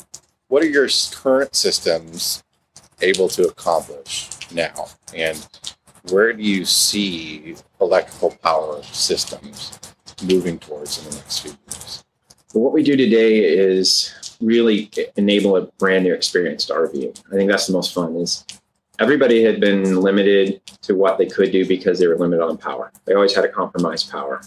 What 0.48 0.64
are 0.64 0.70
your 0.70 0.88
current 1.12 1.56
systems 1.56 2.44
able 3.02 3.28
to 3.30 3.44
accomplish 3.48 4.28
now? 4.52 4.88
And 5.16 5.48
where 6.10 6.34
do 6.34 6.42
you 6.42 6.66
see 6.66 7.56
electrical 7.80 8.32
power 8.42 8.82
systems 8.82 9.80
moving 10.24 10.58
towards 10.58 10.98
in 10.98 11.12
the 11.12 11.16
next 11.18 11.40
few 11.42 11.52
years? 11.52 12.04
what 12.54 12.74
we 12.74 12.84
do 12.84 12.98
today 12.98 13.40
is 13.40 14.14
really 14.42 14.90
enable 15.18 15.56
a 15.58 15.64
brand 15.78 16.04
new 16.04 16.14
experience 16.14 16.66
to 16.66 16.74
RV. 16.74 17.24
I 17.32 17.36
think 17.36 17.50
that's 17.50 17.68
the 17.68 17.74
most 17.74 17.94
fun 17.94 18.16
is 18.16 18.46
everybody 19.00 19.44
had 19.44 19.60
been 19.60 20.00
limited 20.02 20.62
to 20.84 20.96
what 20.96 21.18
they 21.18 21.26
could 21.26 21.52
do 21.52 21.66
because 21.66 22.00
they 22.00 22.08
were 22.08 22.18
limited 22.18 22.44
on 22.44 22.58
power. 22.58 22.92
They 23.06 23.14
always 23.14 23.36
had 23.36 23.42
to 23.42 23.50
compromise 23.50 24.04
power. 24.04 24.42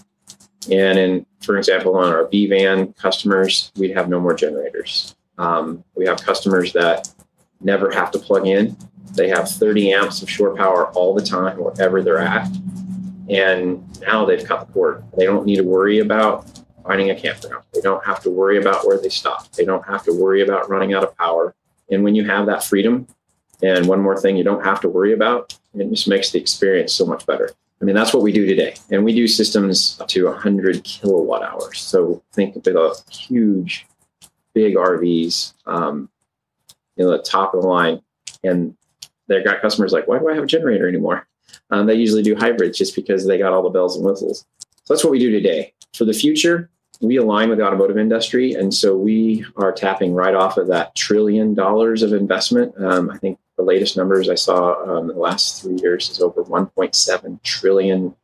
And 0.70 0.98
in, 0.98 1.26
for 1.42 1.58
example, 1.58 1.96
on 1.96 2.12
our 2.12 2.24
B 2.24 2.46
van 2.46 2.92
customers, 2.94 3.72
we'd 3.76 3.96
have 3.96 4.08
no 4.08 4.20
more 4.20 4.34
generators. 4.34 5.14
Um, 5.38 5.84
we 5.94 6.06
have 6.06 6.22
customers 6.22 6.72
that 6.72 7.12
never 7.60 7.90
have 7.90 8.10
to 8.12 8.18
plug 8.18 8.46
in. 8.46 8.76
They 9.14 9.28
have 9.28 9.50
30 9.50 9.92
amps 9.92 10.22
of 10.22 10.30
shore 10.30 10.56
power 10.56 10.88
all 10.92 11.14
the 11.14 11.22
time, 11.22 11.58
wherever 11.58 12.02
they're 12.02 12.18
at. 12.18 12.48
And 13.28 13.82
now 14.00 14.24
they've 14.24 14.44
cut 14.44 14.66
the 14.66 14.72
cord. 14.72 15.04
They 15.16 15.24
don't 15.24 15.46
need 15.46 15.56
to 15.56 15.64
worry 15.64 15.98
about 15.98 16.46
finding 16.84 17.10
a 17.10 17.14
campground. 17.14 17.64
They 17.72 17.80
don't 17.80 18.04
have 18.04 18.20
to 18.22 18.30
worry 18.30 18.58
about 18.58 18.86
where 18.86 18.98
they 18.98 19.08
stop. 19.08 19.50
They 19.52 19.64
don't 19.64 19.86
have 19.86 20.04
to 20.04 20.12
worry 20.12 20.42
about 20.42 20.68
running 20.68 20.94
out 20.94 21.02
of 21.02 21.16
power. 21.16 21.54
And 21.90 22.04
when 22.04 22.14
you 22.14 22.24
have 22.24 22.46
that 22.46 22.64
freedom, 22.64 23.06
and 23.62 23.86
one 23.86 24.00
more 24.00 24.18
thing 24.20 24.36
you 24.36 24.44
don't 24.44 24.64
have 24.64 24.80
to 24.80 24.88
worry 24.88 25.12
about, 25.12 25.56
it 25.74 25.88
just 25.90 26.08
makes 26.08 26.30
the 26.30 26.38
experience 26.38 26.92
so 26.92 27.06
much 27.06 27.24
better. 27.26 27.50
I 27.80 27.84
mean, 27.84 27.94
that's 27.94 28.14
what 28.14 28.22
we 28.22 28.32
do 28.32 28.46
today. 28.46 28.74
And 28.90 29.04
we 29.04 29.14
do 29.14 29.26
systems 29.26 29.98
up 30.00 30.08
to 30.08 30.26
100 30.26 30.84
kilowatt 30.84 31.42
hours. 31.42 31.80
So 31.80 32.22
think 32.32 32.56
of 32.56 32.66
a 32.66 32.92
huge, 33.10 33.86
big 34.52 34.76
RVs, 34.76 35.54
um, 35.66 36.08
you 36.96 37.04
know, 37.04 37.10
the 37.10 37.22
top 37.22 37.54
of 37.54 37.62
the 37.62 37.68
line. 37.68 38.00
And 38.42 38.76
they've 39.26 39.44
got 39.44 39.60
customers 39.60 39.92
like, 39.92 40.06
why 40.06 40.18
do 40.18 40.28
I 40.28 40.34
have 40.34 40.44
a 40.44 40.46
generator 40.46 40.88
anymore? 40.88 41.26
Um, 41.70 41.86
they 41.86 41.94
usually 41.94 42.22
do 42.22 42.36
hybrids 42.36 42.78
just 42.78 42.94
because 42.94 43.26
they 43.26 43.38
got 43.38 43.52
all 43.52 43.62
the 43.62 43.70
bells 43.70 43.96
and 43.96 44.04
whistles. 44.04 44.46
So 44.84 44.94
that's 44.94 45.04
what 45.04 45.10
we 45.10 45.18
do 45.18 45.30
today. 45.30 45.72
For 45.94 46.04
the 46.04 46.12
future, 46.12 46.70
we 47.00 47.16
align 47.16 47.48
with 47.48 47.58
the 47.58 47.66
automotive 47.66 47.98
industry, 47.98 48.52
and 48.52 48.72
so 48.72 48.96
we 48.96 49.44
are 49.56 49.72
tapping 49.72 50.14
right 50.14 50.34
off 50.34 50.56
of 50.56 50.68
that 50.68 50.94
trillion 50.94 51.54
dollars 51.54 52.02
of 52.02 52.12
investment. 52.12 52.74
Um, 52.78 53.10
I 53.10 53.18
think 53.18 53.38
the 53.56 53.62
latest 53.62 53.96
numbers 53.96 54.28
I 54.28 54.34
saw 54.34 54.82
um, 54.82 55.10
in 55.10 55.16
the 55.16 55.22
last 55.22 55.62
three 55.62 55.78
years 55.80 56.10
is 56.10 56.20
over 56.20 56.42
1.7 56.44 57.42
trillion 57.42 58.14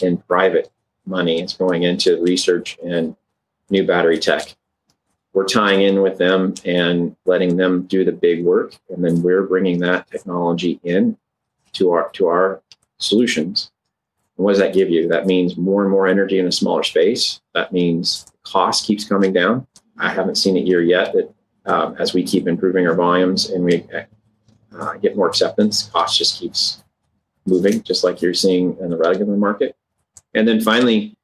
in 0.00 0.16
private 0.18 0.70
money. 1.06 1.40
It's 1.40 1.56
going 1.56 1.82
into 1.82 2.20
research 2.22 2.78
and 2.84 3.16
new 3.70 3.86
battery 3.86 4.18
tech. 4.18 4.54
We're 5.32 5.46
tying 5.46 5.82
in 5.82 6.02
with 6.02 6.18
them 6.18 6.54
and 6.64 7.16
letting 7.24 7.56
them 7.56 7.84
do 7.84 8.04
the 8.04 8.12
big 8.12 8.44
work, 8.44 8.74
and 8.90 9.04
then 9.04 9.22
we're 9.22 9.42
bringing 9.44 9.78
that 9.80 10.10
technology 10.10 10.78
in 10.84 11.16
to 11.72 11.92
our 11.92 12.10
to 12.10 12.26
our 12.26 12.62
solutions 12.98 13.72
and 14.36 14.44
what 14.44 14.52
does 14.52 14.60
that 14.60 14.74
give 14.74 14.90
you? 14.90 15.08
That 15.08 15.26
means 15.26 15.56
more 15.56 15.82
and 15.82 15.90
more 15.90 16.06
energy 16.06 16.38
in 16.38 16.46
a 16.46 16.52
smaller 16.52 16.82
space. 16.82 17.40
That 17.54 17.72
means 17.72 18.26
cost 18.44 18.86
keeps 18.86 19.04
coming 19.04 19.32
down. 19.32 19.66
I 19.98 20.08
haven't 20.08 20.36
seen 20.36 20.56
it 20.56 20.64
here 20.64 20.80
yet 20.80 21.12
that 21.12 21.34
um, 21.66 21.96
as 21.98 22.14
we 22.14 22.24
keep 22.24 22.48
improving 22.48 22.86
our 22.86 22.94
volumes 22.94 23.50
and 23.50 23.64
we 23.64 23.86
uh, 24.78 24.94
get 24.94 25.16
more 25.16 25.28
acceptance, 25.28 25.84
cost 25.90 26.18
just 26.18 26.40
keeps 26.40 26.82
moving, 27.46 27.82
just 27.82 28.04
like 28.04 28.22
you're 28.22 28.34
seeing 28.34 28.76
in 28.80 28.90
the 28.90 28.96
regular 28.96 29.36
market. 29.36 29.76
And 30.34 30.48
then 30.48 30.60
finally, 30.60 31.14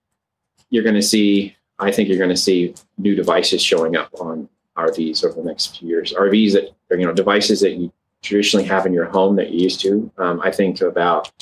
you're 0.71 0.83
going 0.83 0.94
to 0.94 1.03
see, 1.03 1.57
I 1.79 1.90
think 1.90 2.09
you're 2.09 2.18
going 2.18 2.31
to 2.31 2.37
see 2.37 2.75
new 2.99 3.14
devices 3.14 3.62
showing 3.62 3.97
up 3.97 4.11
on 4.21 4.49
RVs 4.77 5.25
over 5.25 5.40
the 5.40 5.49
next 5.49 5.79
few 5.79 5.88
years. 5.88 6.12
RVs 6.12 6.53
that 6.53 6.75
are, 6.90 6.99
you 6.99 7.07
know, 7.07 7.12
devices 7.12 7.61
that 7.61 7.73
you 7.73 7.92
traditionally 8.23 8.66
have 8.66 8.85
in 8.85 8.92
your 8.92 9.07
home 9.07 9.37
that 9.37 9.51
you 9.51 9.62
used 9.62 9.81
to. 9.81 10.11
Um, 10.18 10.40
I 10.42 10.51
think 10.51 10.83
about 10.83 11.33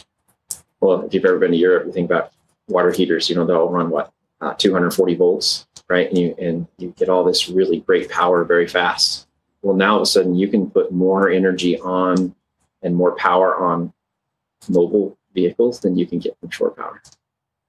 well, 0.87 1.03
if 1.03 1.13
you've 1.13 1.25
ever 1.25 1.39
been 1.39 1.51
to 1.51 1.57
Europe, 1.57 1.87
you 1.87 1.93
think 1.93 2.09
about 2.09 2.33
water 2.69 2.93
heaters. 2.93 3.29
You 3.29 3.37
know, 3.37 3.45
they'll 3.45 3.69
run 3.69 3.91
what 3.91 4.13
uh, 4.41 4.55
240 4.55 5.15
volts, 5.17 5.67
right? 5.89 6.09
And 6.09 6.17
you 6.17 6.35
and 6.39 6.67
you 6.79 6.95
get 6.97 7.09
all 7.09 7.25
this 7.25 7.49
really 7.49 7.81
great 7.81 8.09
power 8.09 8.45
very 8.45 8.69
fast. 8.69 9.27
Well, 9.63 9.75
now 9.75 9.93
all 9.93 9.97
of 9.97 10.03
a 10.03 10.07
sudden 10.07 10.37
you 10.37 10.49
can 10.49 10.71
put 10.71 10.93
more 10.93 11.29
energy 11.29 11.79
on 11.81 12.35
and 12.83 12.95
more 12.95 13.17
power 13.17 13.57
on 13.57 13.93
mobile 14.69 15.19
vehicles 15.35 15.81
than 15.81 15.99
you 15.99 16.07
can 16.07 16.21
get 16.21 16.39
from 16.39 16.51
shore 16.51 16.71
power. 16.71 17.03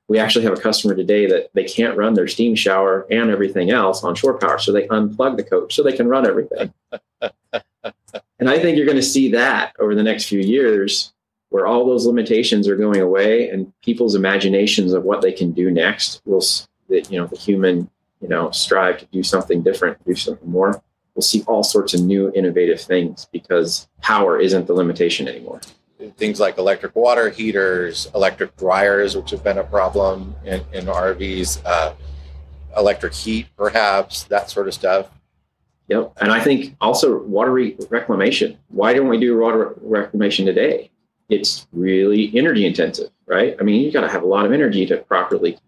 We 0.07 0.19
actually 0.19 0.45
have 0.45 0.57
a 0.57 0.61
customer 0.61 0.95
today 0.95 1.25
that 1.25 1.49
they 1.53 1.65
can't 1.65 1.97
run 1.97 2.13
their 2.13 2.27
steam 2.27 2.55
shower 2.55 3.05
and 3.09 3.29
everything 3.29 3.71
else 3.71 4.03
on 4.03 4.15
shore 4.15 4.37
power, 4.37 4.59
so 4.59 4.71
they 4.71 4.87
unplug 4.87 5.35
the 5.37 5.43
coach 5.43 5.75
so 5.75 5.83
they 5.83 5.97
can 5.97 6.07
run 6.07 6.25
everything. 6.25 6.71
and 7.21 8.49
I 8.49 8.59
think 8.59 8.77
you're 8.77 8.85
going 8.85 8.95
to 8.95 9.03
see 9.03 9.31
that 9.31 9.73
over 9.79 9.95
the 9.95 10.03
next 10.03 10.25
few 10.25 10.39
years 10.39 11.13
where 11.49 11.65
all 11.65 11.85
those 11.85 12.05
limitations 12.05 12.67
are 12.67 12.75
going 12.75 13.01
away 13.01 13.49
and 13.49 13.71
people's 13.81 14.15
imaginations 14.15 14.93
of 14.93 15.03
what 15.03 15.21
they 15.21 15.31
can 15.31 15.51
do 15.51 15.71
next 15.71 16.21
will 16.25 16.43
that 16.89 17.11
you 17.11 17.19
know 17.19 17.27
the 17.27 17.37
human 17.37 17.89
you 18.21 18.27
know 18.27 18.51
strive 18.51 18.97
to 18.97 19.05
do 19.07 19.23
something 19.23 19.61
different 19.61 20.03
do 20.05 20.15
something 20.15 20.49
more 20.49 20.81
we'll 21.17 21.23
see 21.23 21.43
all 21.47 21.63
sorts 21.63 21.93
of 21.93 22.01
new 22.01 22.31
innovative 22.33 22.79
things 22.79 23.27
because 23.31 23.87
power 24.01 24.39
isn't 24.39 24.67
the 24.67 24.73
limitation 24.73 25.27
anymore. 25.27 25.59
Things 26.15 26.39
like 26.39 26.59
electric 26.59 26.95
water 26.95 27.29
heaters 27.29 28.07
electric 28.13 28.55
dryers 28.55 29.17
which 29.17 29.31
have 29.31 29.43
been 29.43 29.57
a 29.57 29.63
problem 29.63 30.35
in, 30.45 30.63
in 30.71 30.85
rvs 30.85 31.59
uh, 31.65 31.93
electric 32.77 33.13
heat 33.13 33.47
perhaps 33.57 34.23
that 34.25 34.49
sort 34.51 34.67
of 34.67 34.73
stuff. 34.75 35.09
Yep 35.87 36.13
and 36.21 36.31
i 36.31 36.39
think 36.39 36.75
also 36.79 37.23
water 37.23 37.51
reclamation. 37.89 38.57
Why 38.67 38.93
don't 38.93 39.07
we 39.07 39.19
do 39.19 39.39
water 39.39 39.73
reclamation 39.81 40.45
today 40.45 40.91
it's 41.29 41.67
really 41.73 42.31
energy 42.37 42.65
intensive, 42.65 43.09
right? 43.25 43.55
I 43.59 43.63
mean, 43.63 43.81
you 43.81 43.91
got 43.91 44.01
to 44.01 44.09
have 44.09 44.23
a 44.23 44.27
lot 44.27 44.45
of 44.45 44.51
energy 44.51 44.85
to 44.85 44.97
properly 44.97 45.59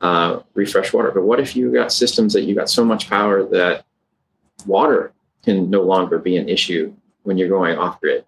uh, 0.00 0.40
refresh 0.54 0.92
water. 0.92 1.10
But 1.10 1.22
what 1.22 1.40
if 1.40 1.56
you 1.56 1.72
got 1.72 1.92
systems 1.92 2.32
that 2.34 2.42
you 2.42 2.54
got 2.54 2.70
so 2.70 2.84
much 2.84 3.08
power 3.08 3.44
that 3.44 3.84
water 4.66 5.12
can 5.42 5.70
no 5.70 5.82
longer 5.82 6.18
be 6.18 6.36
an 6.36 6.48
issue 6.48 6.94
when 7.22 7.38
you're 7.38 7.48
going 7.48 7.78
off 7.78 8.00
grid? 8.00 8.24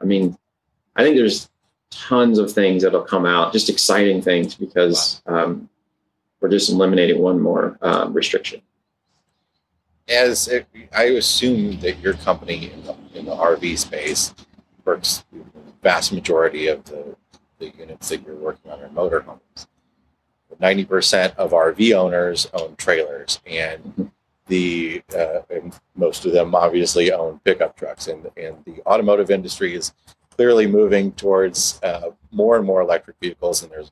I 0.00 0.04
mean, 0.04 0.36
I 0.96 1.02
think 1.02 1.16
there's 1.16 1.50
tons 1.90 2.38
of 2.38 2.52
things 2.52 2.82
that'll 2.82 3.02
come 3.02 3.26
out, 3.26 3.52
just 3.52 3.68
exciting 3.68 4.22
things 4.22 4.54
because 4.54 5.22
um, 5.26 5.68
we're 6.40 6.48
just 6.48 6.70
eliminating 6.70 7.20
one 7.20 7.40
more 7.40 7.78
um, 7.82 8.12
restriction. 8.12 8.62
As 10.08 10.48
it, 10.48 10.66
I 10.92 11.04
assume 11.04 11.78
that 11.80 12.00
your 12.00 12.14
company 12.14 12.72
in 12.72 12.82
the, 12.82 12.96
in 13.14 13.24
the 13.26 13.34
RV 13.34 13.78
space 13.78 14.34
works 14.84 15.24
vast 15.82 16.12
majority 16.12 16.68
of 16.68 16.84
the, 16.84 17.16
the 17.58 17.70
units 17.70 18.08
that 18.08 18.24
you're 18.24 18.36
working 18.36 18.70
on 18.70 18.80
are 18.80 18.88
motorhomes. 18.88 19.66
90% 20.60 21.34
of 21.36 21.52
RV 21.52 21.94
owners 21.94 22.48
own 22.52 22.76
trailers, 22.76 23.40
and 23.46 24.10
the 24.46 25.02
uh, 25.16 25.40
and 25.48 25.78
most 25.96 26.26
of 26.26 26.32
them 26.32 26.54
obviously 26.54 27.12
own 27.12 27.40
pickup 27.44 27.76
trucks. 27.76 28.08
And, 28.08 28.30
and 28.36 28.56
the 28.64 28.82
automotive 28.86 29.30
industry 29.30 29.74
is 29.74 29.94
clearly 30.30 30.66
moving 30.66 31.12
towards 31.12 31.80
uh, 31.82 32.10
more 32.30 32.56
and 32.56 32.66
more 32.66 32.82
electric 32.82 33.16
vehicles, 33.20 33.62
and 33.62 33.72
there's 33.72 33.90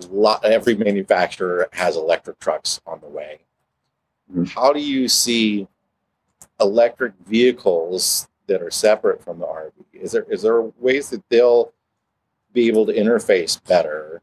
a 0.00 0.06
lot. 0.06 0.44
Every 0.44 0.76
manufacturer 0.76 1.68
has 1.72 1.96
electric 1.96 2.38
trucks 2.38 2.80
on 2.86 3.00
the 3.00 3.08
way. 3.08 3.40
Mm-hmm. 4.30 4.44
How 4.44 4.72
do 4.72 4.80
you 4.80 5.08
see 5.08 5.66
electric 6.60 7.14
vehicles 7.26 8.28
that 8.50 8.62
are 8.62 8.70
separate 8.70 9.22
from 9.22 9.38
the 9.38 9.46
RV? 9.46 9.72
Is 9.92 10.12
there 10.12 10.26
is 10.28 10.42
there 10.42 10.62
ways 10.78 11.08
that 11.10 11.22
they'll 11.30 11.72
be 12.52 12.66
able 12.66 12.84
to 12.84 12.92
interface 12.92 13.62
better 13.64 14.20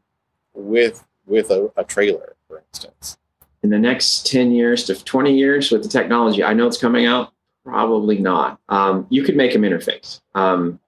with 0.54 1.04
with 1.26 1.50
a, 1.50 1.72
a 1.76 1.82
trailer, 1.82 2.36
for 2.46 2.62
instance? 2.68 3.16
In 3.62 3.70
the 3.70 3.78
next 3.78 4.26
10 4.26 4.52
years 4.52 4.84
to 4.84 5.02
20 5.02 5.36
years 5.36 5.72
with 5.72 5.82
the 5.82 5.88
technology, 5.88 6.44
I 6.44 6.52
know 6.52 6.66
it's 6.66 6.78
coming 6.78 7.06
out. 7.06 7.32
Probably 7.64 8.18
not. 8.18 8.60
Um, 8.68 9.06
you 9.10 9.22
could 9.24 9.36
make 9.36 9.52
them 9.52 9.62
interface. 9.62 10.20
Um, 10.34 10.78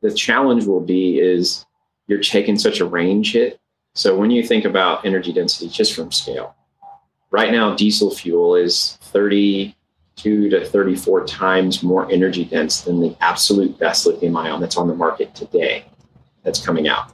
the 0.00 0.12
challenge 0.12 0.64
will 0.64 0.80
be 0.80 1.18
is 1.18 1.66
you're 2.06 2.20
taking 2.20 2.58
such 2.58 2.80
a 2.80 2.84
range 2.84 3.32
hit. 3.32 3.60
So 3.94 4.16
when 4.16 4.30
you 4.30 4.44
think 4.44 4.64
about 4.64 5.04
energy 5.04 5.32
density 5.32 5.68
just 5.68 5.94
from 5.94 6.10
scale, 6.10 6.54
right 7.30 7.52
now 7.52 7.74
diesel 7.74 8.10
fuel 8.10 8.54
is 8.54 8.98
32 10.22 10.50
to 10.50 10.64
34 10.64 11.26
times 11.26 11.82
more 11.82 12.10
energy 12.10 12.44
dense 12.44 12.82
than 12.82 13.00
the 13.00 13.16
absolute 13.20 13.78
best 13.78 14.06
lithium 14.06 14.36
ion 14.36 14.60
that's 14.60 14.76
on 14.76 14.88
the 14.88 14.94
market 14.94 15.34
today 15.34 15.84
that's 16.42 16.64
coming 16.64 16.88
out. 16.88 17.12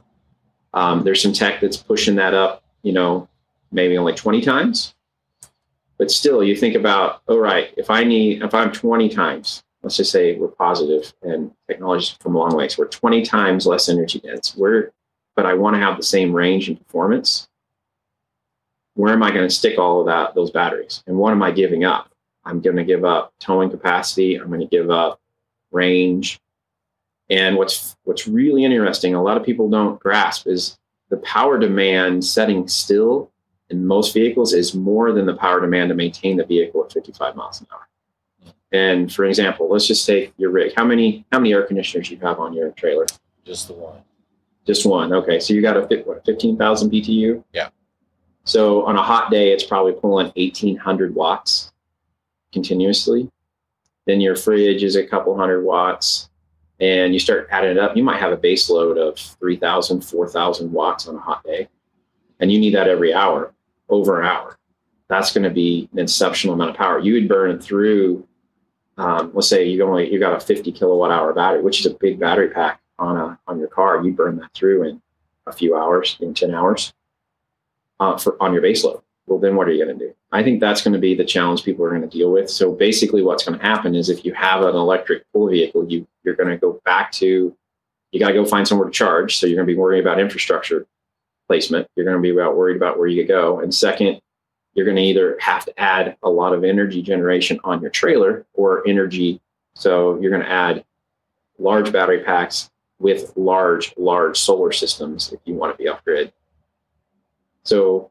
Um, 0.73 1.03
there's 1.03 1.21
some 1.21 1.33
tech 1.33 1.61
that's 1.61 1.77
pushing 1.77 2.15
that 2.15 2.33
up, 2.33 2.63
you 2.83 2.93
know, 2.93 3.27
maybe 3.71 3.97
only 3.97 4.13
20 4.13 4.41
times. 4.41 4.93
But 5.97 6.11
still, 6.11 6.43
you 6.43 6.55
think 6.55 6.75
about, 6.75 7.21
all 7.27 7.39
right, 7.39 7.73
if 7.77 7.89
I 7.89 8.03
need, 8.03 8.43
if 8.43 8.53
I'm 8.53 8.71
20 8.71 9.09
times, 9.09 9.63
let's 9.81 9.97
just 9.97 10.11
say 10.11 10.35
we're 10.35 10.49
positive 10.49 11.13
and 11.23 11.51
technology's 11.67 12.17
come 12.21 12.35
a 12.35 12.39
long 12.39 12.55
way, 12.55 12.67
so 12.67 12.83
we're 12.83 12.89
20 12.89 13.23
times 13.23 13.65
less 13.65 13.89
energy 13.89 14.19
dense. 14.19 14.55
We're, 14.55 14.91
but 15.35 15.45
I 15.45 15.53
want 15.55 15.75
to 15.75 15.79
have 15.79 15.97
the 15.97 16.03
same 16.03 16.33
range 16.33 16.67
and 16.67 16.79
performance. 16.79 17.47
Where 18.93 19.13
am 19.13 19.23
I 19.23 19.31
going 19.31 19.47
to 19.47 19.53
stick 19.53 19.79
all 19.79 20.01
of 20.01 20.07
that, 20.07 20.35
those 20.35 20.51
batteries? 20.51 21.03
And 21.07 21.17
what 21.17 21.31
am 21.31 21.41
I 21.41 21.51
giving 21.51 21.83
up? 21.83 22.11
I'm 22.47 22.61
going 22.61 22.77
to 22.77 22.83
give 22.83 23.03
up 23.03 23.33
towing 23.39 23.69
capacity. 23.69 24.35
I'm 24.35 24.47
going 24.47 24.61
to 24.61 24.67
give 24.67 24.89
up 24.89 25.19
range. 25.71 26.39
And 27.29 27.57
what's 27.57 27.97
what's 28.05 28.27
really 28.27 28.63
interesting, 28.63 29.13
a 29.13 29.21
lot 29.21 29.37
of 29.37 29.43
people 29.43 29.69
don't 29.69 29.99
grasp 29.99 30.47
is 30.47 30.77
the 31.09 31.17
power 31.17 31.59
demand 31.59 32.23
setting 32.23 32.67
still 32.67 33.31
in 33.69 33.85
most 33.85 34.13
vehicles 34.13 34.53
is 34.53 34.73
more 34.73 35.11
than 35.11 35.25
the 35.25 35.35
power 35.35 35.59
demand 35.59 35.89
to 35.89 35.95
maintain 35.95 36.37
the 36.37 36.45
vehicle 36.45 36.85
at 36.85 36.91
55 36.93 37.35
miles 37.35 37.59
an 37.59 37.67
hour. 37.73 37.87
And 38.71 39.13
for 39.13 39.25
example, 39.25 39.69
let's 39.69 39.87
just 39.87 40.05
take 40.05 40.33
your 40.37 40.51
rig. 40.51 40.73
How 40.75 40.85
many 40.85 41.25
how 41.31 41.39
many 41.39 41.53
air 41.53 41.63
conditioners 41.63 42.09
you 42.09 42.17
have 42.19 42.39
on 42.39 42.53
your 42.53 42.71
trailer? 42.71 43.05
Just 43.45 43.67
the 43.67 43.73
one. 43.73 43.99
Just 44.65 44.85
one. 44.85 45.13
Okay, 45.13 45.39
so 45.39 45.53
you 45.53 45.61
got 45.61 45.77
a 45.77 46.03
what, 46.03 46.25
15,000 46.25 46.91
BTU? 46.91 47.43
Yeah. 47.53 47.69
So 48.43 48.85
on 48.85 48.95
a 48.97 49.03
hot 49.03 49.31
day, 49.31 49.51
it's 49.51 49.63
probably 49.63 49.93
pulling 49.93 50.27
1,800 50.35 51.15
watts 51.15 51.71
continuously. 52.53 53.29
Then 54.05 54.21
your 54.21 54.35
fridge 54.35 54.83
is 54.83 54.95
a 54.95 55.05
couple 55.05 55.37
hundred 55.37 55.63
watts 55.63 56.29
and 56.79 57.13
you 57.13 57.19
start 57.19 57.47
adding 57.51 57.71
it 57.71 57.77
up, 57.79 57.97
you 57.97 58.03
might 58.03 58.19
have 58.19 58.31
a 58.31 58.37
base 58.37 58.69
load 58.69 58.97
of 58.97 59.17
3,000, 59.17 60.01
4,000 60.01 60.71
watts 60.71 61.07
on 61.07 61.15
a 61.15 61.19
hot 61.19 61.43
day. 61.43 61.67
And 62.39 62.51
you 62.51 62.59
need 62.59 62.75
that 62.75 62.87
every 62.87 63.13
hour, 63.13 63.53
over 63.89 64.21
an 64.21 64.27
hour. 64.27 64.57
That's 65.09 65.33
going 65.33 65.43
to 65.43 65.49
be 65.49 65.89
an 65.93 65.99
exceptional 65.99 66.53
amount 66.53 66.71
of 66.71 66.75
power. 66.75 66.99
You 66.99 67.13
would 67.13 67.27
burn 67.27 67.59
through, 67.59 68.27
um, 68.97 69.31
let's 69.33 69.47
say 69.47 69.67
you 69.67 69.83
only 69.83 70.11
you 70.11 70.19
got 70.19 70.35
a 70.35 70.39
50 70.39 70.71
kilowatt 70.71 71.11
hour 71.11 71.33
battery, 71.33 71.61
which 71.61 71.79
is 71.79 71.85
a 71.87 71.95
big 71.95 72.19
battery 72.19 72.49
pack 72.49 72.81
on 72.99 73.17
a 73.17 73.39
on 73.47 73.57
your 73.57 73.69
car. 73.69 74.03
You 74.03 74.11
burn 74.11 74.37
that 74.37 74.53
through 74.53 74.83
in 74.83 75.01
a 75.47 75.53
few 75.53 75.75
hours, 75.75 76.17
in 76.19 76.33
10 76.33 76.53
hours, 76.53 76.93
uh, 77.99 78.17
for 78.17 78.41
on 78.43 78.53
your 78.53 78.61
base 78.61 78.83
load 78.83 79.01
well, 79.27 79.39
then 79.39 79.55
what 79.55 79.67
are 79.67 79.71
you 79.71 79.83
going 79.83 79.99
to 79.99 80.05
do? 80.07 80.13
I 80.31 80.41
think 80.41 80.61
that's 80.61 80.81
going 80.81 80.93
to 80.93 80.99
be 80.99 81.13
the 81.13 81.25
challenge 81.25 81.63
people 81.63 81.85
are 81.85 81.89
going 81.89 82.01
to 82.01 82.07
deal 82.07 82.31
with. 82.31 82.49
So 82.49 82.71
basically, 82.71 83.21
what's 83.21 83.43
going 83.45 83.59
to 83.59 83.65
happen 83.65 83.93
is 83.93 84.09
if 84.09 84.25
you 84.25 84.33
have 84.33 84.61
an 84.61 84.75
electric 84.75 85.31
pull 85.31 85.49
vehicle, 85.49 85.85
you 85.87 86.07
you're 86.23 86.35
going 86.35 86.49
to 86.49 86.57
go 86.57 86.81
back 86.85 87.11
to 87.13 87.55
you 88.11 88.19
got 88.19 88.29
to 88.29 88.33
go 88.33 88.45
find 88.45 88.67
somewhere 88.67 88.87
to 88.87 88.91
charge. 88.91 89.37
So 89.37 89.45
you're 89.45 89.57
going 89.57 89.67
to 89.67 89.73
be 89.73 89.77
worrying 89.77 90.01
about 90.01 90.19
infrastructure 90.19 90.87
placement. 91.47 91.87
You're 91.95 92.05
going 92.05 92.17
to 92.17 92.21
be 92.21 92.29
about 92.29 92.55
worried 92.55 92.77
about 92.77 92.97
where 92.97 93.07
you 93.07 93.25
go. 93.25 93.59
And 93.59 93.73
second, 93.73 94.21
you're 94.73 94.85
going 94.85 94.97
to 94.97 95.03
either 95.03 95.37
have 95.41 95.65
to 95.65 95.79
add 95.79 96.15
a 96.23 96.29
lot 96.29 96.53
of 96.53 96.63
energy 96.63 97.01
generation 97.01 97.59
on 97.63 97.81
your 97.81 97.89
trailer 97.89 98.45
or 98.53 98.87
energy. 98.87 99.41
So 99.75 100.19
you're 100.21 100.31
going 100.31 100.43
to 100.43 100.49
add 100.49 100.85
large 101.59 101.91
battery 101.91 102.23
packs 102.23 102.69
with 102.99 103.33
large, 103.35 103.93
large 103.97 104.37
solar 104.37 104.71
systems 104.71 105.33
if 105.33 105.39
you 105.45 105.53
want 105.53 105.77
to 105.77 105.83
be 105.83 105.89
off 105.89 106.03
grid. 106.03 106.31
So 107.63 108.09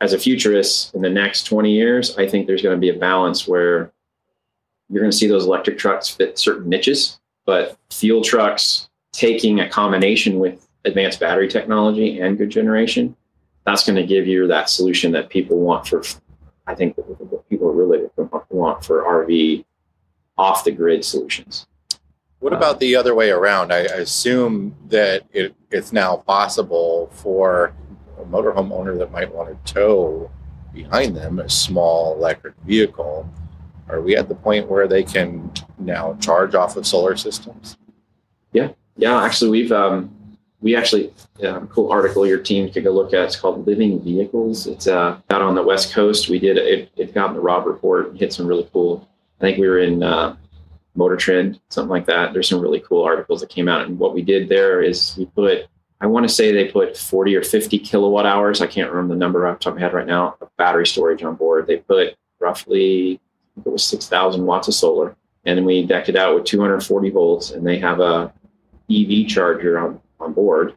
as 0.00 0.12
a 0.12 0.18
futurist 0.18 0.94
in 0.94 1.02
the 1.02 1.10
next 1.10 1.44
20 1.44 1.72
years, 1.72 2.16
I 2.16 2.28
think 2.28 2.46
there's 2.46 2.62
going 2.62 2.76
to 2.76 2.80
be 2.80 2.90
a 2.90 2.98
balance 2.98 3.48
where 3.48 3.92
you're 4.88 5.00
going 5.00 5.10
to 5.10 5.16
see 5.16 5.26
those 5.26 5.44
electric 5.44 5.78
trucks 5.78 6.08
fit 6.08 6.38
certain 6.38 6.68
niches, 6.68 7.18
but 7.44 7.76
fuel 7.90 8.22
trucks 8.22 8.88
taking 9.12 9.60
a 9.60 9.68
combination 9.68 10.38
with 10.38 10.68
advanced 10.84 11.20
battery 11.20 11.48
technology 11.48 12.20
and 12.20 12.38
good 12.38 12.50
generation, 12.50 13.16
that's 13.66 13.84
going 13.84 13.96
to 13.96 14.06
give 14.06 14.26
you 14.26 14.46
that 14.46 14.70
solution 14.70 15.12
that 15.12 15.28
people 15.28 15.58
want 15.58 15.86
for, 15.86 16.02
I 16.66 16.74
think 16.74 16.96
what 16.96 17.48
people 17.48 17.72
really 17.72 18.08
want 18.50 18.84
for 18.84 19.02
RV 19.02 19.64
off 20.38 20.64
the 20.64 20.70
grid 20.70 21.04
solutions. 21.04 21.66
What 22.38 22.52
about 22.52 22.78
the 22.78 22.94
other 22.94 23.16
way 23.16 23.30
around? 23.30 23.72
I 23.72 23.78
assume 23.78 24.76
that 24.86 25.24
it, 25.32 25.56
it's 25.72 25.92
now 25.92 26.18
possible 26.18 27.10
for 27.12 27.74
motorhome 28.30 28.72
owner 28.72 28.96
that 28.96 29.10
might 29.10 29.32
want 29.32 29.64
to 29.64 29.72
tow 29.72 30.30
behind 30.72 31.16
them 31.16 31.38
a 31.38 31.48
small 31.48 32.14
electric 32.14 32.54
vehicle. 32.64 33.28
Are 33.88 34.00
we 34.00 34.16
at 34.16 34.28
the 34.28 34.34
point 34.34 34.68
where 34.68 34.86
they 34.86 35.02
can 35.02 35.50
now 35.78 36.14
charge 36.20 36.54
off 36.54 36.76
of 36.76 36.86
solar 36.86 37.16
systems? 37.16 37.78
Yeah, 38.52 38.70
yeah. 38.96 39.22
Actually, 39.22 39.50
we've 39.50 39.72
um, 39.72 40.14
we 40.60 40.76
actually 40.76 41.12
um, 41.46 41.68
cool 41.68 41.90
article 41.90 42.26
your 42.26 42.38
team 42.38 42.70
could 42.70 42.84
go 42.84 42.90
look 42.90 43.14
at. 43.14 43.24
It's 43.24 43.36
called 43.36 43.66
Living 43.66 44.00
Vehicles. 44.02 44.66
It's 44.66 44.86
uh, 44.86 45.18
out 45.30 45.42
on 45.42 45.54
the 45.54 45.62
West 45.62 45.92
Coast. 45.92 46.28
We 46.28 46.38
did 46.38 46.58
it. 46.58 46.90
It 46.96 47.14
got 47.14 47.30
in 47.30 47.34
the 47.34 47.40
Robb 47.40 47.66
Report. 47.66 48.16
Hit 48.16 48.32
some 48.32 48.46
really 48.46 48.68
cool. 48.72 49.08
I 49.40 49.44
think 49.44 49.58
we 49.58 49.68
were 49.68 49.78
in 49.78 50.02
uh, 50.02 50.36
Motor 50.94 51.16
Trend, 51.16 51.60
something 51.70 51.90
like 51.90 52.06
that. 52.06 52.32
There's 52.32 52.48
some 52.48 52.60
really 52.60 52.80
cool 52.80 53.04
articles 53.04 53.40
that 53.40 53.50
came 53.50 53.68
out. 53.68 53.86
And 53.86 53.98
what 53.98 54.14
we 54.14 54.22
did 54.22 54.48
there 54.48 54.82
is 54.82 55.16
we 55.16 55.26
put 55.26 55.68
I 56.00 56.06
want 56.06 56.28
to 56.28 56.32
say 56.32 56.52
they 56.52 56.70
put 56.70 56.96
40 56.96 57.34
or 57.36 57.42
50 57.42 57.78
kilowatt 57.80 58.26
hours. 58.26 58.60
I 58.60 58.66
can't 58.66 58.90
remember 58.90 59.14
the 59.14 59.18
number 59.18 59.46
off 59.46 59.58
the 59.58 59.64
top 59.64 59.72
of 59.72 59.78
my 59.78 59.82
head 59.82 59.94
right 59.94 60.06
now 60.06 60.36
of 60.40 60.56
battery 60.56 60.86
storage 60.86 61.22
on 61.22 61.34
board. 61.34 61.66
They 61.66 61.78
put 61.78 62.16
roughly, 62.38 63.20
it 63.64 63.68
was 63.68 63.84
6,000 63.84 64.44
watts 64.46 64.68
of 64.68 64.74
solar. 64.74 65.16
And 65.44 65.58
then 65.58 65.64
we 65.64 65.84
decked 65.84 66.08
it 66.08 66.16
out 66.16 66.34
with 66.34 66.44
240 66.44 67.10
volts, 67.10 67.50
and 67.52 67.66
they 67.66 67.78
have 67.78 68.00
a 68.00 68.32
EV 68.90 69.26
charger 69.26 69.78
on, 69.78 70.00
on 70.20 70.32
board. 70.32 70.74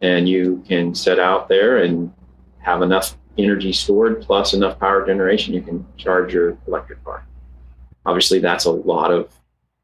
And 0.00 0.28
you 0.28 0.62
can 0.66 0.94
set 0.94 1.18
out 1.18 1.48
there 1.48 1.78
and 1.78 2.12
have 2.58 2.82
enough 2.82 3.16
energy 3.38 3.72
stored 3.72 4.20
plus 4.22 4.52
enough 4.52 4.78
power 4.78 5.06
generation, 5.06 5.54
you 5.54 5.62
can 5.62 5.86
charge 5.96 6.32
your 6.32 6.58
electric 6.66 7.02
car. 7.04 7.24
Obviously, 8.06 8.38
that's 8.38 8.64
a 8.64 8.70
lot 8.70 9.12
of 9.12 9.32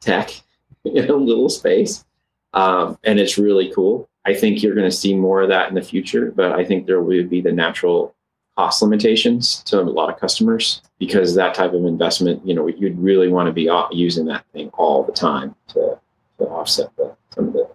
tech 0.00 0.30
in 0.84 1.08
a 1.08 1.14
little 1.14 1.48
space. 1.48 2.04
Um, 2.52 2.98
and 3.04 3.18
it's 3.18 3.36
really 3.38 3.72
cool. 3.74 4.08
I 4.26 4.34
think 4.34 4.62
you're 4.62 4.74
going 4.74 4.90
to 4.90 4.96
see 4.96 5.14
more 5.14 5.42
of 5.42 5.48
that 5.50 5.68
in 5.68 5.76
the 5.76 5.82
future, 5.82 6.32
but 6.32 6.52
I 6.52 6.64
think 6.64 6.86
there 6.86 7.00
will 7.00 7.24
be 7.24 7.40
the 7.40 7.52
natural 7.52 8.14
cost 8.56 8.82
limitations 8.82 9.62
to 9.64 9.80
a 9.80 9.82
lot 9.82 10.12
of 10.12 10.18
customers 10.18 10.82
because 10.98 11.34
that 11.36 11.54
type 11.54 11.72
of 11.72 11.84
investment, 11.84 12.44
you 12.44 12.54
know, 12.54 12.66
you'd 12.66 12.98
really 12.98 13.28
want 13.28 13.46
to 13.46 13.52
be 13.52 13.70
using 13.92 14.24
that 14.26 14.44
thing 14.52 14.68
all 14.74 15.04
the 15.04 15.12
time 15.12 15.54
to, 15.68 15.98
to 16.38 16.44
offset 16.44 16.94
the, 16.96 17.14
some 17.34 17.48
of 17.48 17.52
the 17.52 17.68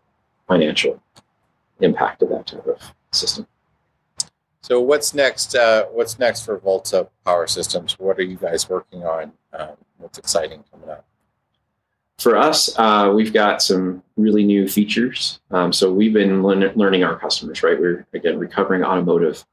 financial 0.47 1.01
impact 1.79 2.21
of 2.21 2.29
that 2.29 2.47
type 2.47 2.67
of 2.67 2.93
system. 3.11 3.47
So 4.61 4.81
what's 4.81 5.13
next? 5.13 5.55
Uh, 5.55 5.85
what's 5.85 6.19
next 6.19 6.45
for 6.45 6.57
Volta 6.57 7.07
Power 7.25 7.47
Systems? 7.47 7.97
What 7.97 8.19
are 8.19 8.23
you 8.23 8.37
guys 8.37 8.69
working 8.69 9.03
on? 9.03 9.31
Um, 9.53 9.69
what's 9.97 10.17
exciting 10.17 10.63
coming 10.71 10.89
up? 10.89 11.05
For 12.21 12.37
us, 12.37 12.77
uh, 12.77 13.11
we've 13.13 13.33
got 13.33 13.61
some 13.61 14.03
really 14.15 14.43
new 14.43 14.67
features. 14.67 15.39
Um, 15.49 15.73
so 15.73 15.91
we've 15.91 16.13
been 16.13 16.43
le- 16.43 16.71
learning 16.75 17.03
our 17.03 17.17
customers, 17.17 17.63
right? 17.63 17.79
We're 17.79 18.05
again 18.13 18.37
recovering 18.37 18.83
automotive. 18.83 19.43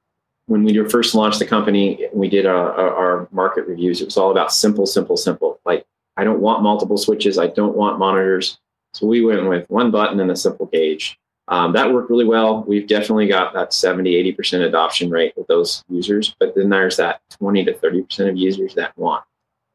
When 0.46 0.64
we 0.64 0.76
first 0.88 1.14
launched 1.14 1.38
the 1.38 1.46
company, 1.46 2.08
we 2.12 2.28
did 2.28 2.46
our, 2.46 2.72
our 2.72 3.28
market 3.32 3.66
reviews. 3.66 4.00
It 4.00 4.06
was 4.06 4.16
all 4.16 4.30
about 4.30 4.52
simple, 4.52 4.86
simple, 4.86 5.16
simple. 5.16 5.60
Like 5.64 5.86
I 6.16 6.24
don't 6.24 6.40
want 6.40 6.62
multiple 6.62 6.98
switches. 6.98 7.38
I 7.38 7.46
don't 7.46 7.76
want 7.76 7.98
monitors. 7.98 8.58
So 8.92 9.06
we 9.06 9.24
went 9.24 9.48
with 9.48 9.68
one 9.70 9.90
button 9.90 10.20
and 10.20 10.30
a 10.30 10.36
simple 10.36 10.66
gauge. 10.66 11.18
Um, 11.48 11.72
that 11.72 11.92
worked 11.92 12.10
really 12.10 12.26
well. 12.26 12.64
We've 12.64 12.86
definitely 12.86 13.28
got 13.28 13.54
that 13.54 13.72
70, 13.72 14.34
80% 14.34 14.66
adoption 14.66 15.10
rate 15.10 15.32
with 15.36 15.46
those 15.46 15.82
users. 15.88 16.34
But 16.38 16.54
then 16.54 16.68
there's 16.68 16.98
that 16.98 17.22
20 17.38 17.64
to 17.64 17.72
30% 17.72 18.28
of 18.28 18.36
users 18.36 18.74
that 18.74 18.96
want 18.98 19.24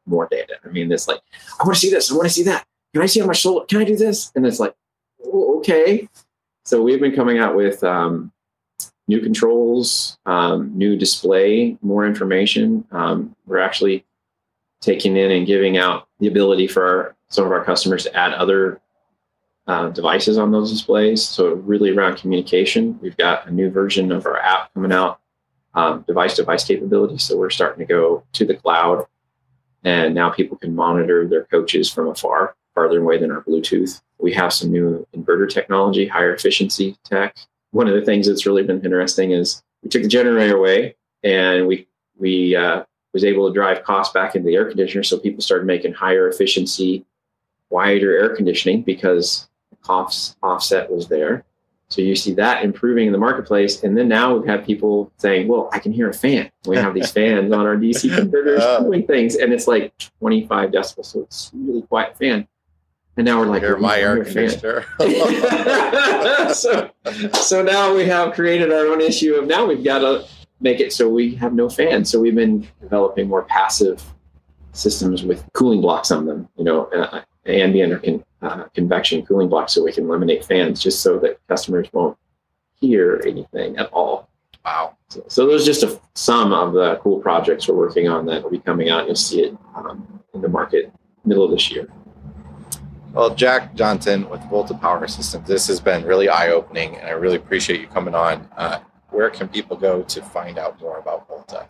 more 0.06 0.28
data. 0.30 0.54
I 0.64 0.68
mean, 0.68 0.92
it's 0.92 1.08
like, 1.08 1.20
I 1.60 1.64
want 1.64 1.74
to 1.74 1.80
see 1.80 1.90
this. 1.90 2.12
I 2.12 2.14
want 2.14 2.28
to 2.28 2.34
see 2.34 2.44
that 2.44 2.64
can 2.94 3.02
I 3.02 3.06
see 3.06 3.20
on 3.20 3.26
my 3.26 3.32
shoulder? 3.32 3.66
Can 3.66 3.80
I 3.80 3.84
do 3.84 3.96
this? 3.96 4.30
And 4.36 4.46
it's 4.46 4.60
like, 4.60 4.74
oh, 5.26 5.58
okay. 5.58 6.08
So 6.64 6.80
we've 6.80 7.00
been 7.00 7.14
coming 7.14 7.38
out 7.38 7.56
with 7.56 7.82
um, 7.82 8.32
new 9.08 9.20
controls, 9.20 10.16
um, 10.26 10.70
new 10.78 10.96
display, 10.96 11.76
more 11.82 12.06
information. 12.06 12.86
Um, 12.92 13.34
we're 13.46 13.58
actually 13.58 14.06
taking 14.80 15.16
in 15.16 15.32
and 15.32 15.44
giving 15.44 15.76
out 15.76 16.06
the 16.20 16.28
ability 16.28 16.68
for 16.68 16.86
our, 16.86 17.16
some 17.28 17.44
of 17.44 17.50
our 17.50 17.64
customers 17.64 18.04
to 18.04 18.16
add 18.16 18.32
other 18.34 18.80
uh, 19.66 19.88
devices 19.88 20.38
on 20.38 20.52
those 20.52 20.70
displays. 20.70 21.20
So 21.20 21.54
really 21.54 21.90
around 21.90 22.16
communication, 22.18 22.96
we've 23.02 23.16
got 23.16 23.48
a 23.48 23.50
new 23.50 23.70
version 23.70 24.12
of 24.12 24.24
our 24.24 24.38
app 24.38 24.72
coming 24.72 24.92
out, 24.92 25.20
um, 25.74 26.04
device 26.06 26.36
device 26.36 26.64
capability. 26.64 27.18
So 27.18 27.36
we're 27.36 27.50
starting 27.50 27.84
to 27.84 27.92
go 27.92 28.22
to 28.34 28.44
the 28.44 28.54
cloud, 28.54 29.06
and 29.82 30.14
now 30.14 30.30
people 30.30 30.56
can 30.56 30.76
monitor 30.76 31.26
their 31.26 31.44
coaches 31.44 31.90
from 31.90 32.06
afar 32.06 32.54
farther 32.74 33.00
away 33.00 33.18
than 33.18 33.30
our 33.30 33.42
Bluetooth. 33.42 34.02
We 34.18 34.32
have 34.34 34.52
some 34.52 34.70
new 34.70 35.06
inverter 35.16 35.48
technology, 35.48 36.06
higher 36.06 36.34
efficiency 36.34 36.96
tech. 37.04 37.36
One 37.70 37.88
of 37.88 37.94
the 37.94 38.02
things 38.02 38.26
that's 38.26 38.46
really 38.46 38.62
been 38.62 38.84
interesting 38.84 39.32
is 39.32 39.62
we 39.82 39.88
took 39.88 40.02
the 40.02 40.08
generator 40.08 40.56
away 40.56 40.96
and 41.22 41.66
we 41.66 41.88
we 42.16 42.54
uh, 42.54 42.84
was 43.12 43.24
able 43.24 43.48
to 43.48 43.54
drive 43.54 43.84
costs 43.84 44.12
back 44.12 44.34
into 44.34 44.46
the 44.46 44.54
air 44.54 44.66
conditioner. 44.66 45.02
So 45.02 45.18
people 45.18 45.40
started 45.40 45.66
making 45.66 45.94
higher 45.94 46.28
efficiency, 46.28 47.04
wider 47.70 48.16
air 48.16 48.36
conditioning 48.36 48.82
because 48.82 49.48
the 49.70 49.76
cost 49.76 50.36
offset 50.42 50.90
was 50.90 51.08
there. 51.08 51.44
So 51.88 52.02
you 52.02 52.16
see 52.16 52.34
that 52.34 52.64
improving 52.64 53.06
in 53.06 53.12
the 53.12 53.18
marketplace. 53.18 53.82
And 53.84 53.96
then 53.96 54.08
now 54.08 54.34
we've 54.34 54.48
had 54.48 54.64
people 54.64 55.12
saying, 55.18 55.46
well, 55.48 55.68
I 55.72 55.78
can 55.78 55.92
hear 55.92 56.08
a 56.08 56.14
fan. 56.14 56.50
We 56.66 56.76
have 56.76 56.94
these 56.94 57.10
fans 57.18 57.52
on 57.52 57.66
our 57.66 57.76
DC 57.76 58.14
converters 58.14 58.64
cooling 58.78 59.06
things, 59.06 59.36
and 59.36 59.52
it's 59.52 59.68
like 59.68 59.96
25 60.18 60.70
decibels. 60.70 61.06
So 61.06 61.20
it's 61.20 61.50
really 61.54 61.82
quiet 61.82 62.18
fan. 62.18 62.48
And 63.16 63.24
now 63.24 63.38
we're 63.38 63.46
like, 63.46 63.62
"Well, 63.62 63.78
my 63.78 63.98
air 63.98 64.24
fan." 64.24 64.48
conditioner. 64.48 64.84
so, 66.54 66.90
so 67.32 67.62
now 67.62 67.94
we 67.94 68.04
have 68.06 68.34
created 68.34 68.72
our 68.72 68.86
own 68.86 69.00
issue 69.00 69.34
of 69.34 69.46
now 69.46 69.64
we've 69.66 69.84
got 69.84 70.00
to 70.00 70.26
make 70.60 70.80
it 70.80 70.92
so 70.92 71.08
we 71.08 71.34
have 71.36 71.54
no 71.54 71.68
fans. 71.68 72.10
So 72.10 72.18
we've 72.20 72.34
been 72.34 72.66
developing 72.80 73.28
more 73.28 73.42
passive 73.42 74.02
systems 74.72 75.22
with 75.22 75.44
cooling 75.52 75.80
blocks 75.80 76.10
on 76.10 76.26
them, 76.26 76.48
you 76.56 76.64
know, 76.64 76.86
uh, 76.86 77.22
ambient 77.46 77.92
or 77.92 77.98
con, 77.98 78.24
uh, 78.42 78.64
convection 78.74 79.24
cooling 79.24 79.48
blocks 79.48 79.72
so 79.72 79.84
we 79.84 79.92
can 79.92 80.04
eliminate 80.04 80.44
fans 80.44 80.82
just 80.82 81.02
so 81.02 81.18
that 81.20 81.38
customers 81.48 81.88
won't 81.92 82.16
hear 82.80 83.22
anything 83.26 83.76
at 83.76 83.86
all. 83.92 84.28
wow. 84.64 84.96
So, 85.08 85.24
so 85.28 85.46
those 85.46 85.62
are 85.62 85.66
just 85.66 85.82
a, 85.84 86.00
some 86.14 86.52
of 86.52 86.72
the 86.72 86.96
cool 86.96 87.20
projects 87.20 87.68
we're 87.68 87.76
working 87.76 88.08
on 88.08 88.26
that 88.26 88.42
will 88.42 88.50
be 88.50 88.58
coming 88.58 88.90
out. 88.90 89.06
You'll 89.06 89.14
see 89.14 89.42
it 89.42 89.56
um, 89.76 90.20
in 90.32 90.40
the 90.40 90.48
market 90.48 90.92
middle 91.24 91.44
of 91.44 91.50
this 91.52 91.70
year. 91.70 91.88
Well, 93.14 93.32
Jack 93.32 93.74
Johnson 93.76 94.28
with 94.28 94.42
Volta 94.50 94.74
Power 94.74 95.06
Systems, 95.06 95.46
this 95.46 95.68
has 95.68 95.78
been 95.78 96.04
really 96.04 96.28
eye 96.28 96.48
opening, 96.48 96.96
and 96.96 97.06
I 97.06 97.12
really 97.12 97.36
appreciate 97.36 97.80
you 97.80 97.86
coming 97.86 98.12
on. 98.12 98.48
Uh, 98.56 98.80
where 99.10 99.30
can 99.30 99.46
people 99.46 99.76
go 99.76 100.02
to 100.02 100.20
find 100.20 100.58
out 100.58 100.80
more 100.80 100.98
about 100.98 101.28
Volta? 101.28 101.68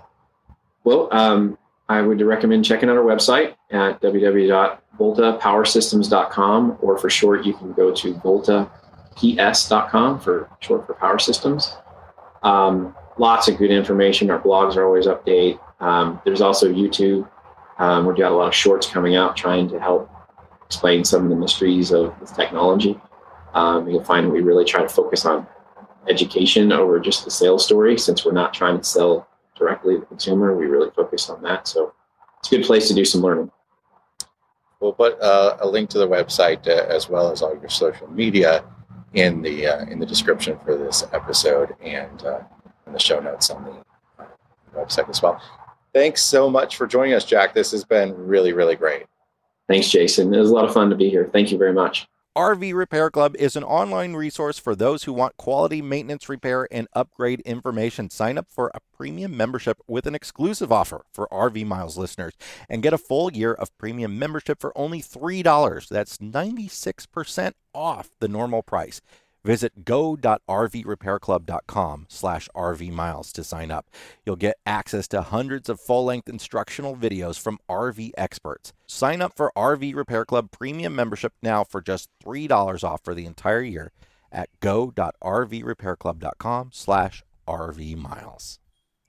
Well, 0.85 1.11
um, 1.13 1.59
I 1.87 2.01
would 2.01 2.23
recommend 2.23 2.65
checking 2.65 2.89
out 2.89 2.97
our 2.97 3.05
website 3.05 3.57
at 3.71 4.01
www.voltapowersystems.com, 4.01 6.79
or 6.81 6.97
for 6.97 7.11
short, 7.11 7.45
you 7.45 7.53
can 7.53 7.75
go 7.75 7.93
to 7.93 8.15
voltaps.com 8.15 10.21
for 10.21 10.49
short 10.61 10.87
for 10.87 10.95
power 10.95 11.19
systems. 11.19 11.77
Um, 12.43 12.97
lots 13.19 13.49
of 13.49 13.59
good 13.59 13.71
information. 13.71 14.31
Our 14.31 14.41
blogs 14.41 14.77
are 14.77 14.87
always 14.87 15.07
update. 15.07 15.61
Um, 15.79 16.23
there's 16.25 16.41
also 16.41 16.73
YouTube. 16.73 17.29
Um, 17.79 18.07
we've 18.07 18.17
got 18.17 18.33
a 18.33 18.35
lot 18.35 18.49
of 18.49 18.55
shorts 18.55 18.87
coming 18.87 19.15
out 19.15 19.37
trying 19.37 19.69
to 19.69 19.79
help 19.79 20.09
explain 20.67 21.05
some 21.05 21.25
of 21.25 21.31
the 21.31 21.37
mysteries 21.37 21.93
of 21.93 22.15
this 22.21 22.33
technology. 22.33 22.99
Um, 23.55 23.89
you'll 23.89 24.05
find 24.05 24.31
we 24.31 24.41
really 24.41 24.65
try 24.65 24.83
to 24.83 24.89
focus 24.89 25.25
on 25.25 25.47
education 26.09 26.73
over 26.73 26.99
just 27.01 27.25
the 27.25 27.31
sales 27.31 27.65
story 27.65 27.99
since 27.99 28.25
we're 28.25 28.33
not 28.33 28.53
trying 28.53 28.79
to 28.79 28.85
sell 28.85 29.29
directly 29.57 29.95
to 29.95 30.01
the 30.01 30.07
consumer. 30.07 30.57
We 30.57 30.67
really 30.67 30.91
focus 30.91 31.31
on 31.31 31.43
that. 31.43 31.69
So 31.69 31.93
it's 32.39 32.53
a 32.53 32.57
good 32.57 32.67
place 32.67 32.89
to 32.89 32.95
do 32.95 33.05
some 33.05 33.23
learning. 33.23 33.51
We'll 34.81 34.93
put 34.93 35.19
uh, 35.21 35.57
a 35.61 35.67
link 35.67 35.89
to 35.91 35.99
the 35.99 36.09
website 36.09 36.67
uh, 36.67 36.87
as 36.89 37.09
well 37.09 37.31
as 37.31 37.41
all 37.41 37.57
your 37.59 37.71
social 37.71 38.11
media 38.11 38.65
in 39.15 39.41
the 39.41 39.67
uh, 39.67 39.85
in 39.87 39.99
the 39.99 40.07
description 40.07 40.59
for 40.65 40.77
this 40.77 41.05
episode 41.13 41.75
and 41.81 42.23
uh, 42.25 42.41
in 42.87 42.93
the 42.93 42.99
show 42.99 43.21
notes 43.21 43.49
on 43.49 43.65
the 43.65 44.25
uh, 44.25 44.27
website 44.77 45.09
as 45.09 45.23
well. 45.23 45.41
Thanks 45.95 46.23
so 46.23 46.51
much 46.51 46.77
for 46.77 46.87
joining 46.87 47.15
us, 47.15 47.25
Jack. 47.25 47.55
This 47.55 47.71
has 47.71 47.85
been 47.85 48.13
really, 48.15 48.53
really 48.53 48.75
great. 48.75 49.05
Thanks, 49.69 49.91
Jason. 49.91 50.33
It 50.35 50.39
was 50.39 50.51
a 50.51 50.55
lot 50.55 50.65
of 50.65 50.75
fun 50.75 50.91
to 50.91 50.97
be 50.97 51.09
here. 51.09 51.31
Thank 51.33 51.51
you 51.51 51.59
very 51.59 51.73
much. 51.73 52.07
RV 52.37 52.75
Repair 52.75 53.11
Club 53.11 53.37
is 53.37 53.55
an 53.55 53.63
online 53.63 54.15
resource 54.15 54.59
for 54.59 54.75
those 54.75 55.05
who 55.05 55.13
want 55.13 55.37
quality 55.37 55.81
maintenance 55.81 56.29
repair 56.29 56.67
and 56.73 56.89
upgrade 56.93 57.39
information. 57.43 58.11
Sign 58.11 58.37
up 58.37 58.49
for 58.51 58.73
a 58.75 58.81
premium 58.97 59.37
membership 59.37 59.79
with 59.87 60.05
an 60.09 60.17
exclusive 60.17 60.73
offer 60.73 61.05
for 61.13 61.29
RV 61.31 61.65
Miles 61.65 61.97
listeners 61.97 62.33
and 62.69 62.83
get 62.83 62.93
a 62.93 62.99
full 62.99 63.31
year 63.31 63.53
of 63.55 63.77
premium 63.79 64.19
membership 64.19 64.61
for 64.61 64.77
only 64.77 65.01
$3. 65.01 65.89
That's 65.89 66.19
96% 66.19 67.53
off 67.73 68.11
the 68.19 68.27
normal 68.27 68.65
price. 68.65 69.01
Visit 69.45 69.85
go.rvrepairclub.com 69.85 72.07
slash 72.09 72.49
rvmiles 72.57 73.31
to 73.33 73.45
sign 73.45 73.71
up. 73.71 73.87
You'll 74.25 74.37
get 74.37 74.57
access 74.65 75.07
to 75.09 75.21
hundreds 75.23 75.69
of 75.69 75.81
full-length 75.81 76.27
instructional 76.29 76.97
videos 76.97 77.39
from 77.39 77.59
RV 77.69 78.13
experts. 78.17 78.73
Sign 78.87 79.21
up 79.21 79.37
for 79.37 79.53
RV 79.57 79.95
Repair 79.95 80.25
Club 80.25 80.51
premium 80.51 80.97
membership 80.97 81.35
now 81.43 81.65
for 81.65 81.83
just 81.83 82.09
$3 82.25 82.83
off 82.83 83.05
for 83.05 83.15
the 83.15 83.27
entire 83.27 83.63
year 83.63 83.93
at 84.33 84.49
go.rvrepairclub.com 84.61 86.71
slash 86.73 87.23
rvmiles. 87.47 88.59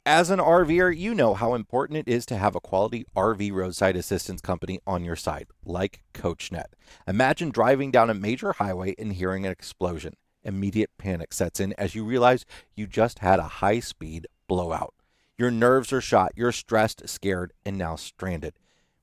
As 0.07 0.29
an 0.29 0.37
RVer, 0.37 0.95
you 0.95 1.15
know 1.15 1.33
how 1.33 1.55
important 1.55 1.97
it 1.97 2.07
is 2.07 2.27
to 2.27 2.37
have 2.37 2.55
a 2.55 2.59
quality 2.59 3.07
RV 3.15 3.51
roadside 3.53 3.95
assistance 3.95 4.39
company 4.39 4.79
on 4.85 5.03
your 5.03 5.15
side, 5.15 5.47
like 5.65 6.03
CoachNet. 6.13 6.65
Imagine 7.07 7.49
driving 7.49 7.89
down 7.89 8.11
a 8.11 8.13
major 8.13 8.53
highway 8.53 8.93
and 8.99 9.13
hearing 9.13 9.47
an 9.47 9.51
explosion. 9.51 10.13
Immediate 10.45 10.91
panic 10.97 11.33
sets 11.33 11.59
in 11.59 11.73
as 11.73 11.95
you 11.95 12.05
realize 12.05 12.45
you 12.75 12.87
just 12.87 13.19
had 13.19 13.39
a 13.39 13.43
high 13.43 13.79
speed 13.79 14.27
blowout. 14.47 14.93
Your 15.37 15.51
nerves 15.51 15.91
are 15.91 15.99
shot, 15.99 16.31
you're 16.35 16.53
stressed, 16.53 17.09
scared, 17.09 17.51
and 17.65 17.77
now 17.77 17.97
stranded. 17.97 18.53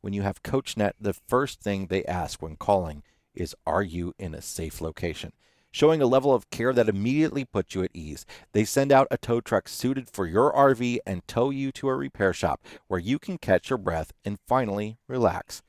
When 0.01 0.15
you 0.15 0.23
have 0.23 0.43
CoachNet, 0.43 0.93
the 1.01 1.13
first 1.13 1.61
thing 1.61 1.87
they 1.87 2.05
ask 2.05 2.41
when 2.41 2.57
calling 2.57 3.03
is 3.35 3.55
Are 3.67 3.83
you 3.83 4.15
in 4.19 4.35
a 4.35 4.41
safe 4.41 4.81
location? 4.81 5.33
Showing 5.71 6.03
a 6.03 6.07
level 6.07 6.35
of 6.35 6.51
care 6.51 6.73
that 6.73 6.89
immediately 6.89 7.45
puts 7.45 7.75
you 7.75 7.83
at 7.83 7.91
ease. 7.95 8.27
They 8.53 8.65
send 8.65 8.93
out 8.93 9.09
a 9.11 9.17
tow 9.17 9.41
truck 9.41 9.69
suited 9.69 10.11
for 10.11 10.27
your 10.27 10.53
RV 10.53 10.99
and 11.07 11.27
tow 11.27 11.51
you 11.51 11.73
to 11.73 11.89
a 11.89 11.97
repair 11.97 12.33
shop 12.33 12.63
where 12.89 13.01
you 13.01 13.19
can 13.19 13.39
catch 13.39 13.71
your 13.71 13.79
breath 13.79 14.13
and 14.25 14.39
finally 14.47 14.99
relax. 15.09 15.63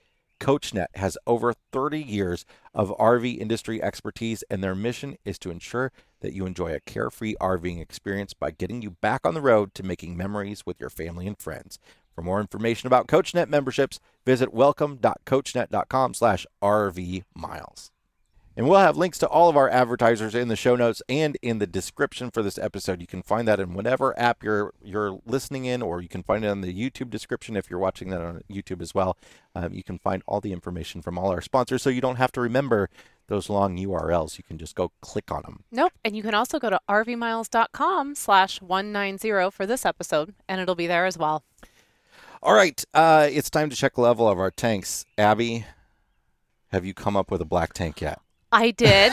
CoachNet 0.44 0.88
has 0.96 1.18
over 1.26 1.54
30 1.72 2.02
years 2.02 2.46
of 2.74 2.90
RV 2.98 3.40
industry 3.40 3.82
expertise, 3.82 4.44
and 4.50 4.62
their 4.62 4.76
mission 4.76 5.16
is 5.24 5.40
to 5.40 5.50
ensure 5.50 5.94
that 6.20 6.34
you 6.34 6.46
enjoy 6.46 6.74
a 6.74 6.82
carefree 6.82 7.36
RVing 7.40 7.82
experience 7.82 8.34
by 8.34 8.52
getting 8.52 8.82
you 8.82 8.90
back 8.90 9.26
on 9.26 9.36
the 9.36 9.42
road 9.42 9.74
to 9.76 9.84
making 9.84 10.18
memories 10.18 10.66
with 10.66 10.82
your 10.82 10.90
family 10.90 11.28
and 11.28 11.40
friends. 11.40 11.80
For 12.14 12.24
more 12.24 12.42
information 12.42 12.88
about 12.88 13.08
CoachNet 13.08 13.48
memberships, 13.48 14.02
visit 14.26 14.54
welcome.coachnet.com 14.54 16.14
slash 16.14 16.46
rvmiles. 16.62 17.90
And 18.56 18.70
we'll 18.70 18.80
have 18.80 18.96
links 18.96 19.18
to 19.20 19.28
all 19.28 19.50
of 19.50 19.58
our 19.58 19.68
advertisers 19.68 20.36
in 20.36 20.48
the 20.48 20.56
show 20.56 20.76
notes 20.76 21.02
and 21.10 21.38
in 21.42 21.58
the 21.58 21.66
description 21.66 22.30
for 22.30 22.44
this 22.44 22.60
episode. 22.60 23.02
You 23.02 23.08
can 23.08 23.24
find 23.24 23.48
that 23.48 23.60
in 23.60 23.74
whatever 23.74 24.18
app 24.20 24.44
you're 24.44 24.74
you're 24.84 25.20
listening 25.26 25.66
in, 25.66 25.82
or 25.82 26.02
you 26.02 26.10
can 26.10 26.22
find 26.22 26.46
it 26.46 26.50
on 26.50 26.62
the 26.62 26.72
YouTube 26.72 27.10
description 27.10 27.56
if 27.56 27.70
you're 27.70 27.80
watching 27.80 28.10
that 28.10 28.22
on 28.22 28.42
YouTube 28.52 28.82
as 28.82 28.94
well. 28.94 29.18
Um, 29.56 29.74
you 29.74 29.84
can 29.84 29.98
find 29.98 30.22
all 30.28 30.40
the 30.40 30.54
information 30.54 31.02
from 31.02 31.18
all 31.18 31.32
our 31.32 31.42
sponsors, 31.42 31.82
so 31.82 31.90
you 31.90 32.02
don't 32.02 32.18
have 32.18 32.32
to 32.34 32.42
remember 32.42 32.90
those 33.28 33.50
long 33.50 33.78
URLs. 33.78 34.38
You 34.38 34.44
can 34.44 34.60
just 34.60 34.76
go 34.76 34.92
click 35.02 35.32
on 35.32 35.42
them. 35.44 35.64
Nope. 35.72 35.94
And 36.06 36.16
you 36.16 36.22
can 36.22 36.36
also 36.36 36.60
go 36.60 36.70
to 36.70 36.80
rvmiles.com 36.90 38.16
slash 38.16 38.62
190 38.62 39.50
for 39.50 39.66
this 39.66 39.86
episode, 39.86 40.36
and 40.48 40.62
it'll 40.62 40.76
be 40.76 40.88
there 40.88 41.06
as 41.06 41.18
well. 41.18 41.44
All 42.44 42.54
right, 42.54 42.84
uh, 42.94 43.30
it's 43.32 43.50
time 43.50 43.70
to 43.70 43.76
check 43.76 43.96
the 43.96 44.02
level 44.02 44.28
of 44.28 44.38
our 44.38 44.52
tanks. 44.52 45.06
Abby, 45.18 45.66
have 46.72 46.86
you 46.86 46.94
come 46.94 47.16
up 47.16 47.32
with 47.32 47.40
a 47.40 47.46
black 47.46 47.72
tank 47.72 48.02
yet? 48.02 48.20
I 48.54 48.72
did. 48.72 49.12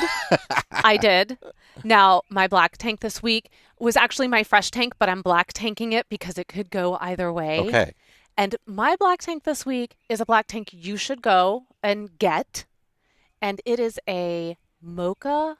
I 0.70 0.98
did. 0.98 1.38
Now, 1.82 2.22
my 2.28 2.46
black 2.46 2.76
tank 2.76 3.00
this 3.00 3.22
week 3.22 3.50
was 3.78 3.96
actually 3.96 4.28
my 4.28 4.44
fresh 4.44 4.70
tank, 4.70 4.94
but 4.98 5.08
I'm 5.08 5.22
black 5.22 5.52
tanking 5.54 5.94
it 5.94 6.06
because 6.10 6.36
it 6.36 6.46
could 6.46 6.70
go 6.70 6.98
either 7.00 7.32
way. 7.32 7.60
Okay. 7.60 7.94
And 8.36 8.56
my 8.66 8.96
black 8.96 9.20
tank 9.20 9.44
this 9.44 9.64
week 9.64 9.96
is 10.08 10.20
a 10.20 10.26
black 10.26 10.46
tank 10.46 10.68
you 10.72 10.96
should 10.96 11.22
go 11.22 11.64
and 11.82 12.18
get. 12.18 12.66
And 13.40 13.62
it 13.64 13.80
is 13.80 13.98
a 14.06 14.58
mocha 14.80 15.56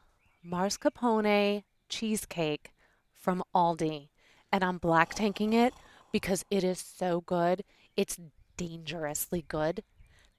mascarpone 0.47 1.65
cheesecake 1.89 2.73
from 3.13 3.43
Aldi. 3.55 4.09
And 4.53 4.63
I'm 4.63 4.77
black 4.77 5.15
tanking 5.15 5.55
it 5.55 5.73
because 6.13 6.45
it 6.51 6.65
is 6.65 6.79
so 6.79 7.23
good. 7.23 7.65
It's 7.97 8.19
dangerously 8.57 9.45
good 9.49 9.83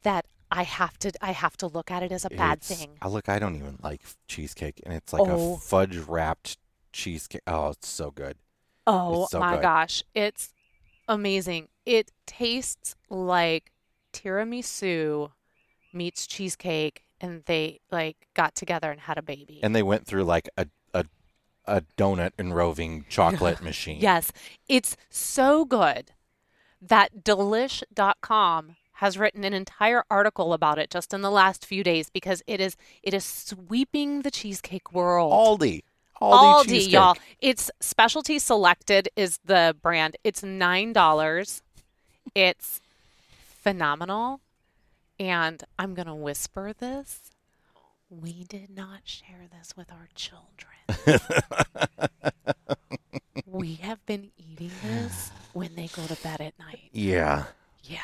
that 0.04 0.26
I 0.54 0.64
have 0.64 0.98
to 1.00 1.12
I 1.22 1.32
have 1.32 1.56
to 1.58 1.68
look 1.68 1.90
at 1.92 2.04
it 2.04 2.12
as 2.12 2.26
a 2.26 2.30
bad 2.30 2.58
It's- 2.60 2.78
thing. 2.80 2.98
I 3.02 3.08
look, 3.08 3.30
I 3.30 3.40
don't 3.40 3.56
even 3.56 3.78
like 3.82 4.02
cheesecake, 4.28 4.82
and 4.86 4.94
it's 4.94 5.14
like 5.14 5.24
Oh. 5.26 5.54
a 5.56 5.58
fudge 5.58 5.98
wrapped 5.98 6.58
cheesecake. 6.92 7.42
Oh, 7.48 7.70
it's 7.70 7.88
so 7.88 8.12
good. 8.12 8.38
Oh 8.86 9.28
so 9.32 9.40
my 9.40 9.54
good. 9.56 9.62
gosh, 9.62 10.04
it's 10.14 10.54
amazing. 11.08 11.70
It 11.86 12.12
tastes 12.26 12.96
like 13.10 13.72
tiramisu 14.14 15.32
meets 15.94 16.28
cheesecake 16.28 17.04
and 17.20 17.44
they 17.46 17.80
like 17.92 18.28
got 18.34 18.56
together 18.56 18.92
and 18.92 19.02
had 19.02 19.18
a 19.18 19.22
baby. 19.22 19.60
And 19.64 19.76
they 19.76 19.84
went 19.84 20.06
through 20.06 20.24
like 20.26 20.50
a 20.58 20.68
a, 20.94 21.06
a 21.66 21.82
donut 21.98 22.32
enrobing 22.38 23.06
chocolate 23.08 23.62
machine. 23.70 24.00
yes, 24.02 24.32
it's 24.68 24.98
so 25.10 25.64
good 25.64 26.12
that 26.82 27.24
delish.com 27.24 28.76
has 29.02 29.18
written 29.18 29.44
an 29.44 29.52
entire 29.52 30.04
article 30.12 30.54
about 30.54 30.78
it 30.78 30.92
just 30.92 31.12
in 31.12 31.22
the 31.22 31.32
last 31.32 31.66
few 31.66 31.84
days 31.84 32.08
because 32.12 32.44
it 32.46 32.62
is 32.62 32.78
it 33.02 33.16
is 33.16 33.26
sweeping 33.26 34.22
the 34.22 34.30
cheesecake 34.30 34.94
world. 34.94 35.32
Aldi. 35.34 35.82
Aldi, 36.22 36.68
Aldi, 36.68 36.92
y'all. 36.92 37.18
It's 37.40 37.72
specialty 37.80 38.38
selected 38.38 39.10
is 39.16 39.40
the 39.44 39.76
brand. 39.82 40.18
It's 40.24 40.44
nine 40.44 40.94
dollars. 40.94 41.64
It's 42.36 42.80
phenomenal. 43.34 44.40
And 45.20 45.64
I'm 45.80 45.96
going 45.96 46.08
to 46.08 46.14
whisper 46.14 46.72
this. 46.72 47.32
We 48.08 48.44
did 48.44 48.70
not 48.70 49.00
share 49.06 49.48
this 49.52 49.76
with 49.76 49.92
our 49.92 50.10
children. 50.14 51.20
we 53.48 53.76
have 53.76 54.06
been 54.06 54.30
eating 54.38 54.72
this 54.84 55.32
when 55.54 55.74
they 55.74 55.88
go 55.88 56.06
to 56.06 56.16
bed 56.22 56.40
at 56.40 56.60
night. 56.60 56.90
Yeah, 56.92 57.46
Yeah, 57.84 58.02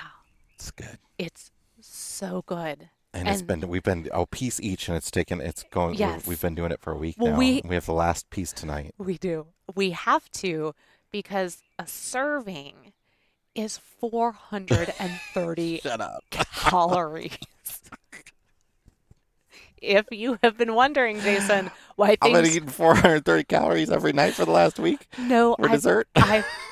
it's 0.58 0.72
good. 0.72 0.98
it's 1.18 1.52
so 1.80 2.44
good. 2.46 2.90
And, 3.14 3.28
it's 3.28 3.42
been 3.42 3.68
we've 3.68 3.84
been 3.84 4.10
oh, 4.14 4.24
a 4.24 4.28
piece 4.28 4.60
each, 4.60 4.88
and 4.88 4.98
it's 4.98 5.10
taken. 5.10 5.42
It's 5.42 5.64
going. 5.72 5.96
Yes. 5.96 6.28
We've 6.28 6.42
been 6.42 6.56
doing 6.56 6.72
it 6.72 6.82
for 6.82 6.94
a 6.94 6.98
week 6.98 7.16
Well, 7.18 7.32
now. 7.34 7.38
we- 7.38 7.62
we 7.64 7.76
have 7.76 7.86
the 7.86 7.94
last 7.94 8.30
piece 8.30 8.52
tonight. 8.52 8.94
We 8.98 9.18
do. 9.18 9.48
We 9.76 9.92
have 9.92 10.30
to 10.34 10.76
because 11.12 11.62
a 11.80 11.88
serving 11.88 12.94
is 13.56 13.78
430 13.78 15.80
Shut 15.84 16.02
up. 16.02 16.24
calories. 16.30 17.38
if 19.82 20.06
you 20.12 20.38
have 20.44 20.58
been 20.58 20.76
wondering, 20.76 21.20
Jason, 21.22 21.72
why 21.96 22.18
I've 22.22 22.34
been 22.34 22.46
eating 22.46 22.68
430 22.68 23.44
calories 23.46 23.90
every 23.90 24.14
night 24.14 24.34
for 24.34 24.46
the 24.46 24.52
last 24.52 24.80
week 24.80 25.08
no 25.20 25.56
for 25.56 25.70
I, 25.70 25.72
dessert. 25.72 26.08
I 26.16 26.44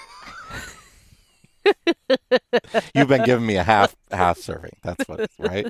You've 2.95 3.07
been 3.07 3.23
giving 3.23 3.45
me 3.45 3.55
a 3.57 3.63
half 3.63 3.95
half 4.11 4.37
serving. 4.37 4.77
That's 4.83 5.07
what, 5.07 5.29
right? 5.39 5.67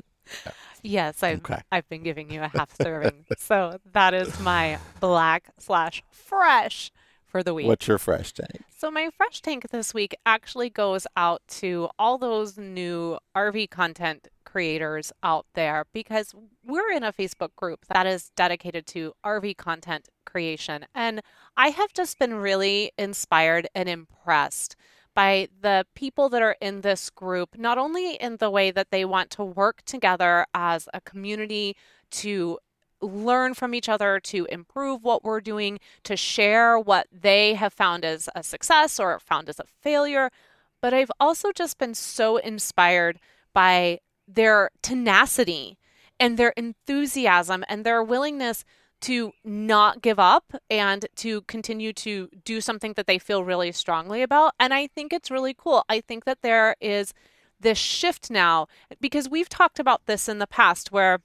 yes, 0.82 1.22
I've 1.22 1.38
Okay. 1.38 1.60
I've 1.70 1.88
been 1.88 2.02
giving 2.02 2.30
you 2.30 2.42
a 2.42 2.48
half 2.48 2.74
serving. 2.80 3.24
so 3.38 3.78
that 3.92 4.14
is 4.14 4.38
my 4.40 4.78
black 5.00 5.50
slash 5.58 6.02
fresh 6.10 6.90
for 7.26 7.42
the 7.42 7.54
week. 7.54 7.66
What's 7.66 7.86
your 7.88 7.98
fresh 7.98 8.32
tank? 8.32 8.64
So 8.78 8.90
my 8.90 9.10
fresh 9.16 9.40
tank 9.42 9.66
this 9.70 9.92
week 9.92 10.14
actually 10.24 10.70
goes 10.70 11.06
out 11.16 11.42
to 11.48 11.88
all 11.98 12.18
those 12.18 12.56
new 12.56 13.18
RV 13.36 13.70
content 13.70 14.28
creators 14.44 15.12
out 15.22 15.44
there 15.54 15.84
because 15.92 16.34
we're 16.64 16.90
in 16.90 17.02
a 17.02 17.12
Facebook 17.12 17.54
group 17.56 17.84
that 17.88 18.06
is 18.06 18.30
dedicated 18.36 18.86
to 18.86 19.12
RV 19.24 19.56
content 19.58 20.08
creation 20.24 20.86
and 20.94 21.20
I 21.56 21.68
have 21.68 21.92
just 21.92 22.18
been 22.18 22.34
really 22.34 22.90
inspired 22.96 23.68
and 23.74 23.88
impressed 23.88 24.76
by 25.16 25.48
the 25.62 25.86
people 25.94 26.28
that 26.28 26.42
are 26.42 26.56
in 26.60 26.82
this 26.82 27.08
group 27.08 27.56
not 27.58 27.78
only 27.78 28.16
in 28.16 28.36
the 28.36 28.50
way 28.50 28.70
that 28.70 28.90
they 28.90 29.04
want 29.04 29.30
to 29.30 29.42
work 29.42 29.82
together 29.86 30.46
as 30.54 30.88
a 30.92 31.00
community 31.00 31.74
to 32.10 32.58
learn 33.00 33.54
from 33.54 33.74
each 33.74 33.88
other 33.88 34.20
to 34.20 34.44
improve 34.50 35.02
what 35.02 35.24
we're 35.24 35.40
doing 35.40 35.78
to 36.04 36.16
share 36.16 36.78
what 36.78 37.06
they 37.10 37.54
have 37.54 37.72
found 37.72 38.04
as 38.04 38.28
a 38.34 38.42
success 38.42 39.00
or 39.00 39.18
found 39.18 39.48
as 39.48 39.58
a 39.58 39.64
failure. 39.82 40.30
But 40.82 40.92
I've 40.92 41.10
also 41.18 41.50
just 41.50 41.78
been 41.78 41.94
so 41.94 42.36
inspired 42.36 43.18
by 43.54 44.00
their 44.28 44.70
tenacity 44.82 45.78
and 46.20 46.36
their 46.36 46.52
enthusiasm 46.56 47.64
and 47.68 47.84
their 47.84 48.02
willingness 48.02 48.64
to 49.02 49.32
not 49.44 50.02
give 50.02 50.18
up 50.18 50.54
and 50.70 51.06
to 51.16 51.42
continue 51.42 51.92
to 51.92 52.28
do 52.44 52.60
something 52.60 52.94
that 52.94 53.06
they 53.06 53.18
feel 53.18 53.44
really 53.44 53.72
strongly 53.72 54.22
about. 54.22 54.54
And 54.58 54.72
I 54.72 54.86
think 54.86 55.12
it's 55.12 55.30
really 55.30 55.54
cool. 55.54 55.84
I 55.88 56.00
think 56.00 56.24
that 56.24 56.42
there 56.42 56.76
is 56.80 57.12
this 57.60 57.78
shift 57.78 58.30
now 58.30 58.66
because 59.00 59.28
we've 59.28 59.48
talked 59.48 59.78
about 59.78 60.06
this 60.06 60.28
in 60.28 60.38
the 60.38 60.46
past 60.46 60.92
where 60.92 61.20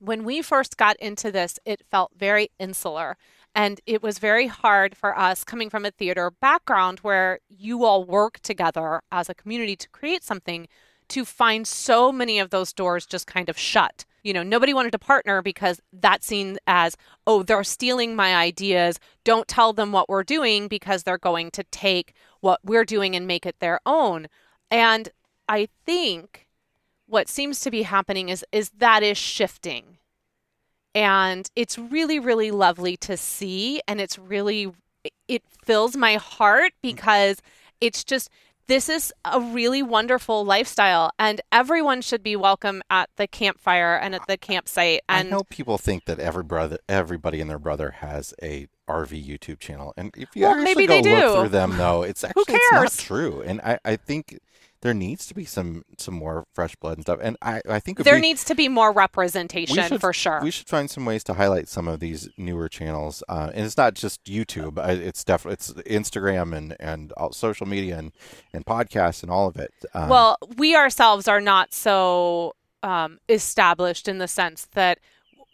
when 0.00 0.24
we 0.24 0.42
first 0.42 0.76
got 0.76 0.96
into 0.96 1.30
this, 1.32 1.58
it 1.64 1.82
felt 1.90 2.12
very 2.16 2.50
insular. 2.58 3.16
And 3.54 3.80
it 3.86 4.02
was 4.02 4.18
very 4.18 4.46
hard 4.46 4.96
for 4.96 5.18
us 5.18 5.42
coming 5.42 5.70
from 5.70 5.84
a 5.84 5.90
theater 5.90 6.30
background 6.30 7.00
where 7.00 7.40
you 7.48 7.84
all 7.84 8.04
work 8.04 8.38
together 8.40 9.00
as 9.10 9.28
a 9.28 9.34
community 9.34 9.74
to 9.76 9.88
create 9.88 10.22
something 10.22 10.68
to 11.08 11.24
find 11.24 11.66
so 11.66 12.12
many 12.12 12.38
of 12.38 12.50
those 12.50 12.72
doors 12.72 13.06
just 13.06 13.26
kind 13.26 13.48
of 13.48 13.58
shut. 13.58 14.04
You 14.22 14.32
know, 14.32 14.42
nobody 14.42 14.74
wanted 14.74 14.92
to 14.92 14.98
partner 14.98 15.42
because 15.42 15.80
that 15.92 16.22
seen 16.22 16.58
as, 16.66 16.96
oh, 17.26 17.42
they're 17.42 17.64
stealing 17.64 18.14
my 18.16 18.34
ideas. 18.34 18.98
Don't 19.24 19.48
tell 19.48 19.72
them 19.72 19.92
what 19.92 20.08
we're 20.08 20.24
doing 20.24 20.68
because 20.68 21.02
they're 21.02 21.18
going 21.18 21.50
to 21.52 21.64
take 21.64 22.14
what 22.40 22.60
we're 22.64 22.84
doing 22.84 23.16
and 23.16 23.26
make 23.26 23.46
it 23.46 23.60
their 23.60 23.80
own. 23.86 24.26
And 24.70 25.08
I 25.48 25.68
think 25.86 26.48
what 27.06 27.28
seems 27.28 27.60
to 27.60 27.70
be 27.70 27.82
happening 27.82 28.28
is 28.28 28.44
is 28.52 28.70
that 28.78 29.02
is 29.02 29.16
shifting 29.16 29.96
and 30.94 31.50
it's 31.56 31.78
really 31.78 32.18
really 32.18 32.50
lovely 32.50 32.96
to 32.96 33.16
see 33.16 33.80
and 33.88 34.00
it's 34.00 34.18
really 34.18 34.70
it 35.26 35.42
fills 35.64 35.96
my 35.96 36.16
heart 36.16 36.72
because 36.82 37.40
it's 37.80 38.04
just 38.04 38.28
this 38.68 38.88
is 38.88 39.12
a 39.24 39.40
really 39.40 39.82
wonderful 39.82 40.44
lifestyle 40.44 41.10
and 41.18 41.40
everyone 41.50 42.02
should 42.02 42.22
be 42.22 42.36
welcome 42.36 42.82
at 42.90 43.08
the 43.16 43.26
campfire 43.26 43.96
and 43.96 44.14
at 44.14 44.26
the 44.28 44.36
campsite. 44.36 45.00
And 45.08 45.28
I 45.28 45.30
know 45.30 45.42
people 45.42 45.78
think 45.78 46.04
that 46.04 46.18
every 46.20 46.44
brother, 46.44 46.78
everybody 46.88 47.40
and 47.40 47.48
their 47.48 47.58
brother 47.58 47.92
has 47.92 48.34
a 48.42 48.68
RV 48.86 49.26
YouTube 49.26 49.58
channel, 49.58 49.92
and 49.96 50.14
if 50.16 50.34
you 50.34 50.42
Well, 50.42 50.66
actually 50.66 50.86
go 50.86 51.00
look 51.00 51.40
through 51.40 51.48
them, 51.50 51.76
though, 51.76 52.02
it's 52.02 52.24
actually 52.24 52.44
it's 52.48 52.72
not 52.72 52.92
true. 52.92 53.42
And 53.42 53.60
I, 53.60 53.78
I 53.84 53.96
think 53.96 54.38
there 54.80 54.94
needs 54.94 55.26
to 55.26 55.34
be 55.34 55.44
some 55.44 55.84
some 55.98 56.14
more 56.14 56.44
fresh 56.54 56.76
blood 56.76 56.98
and 56.98 57.04
stuff. 57.04 57.18
And 57.22 57.36
I, 57.42 57.60
I 57.68 57.80
think 57.80 57.98
there 58.04 58.14
we, 58.14 58.20
needs 58.20 58.44
to 58.44 58.54
be 58.54 58.68
more 58.68 58.92
representation 58.92 59.74
should- 59.82 60.00
for 60.00 60.12
sure 60.12 60.40
we 60.42 60.50
should 60.50 60.68
find 60.68 60.90
some 60.90 61.04
ways 61.04 61.24
to 61.24 61.34
highlight 61.34 61.68
some 61.68 61.88
of 61.88 62.00
these 62.00 62.28
newer 62.36 62.68
channels. 62.68 63.22
Uh, 63.28 63.50
and 63.54 63.64
it's 63.66 63.76
not 63.76 63.94
just 63.94 64.22
YouTube; 64.24 64.78
it's 64.88 65.24
definitely 65.24 65.54
it's 65.54 65.72
Instagram 65.72 66.56
and 66.56 66.76
and 66.78 67.12
all, 67.12 67.32
social 67.32 67.66
media 67.66 67.98
and 67.98 68.12
and 68.52 68.64
podcasts 68.64 69.22
and 69.22 69.30
all 69.30 69.48
of 69.48 69.56
it. 69.56 69.72
Um, 69.94 70.08
well, 70.08 70.38
we 70.56 70.76
ourselves 70.76 71.26
are 71.28 71.40
not 71.40 71.74
so 71.74 72.54
um, 72.82 73.18
established 73.28 74.06
in 74.08 74.18
the 74.18 74.28
sense 74.28 74.68
that 74.74 74.98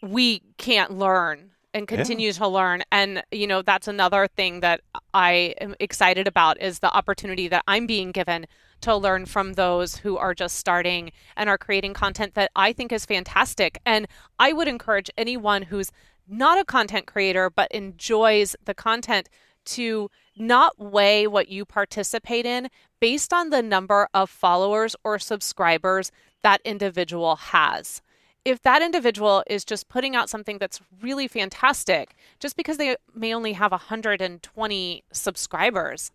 we 0.01 0.41
can't 0.57 0.91
learn 0.91 1.51
and 1.73 1.89
Yeah. 1.89 1.95
continue 1.97 2.31
to 2.31 2.47
learn. 2.47 2.83
And, 2.91 3.23
you 3.31 3.47
know, 3.47 3.61
that's 3.61 3.87
another 3.87 4.27
thing 4.27 4.59
that 4.61 4.81
I 5.13 5.55
am 5.59 5.75
excited 5.79 6.27
about 6.27 6.61
is 6.61 6.79
the 6.79 6.93
opportunity 6.95 7.47
that 7.47 7.63
I'm 7.67 7.87
being 7.87 8.11
given 8.11 8.45
to 8.81 8.95
learn 8.95 9.25
from 9.25 9.53
those 9.53 9.97
who 9.97 10.17
are 10.17 10.33
just 10.33 10.57
starting 10.57 11.11
and 11.35 11.49
are 11.49 11.57
creating 11.57 11.93
content 11.93 12.33
that 12.35 12.51
I 12.55 12.73
think 12.73 12.91
is 12.91 13.05
fantastic. 13.05 13.79
And 13.85 14.07
I 14.39 14.53
would 14.53 14.67
encourage 14.67 15.09
anyone 15.17 15.63
who's 15.63 15.91
not 16.27 16.59
a 16.59 16.65
content 16.65 17.05
creator 17.07 17.49
but 17.49 17.71
enjoys 17.71 18.55
the 18.65 18.73
content 18.73 19.29
to 19.65 20.09
not 20.37 20.77
weigh 20.77 21.27
what 21.27 21.49
you 21.49 21.65
participate 21.65 22.45
in 22.45 22.69
based 22.99 23.33
on 23.33 23.49
the 23.49 23.61
number 23.61 24.07
of 24.13 24.29
followers 24.29 24.95
or 25.03 25.19
subscribers 25.19 26.11
that 26.43 26.61
individual 26.63 27.35
has. 27.35 28.01
If 28.43 28.61
that 28.61 28.83
individual 28.83 29.43
is 29.47 29.65
just 29.65 29.89
putting 29.89 30.15
out 30.15 30.29
something 30.29 30.59
that's 30.59 30.79
really 31.01 31.27
fantastic, 31.27 32.15
just 32.39 32.55
because 32.55 32.77
they 32.77 32.95
may 33.15 33.33
only 33.33 33.53
have 33.53 33.71
120 33.71 35.03
subscribers, 35.11 36.11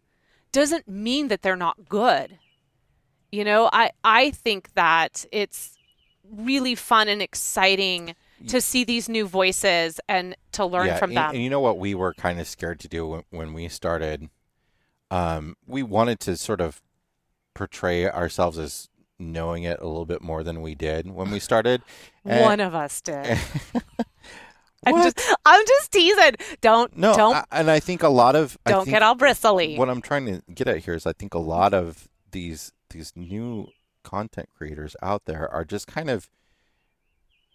doesn't 0.53 0.89
mean 0.89 1.29
that 1.29 1.43
they're 1.43 1.57
not 1.57 1.89
good. 1.89 2.39
You 3.33 3.45
know, 3.45 3.71
I, 3.73 3.91
I 4.03 4.31
think 4.31 4.73
that 4.75 5.25
it's 5.31 5.77
really 6.31 6.75
fun 6.75 7.09
and 7.09 7.23
exciting 7.23 8.15
to 8.49 8.61
see 8.61 8.85
these 8.85 9.09
new 9.09 9.27
voices 9.27 10.01
and 10.09 10.35
to 10.53 10.65
learn 10.65 10.87
yeah, 10.87 10.97
from 10.97 11.11
and, 11.11 11.17
them. 11.17 11.31
And 11.35 11.43
you 11.43 11.51
know 11.51 11.61
what 11.61 11.79
we 11.79 11.95
were 11.95 12.15
kind 12.15 12.41
of 12.41 12.49
scared 12.49 12.81
to 12.81 12.89
do 12.89 13.07
when, 13.07 13.23
when 13.31 13.53
we 13.53 13.69
started? 13.69 14.31
Um, 15.11 15.57
we 15.67 15.83
wanted 15.83 16.21
to 16.21 16.37
sort 16.37 16.61
of 16.61 16.81
portray 17.55 18.09
ourselves 18.09 18.59
as 18.59 18.89
knowing 19.19 19.65
it 19.65 19.79
a 19.81 19.87
little 19.87 20.07
bit 20.07 20.23
more 20.23 20.43
than 20.43 20.63
we 20.63 20.75
did 20.75 21.11
when 21.11 21.31
we 21.31 21.39
started. 21.39 21.83
And- 22.25 22.45
One 22.45 22.61
of 22.61 22.75
us 22.75 23.01
did. 23.01 23.39
I'm 24.87 24.95
just 25.03 25.21
I'm 25.45 25.67
just 25.67 25.93
teasing. 25.93 26.37
Don't 26.63 26.97
no, 26.97 27.15
don't 27.15 27.37
I- 27.37 27.45
and 27.53 27.71
I 27.71 27.81
think 27.81 28.03
a 28.03 28.09
lot 28.09 28.35
of 28.37 28.59
don't 28.67 28.85
think 28.85 28.95
get 28.95 29.03
all 29.03 29.15
bristly. 29.15 29.77
What 29.77 29.91
I'm 29.91 30.01
trying 30.01 30.27
to 30.27 30.43
get 30.53 30.69
at 30.69 30.79
here 30.79 30.95
is 30.95 31.07
I 31.07 31.13
think 31.13 31.35
a 31.35 31.39
lot 31.39 31.75
of 31.75 32.09
these 32.31 32.73
these 32.91 33.13
new 33.15 33.69
content 34.03 34.49
creators 34.57 34.97
out 35.03 35.25
there 35.27 35.49
are 35.49 35.65
just 35.65 35.87
kind 35.87 36.09
of 36.09 36.31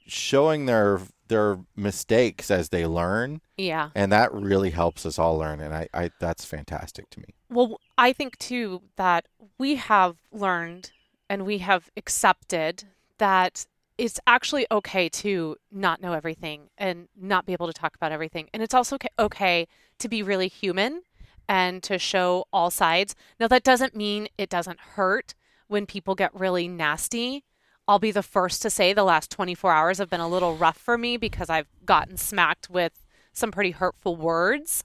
showing 0.05 0.65
their 0.65 0.99
their 1.27 1.57
mistakes 1.75 2.51
as 2.51 2.69
they 2.69 2.85
learn 2.85 3.41
yeah. 3.57 3.89
and 3.95 4.11
that 4.11 4.31
really 4.31 4.69
helps 4.69 5.05
us 5.05 5.17
all 5.17 5.37
learn 5.37 5.59
and 5.59 5.73
I, 5.73 5.87
I 5.91 6.11
that's 6.19 6.45
fantastic 6.45 7.09
to 7.11 7.19
me 7.19 7.33
Well, 7.49 7.79
I 7.97 8.13
think 8.13 8.37
too 8.37 8.83
that 8.97 9.25
we 9.57 9.75
have 9.75 10.17
learned 10.31 10.91
and 11.29 11.45
we 11.45 11.59
have 11.59 11.89
accepted 11.97 12.83
that 13.17 13.65
it's 13.97 14.19
actually 14.27 14.67
okay 14.71 15.07
to 15.07 15.55
not 15.71 16.01
know 16.01 16.13
everything 16.13 16.69
and 16.77 17.07
not 17.15 17.45
be 17.45 17.53
able 17.53 17.67
to 17.67 17.73
talk 17.73 17.95
about 17.95 18.11
everything. 18.11 18.49
And 18.53 18.61
it's 18.61 18.73
also 18.73 18.95
okay, 18.95 19.09
okay 19.17 19.67
to 19.99 20.09
be 20.09 20.21
really 20.21 20.47
human 20.47 21.01
and 21.47 21.81
to 21.83 21.97
show 21.97 22.45
all 22.51 22.71
sides. 22.71 23.15
Now, 23.39 23.47
that 23.47 23.63
doesn't 23.63 23.95
mean 23.95 24.27
it 24.37 24.49
doesn't 24.49 24.79
hurt 24.79 25.33
when 25.67 25.85
people 25.85 26.15
get 26.15 26.33
really 26.33 26.67
nasty. 26.67 27.43
I'll 27.87 27.99
be 27.99 28.11
the 28.11 28.23
first 28.23 28.61
to 28.63 28.69
say 28.69 28.93
the 28.93 29.03
last 29.03 29.29
24 29.31 29.71
hours 29.71 29.97
have 29.99 30.09
been 30.09 30.19
a 30.19 30.27
little 30.27 30.55
rough 30.55 30.77
for 30.77 30.97
me 30.97 31.17
because 31.17 31.49
I've 31.49 31.67
gotten 31.85 32.17
smacked 32.17 32.69
with 32.69 33.05
some 33.31 33.51
pretty 33.51 33.71
hurtful 33.71 34.15
words 34.15 34.83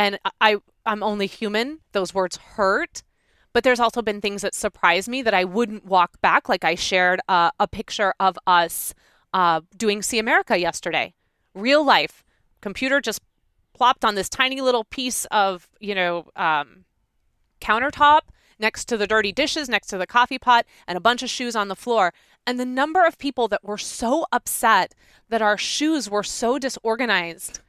and 0.00 0.18
I 0.40 0.56
I'm 0.86 1.02
only 1.02 1.26
human. 1.26 1.80
Those 1.92 2.14
words 2.14 2.38
hurt, 2.38 3.02
but 3.52 3.64
there's 3.64 3.80
also 3.80 4.00
been 4.00 4.20
things 4.20 4.40
that 4.42 4.54
surprise 4.54 5.08
me 5.08 5.20
that 5.22 5.34
I 5.34 5.44
wouldn't 5.44 5.84
walk 5.84 6.20
back. 6.22 6.48
Like 6.48 6.64
I 6.64 6.74
shared 6.74 7.20
a 7.28 7.68
picture 7.70 8.14
of 8.18 8.38
us 8.46 8.94
uh, 9.34 9.60
doing 9.76 10.02
See 10.02 10.18
America 10.18 10.58
yesterday, 10.58 11.14
real 11.54 11.84
life. 11.84 12.24
Computer 12.62 13.00
just 13.00 13.20
plopped 13.80 14.04
on 14.04 14.14
this 14.14 14.28
tiny 14.28 14.60
little 14.60 14.84
piece 14.84 15.24
of, 15.30 15.66
you 15.80 15.94
know, 15.94 16.26
um, 16.36 16.84
countertop 17.62 18.20
next 18.58 18.84
to 18.84 18.98
the 18.98 19.06
dirty 19.06 19.32
dishes, 19.32 19.70
next 19.70 19.86
to 19.86 19.96
the 19.96 20.06
coffee 20.06 20.38
pot, 20.38 20.66
and 20.86 20.98
a 20.98 21.00
bunch 21.00 21.22
of 21.22 21.30
shoes 21.30 21.56
on 21.56 21.68
the 21.68 21.74
floor. 21.74 22.12
And 22.46 22.60
the 22.60 22.66
number 22.66 23.06
of 23.06 23.16
people 23.16 23.48
that 23.48 23.64
were 23.64 23.78
so 23.78 24.26
upset 24.32 24.94
that 25.30 25.40
our 25.40 25.56
shoes 25.56 26.10
were 26.10 26.22
so 26.22 26.58
disorganized 26.58 27.60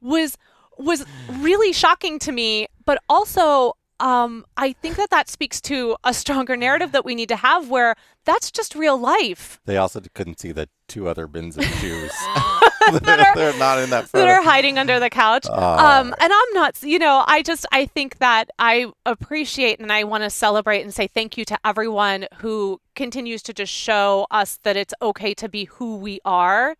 was 0.00 0.36
was 0.78 1.04
really 1.30 1.72
shocking 1.72 2.18
to 2.18 2.32
me, 2.32 2.66
but 2.84 2.98
also 3.08 3.74
um, 4.00 4.44
I 4.56 4.72
think 4.72 4.96
that 4.96 5.10
that 5.10 5.28
speaks 5.28 5.60
to 5.60 5.94
a 6.02 6.12
stronger 6.12 6.56
narrative 6.56 6.90
that 6.90 7.04
we 7.04 7.14
need 7.14 7.28
to 7.28 7.36
have 7.36 7.70
where 7.70 7.94
that's 8.24 8.50
just 8.50 8.74
real 8.74 8.98
life. 8.98 9.60
They 9.64 9.76
also 9.76 10.00
couldn't 10.12 10.40
see 10.40 10.50
the 10.50 10.68
two 10.88 11.06
other 11.06 11.28
bins 11.28 11.56
of 11.56 11.64
shoes. 11.64 12.10
That 13.02 13.20
are- 13.20 13.34
They're 13.36 13.58
not 13.58 13.78
in 13.78 13.90
that 13.90 14.10
that 14.12 14.28
are 14.28 14.42
hiding 14.42 14.78
under 14.78 14.98
the 15.00 15.10
couch. 15.10 15.46
Ah. 15.50 16.00
um, 16.00 16.14
and 16.20 16.32
I'm 16.32 16.52
not, 16.54 16.82
you 16.82 16.98
know, 16.98 17.24
I 17.26 17.42
just, 17.42 17.66
I 17.72 17.86
think 17.86 18.18
that 18.18 18.50
I 18.58 18.86
appreciate 19.06 19.80
and 19.80 19.92
I 19.92 20.04
want 20.04 20.24
to 20.24 20.30
celebrate 20.30 20.82
and 20.82 20.92
say 20.92 21.06
thank 21.06 21.36
you 21.36 21.44
to 21.46 21.58
everyone 21.64 22.26
who 22.36 22.80
continues 22.94 23.42
to 23.44 23.52
just 23.52 23.72
show 23.72 24.26
us 24.30 24.58
that 24.62 24.76
it's 24.76 24.94
okay 25.02 25.34
to 25.34 25.48
be 25.48 25.64
who 25.64 25.96
we 25.96 26.20
are. 26.24 26.76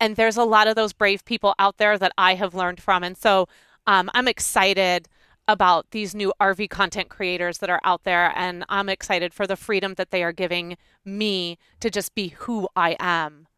And 0.00 0.16
there's 0.16 0.36
a 0.36 0.44
lot 0.44 0.68
of 0.68 0.76
those 0.76 0.92
brave 0.92 1.24
people 1.24 1.54
out 1.58 1.78
there 1.78 1.98
that 1.98 2.12
I 2.16 2.34
have 2.36 2.54
learned 2.54 2.80
from. 2.80 3.02
And 3.02 3.16
so 3.16 3.48
um, 3.86 4.10
I'm 4.14 4.28
excited 4.28 5.08
about 5.48 5.90
these 5.92 6.14
new 6.14 6.32
RV 6.40 6.68
content 6.70 7.08
creators 7.08 7.58
that 7.58 7.70
are 7.70 7.80
out 7.82 8.04
there. 8.04 8.32
And 8.36 8.64
I'm 8.68 8.88
excited 8.88 9.32
for 9.34 9.46
the 9.46 9.56
freedom 9.56 9.94
that 9.94 10.10
they 10.10 10.22
are 10.22 10.30
giving 10.32 10.76
me 11.04 11.58
to 11.80 11.90
just 11.90 12.14
be 12.14 12.28
who 12.28 12.68
I 12.76 12.96
am, 13.00 13.48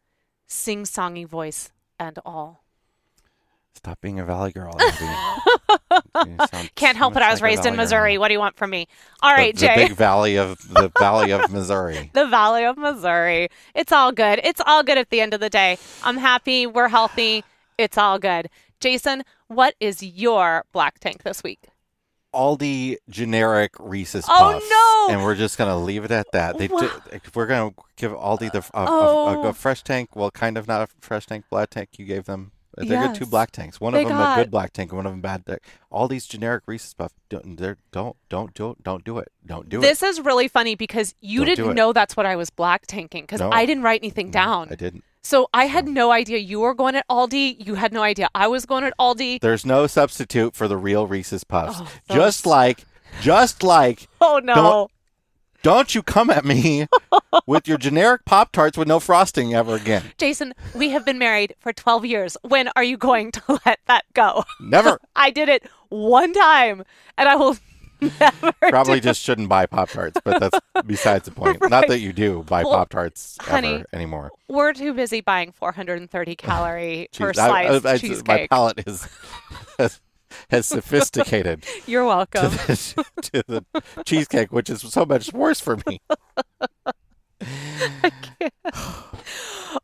sing 0.47 0.83
songy 0.83 1.27
voice 1.27 1.71
and 2.01 2.17
all. 2.25 2.63
Stop 3.75 4.01
being 4.01 4.19
a 4.19 4.25
valley 4.25 4.51
girl. 4.51 4.73
Can't 6.75 6.97
help 6.97 7.15
it. 7.15 7.21
I 7.21 7.31
was 7.31 7.39
like 7.39 7.49
raised 7.49 7.59
in 7.59 7.63
valley 7.63 7.75
girl. 7.77 7.83
Missouri. 7.83 8.17
What 8.17 8.27
do 8.27 8.33
you 8.33 8.39
want 8.39 8.57
from 8.57 8.69
me? 8.69 8.87
All 9.21 9.31
right, 9.31 9.55
The- 9.55 9.67
right, 9.67 9.75
the, 9.77 9.81
Jay. 9.81 9.87
big 9.87 9.97
valley 9.97 10.37
of 10.37 10.57
the 10.73 10.91
valley 10.99 11.31
of 11.31 11.51
Missouri. 11.51 12.11
the 12.13 12.27
Valley 12.27 12.65
of 12.65 12.77
Missouri. 12.77 13.47
It's 13.73 13.91
all 13.91 14.11
good. 14.11 14.41
It's 14.43 14.61
all 14.65 14.83
good 14.83 14.97
at 14.97 15.09
the 15.09 15.21
end 15.21 15.33
of 15.33 15.39
the 15.39 15.49
day. 15.49 15.77
I'm 16.03 16.17
happy. 16.17 16.67
We're 16.67 16.89
healthy. 16.89 17.43
It's 17.77 17.97
all 17.97 18.19
good. 18.19 18.49
Jason, 18.79 19.23
what 19.47 19.75
is 19.79 20.03
your 20.03 20.65
black 20.73 20.99
tank 20.99 21.23
this 21.23 21.43
week? 21.43 21.67
Aldi 22.33 22.97
generic 23.09 23.73
Reese's 23.79 24.25
Oh, 24.29 24.33
Puffs. 24.53 24.65
no! 24.69 25.07
And 25.13 25.23
we're 25.23 25.35
just 25.35 25.57
gonna 25.57 25.77
leave 25.77 26.03
it 26.05 26.11
at 26.11 26.31
that. 26.31 26.57
They 26.57 26.67
Wow. 26.67 26.89
we're 27.35 27.45
gonna 27.47 27.73
give 27.97 28.11
Aldi 28.13 28.51
the 28.51 28.59
a, 28.73 28.79
a- 28.81 28.85
a- 28.85 29.37
Oh. 29.39 29.47
a 29.47 29.53
fresh 29.53 29.83
tank. 29.83 30.15
Well, 30.15 30.31
kind 30.31 30.57
of 30.57 30.67
not 30.67 30.81
a 30.81 30.87
fresh 31.01 31.25
tank, 31.25 31.45
black 31.49 31.69
tank. 31.71 31.89
You 31.97 32.05
gave 32.05 32.25
them. 32.25 32.51
They 32.77 32.85
got 32.87 33.15
two 33.15 33.25
black 33.25 33.51
tanks. 33.51 33.81
One 33.81 33.91
They 33.91 34.03
of 34.03 34.07
them 34.07 34.17
got- 34.17 34.39
a 34.39 34.43
good 34.43 34.49
black 34.51 34.71
tank, 34.71 34.91
and 34.91 34.97
one 34.97 35.05
of 35.05 35.11
them 35.11 35.19
bad. 35.19 35.45
tank. 35.45 35.59
All 35.89 36.07
these 36.07 36.25
generic 36.25 36.63
Reese's 36.67 36.93
Puffs. 36.93 37.13
Don't 37.29 37.57
don't 37.57 38.15
don't 38.29 38.53
don't 38.53 38.81
don't 38.81 39.03
do 39.03 39.17
it. 39.17 39.29
Don't 39.45 39.67
do 39.67 39.79
it. 39.79 39.81
This 39.81 40.01
is 40.01 40.21
really 40.21 40.47
funny 40.47 40.75
because 40.75 41.13
you 41.19 41.39
Don't 41.43 41.55
didn't 41.55 41.75
know 41.75 41.91
that's 41.91 42.15
what 42.15 42.25
I 42.25 42.37
was 42.37 42.49
black 42.49 42.87
tanking 42.87 43.23
because 43.23 43.41
No. 43.41 43.51
I 43.51 43.65
didn't 43.65 43.83
write 43.83 43.99
anything 44.01 44.31
down. 44.31 44.69
I 44.71 44.75
didn't. 44.75 45.03
So 45.23 45.47
I 45.53 45.65
had 45.65 45.87
no 45.87 46.11
idea 46.11 46.37
you 46.39 46.59
were 46.61 46.73
going 46.73 46.95
at 46.95 47.07
Aldi. 47.07 47.65
You 47.65 47.75
had 47.75 47.93
no 47.93 48.01
idea 48.01 48.29
I 48.33 48.47
was 48.47 48.65
going 48.65 48.83
at 48.83 48.93
Aldi. 48.99 49.39
There's 49.39 49.65
no 49.65 49.85
substitute 49.87 50.55
for 50.55 50.67
the 50.67 50.77
real 50.77 51.05
Reese's 51.07 51.43
Puffs. 51.43 51.79
Oh, 51.79 51.91
just 52.15 52.45
like, 52.45 52.85
just 53.21 53.61
like, 53.63 54.07
Oh 54.21 54.39
no. 54.43 54.55
Don't- 54.55 54.91
don't 55.63 55.93
you 55.93 56.01
come 56.01 56.31
at 56.31 56.43
me 56.43 56.87
with 57.45 57.67
your 57.67 57.77
generic 57.77 58.25
Pop 58.25 58.51
Tarts 58.51 58.79
with 58.79 58.87
no 58.87 58.99
frosting 58.99 59.53
ever 59.53 59.75
again. 59.75 60.01
Jason, 60.17 60.55
we 60.73 60.89
have 60.89 61.05
been 61.05 61.19
married 61.19 61.53
for 61.59 61.71
12 61.71 62.03
years. 62.03 62.35
When 62.41 62.69
are 62.75 62.83
you 62.83 62.97
going 62.97 63.31
to 63.33 63.43
let 63.67 63.77
that 63.85 64.05
go? 64.15 64.43
Never. 64.59 64.97
I 65.15 65.29
did 65.29 65.49
it 65.49 65.69
one 65.89 66.33
time 66.33 66.83
and 67.15 67.29
I 67.29 67.35
will 67.35 67.57
Probably 68.61 68.99
do 68.99 69.05
just 69.09 69.21
shouldn't 69.21 69.47
buy 69.49 69.65
Pop 69.65 69.89
Tarts, 69.89 70.19
but 70.23 70.39
that's 70.39 70.59
besides 70.85 71.25
the 71.25 71.31
point. 71.31 71.57
Not 71.69 71.87
that 71.87 71.99
you 71.99 72.13
do 72.13 72.43
buy 72.47 72.63
Well, 72.63 72.73
Pop 72.73 72.89
Tarts 72.89 73.37
ever 73.47 73.85
anymore. 73.93 74.31
We're 74.47 74.73
too 74.73 74.93
busy 74.93 75.21
buying 75.21 75.51
430 75.51 76.35
calorie 76.37 77.07
per 77.15 77.29
I- 77.29 77.33
slice 77.33 77.69
I- 77.69 77.75
I- 77.75 77.79
my 77.93 77.97
cheesecake. 77.97 78.49
palate 78.49 78.83
is 78.87 79.07
has, 79.79 80.01
has 80.49 80.65
sophisticated 80.65 81.65
You're 81.85 82.03
to 82.03 82.07
welcome. 82.07 82.51
the, 82.51 83.05
to 83.21 83.43
the 83.47 83.65
cheesecake, 84.05 84.51
which 84.51 84.69
is 84.69 84.81
so 84.81 85.05
much 85.05 85.31
worse 85.33 85.59
for 85.59 85.77
me. 85.87 86.01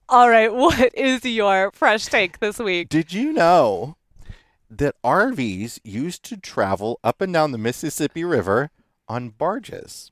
All 0.09 0.29
right, 0.29 0.53
what 0.53 0.91
is 0.95 1.23
your 1.25 1.71
fresh 1.73 2.05
take 2.05 2.39
this 2.39 2.59
week? 2.59 2.89
Did 2.89 3.11
you 3.13 3.33
know 3.33 3.97
that 4.69 4.95
RVs 5.03 5.79
used 5.83 6.23
to 6.23 6.37
travel 6.37 6.99
up 7.03 7.21
and 7.21 7.31
down 7.33 7.51
the 7.51 7.57
Mississippi 7.57 8.23
River 8.23 8.69
on 9.07 9.29
barges? 9.29 10.11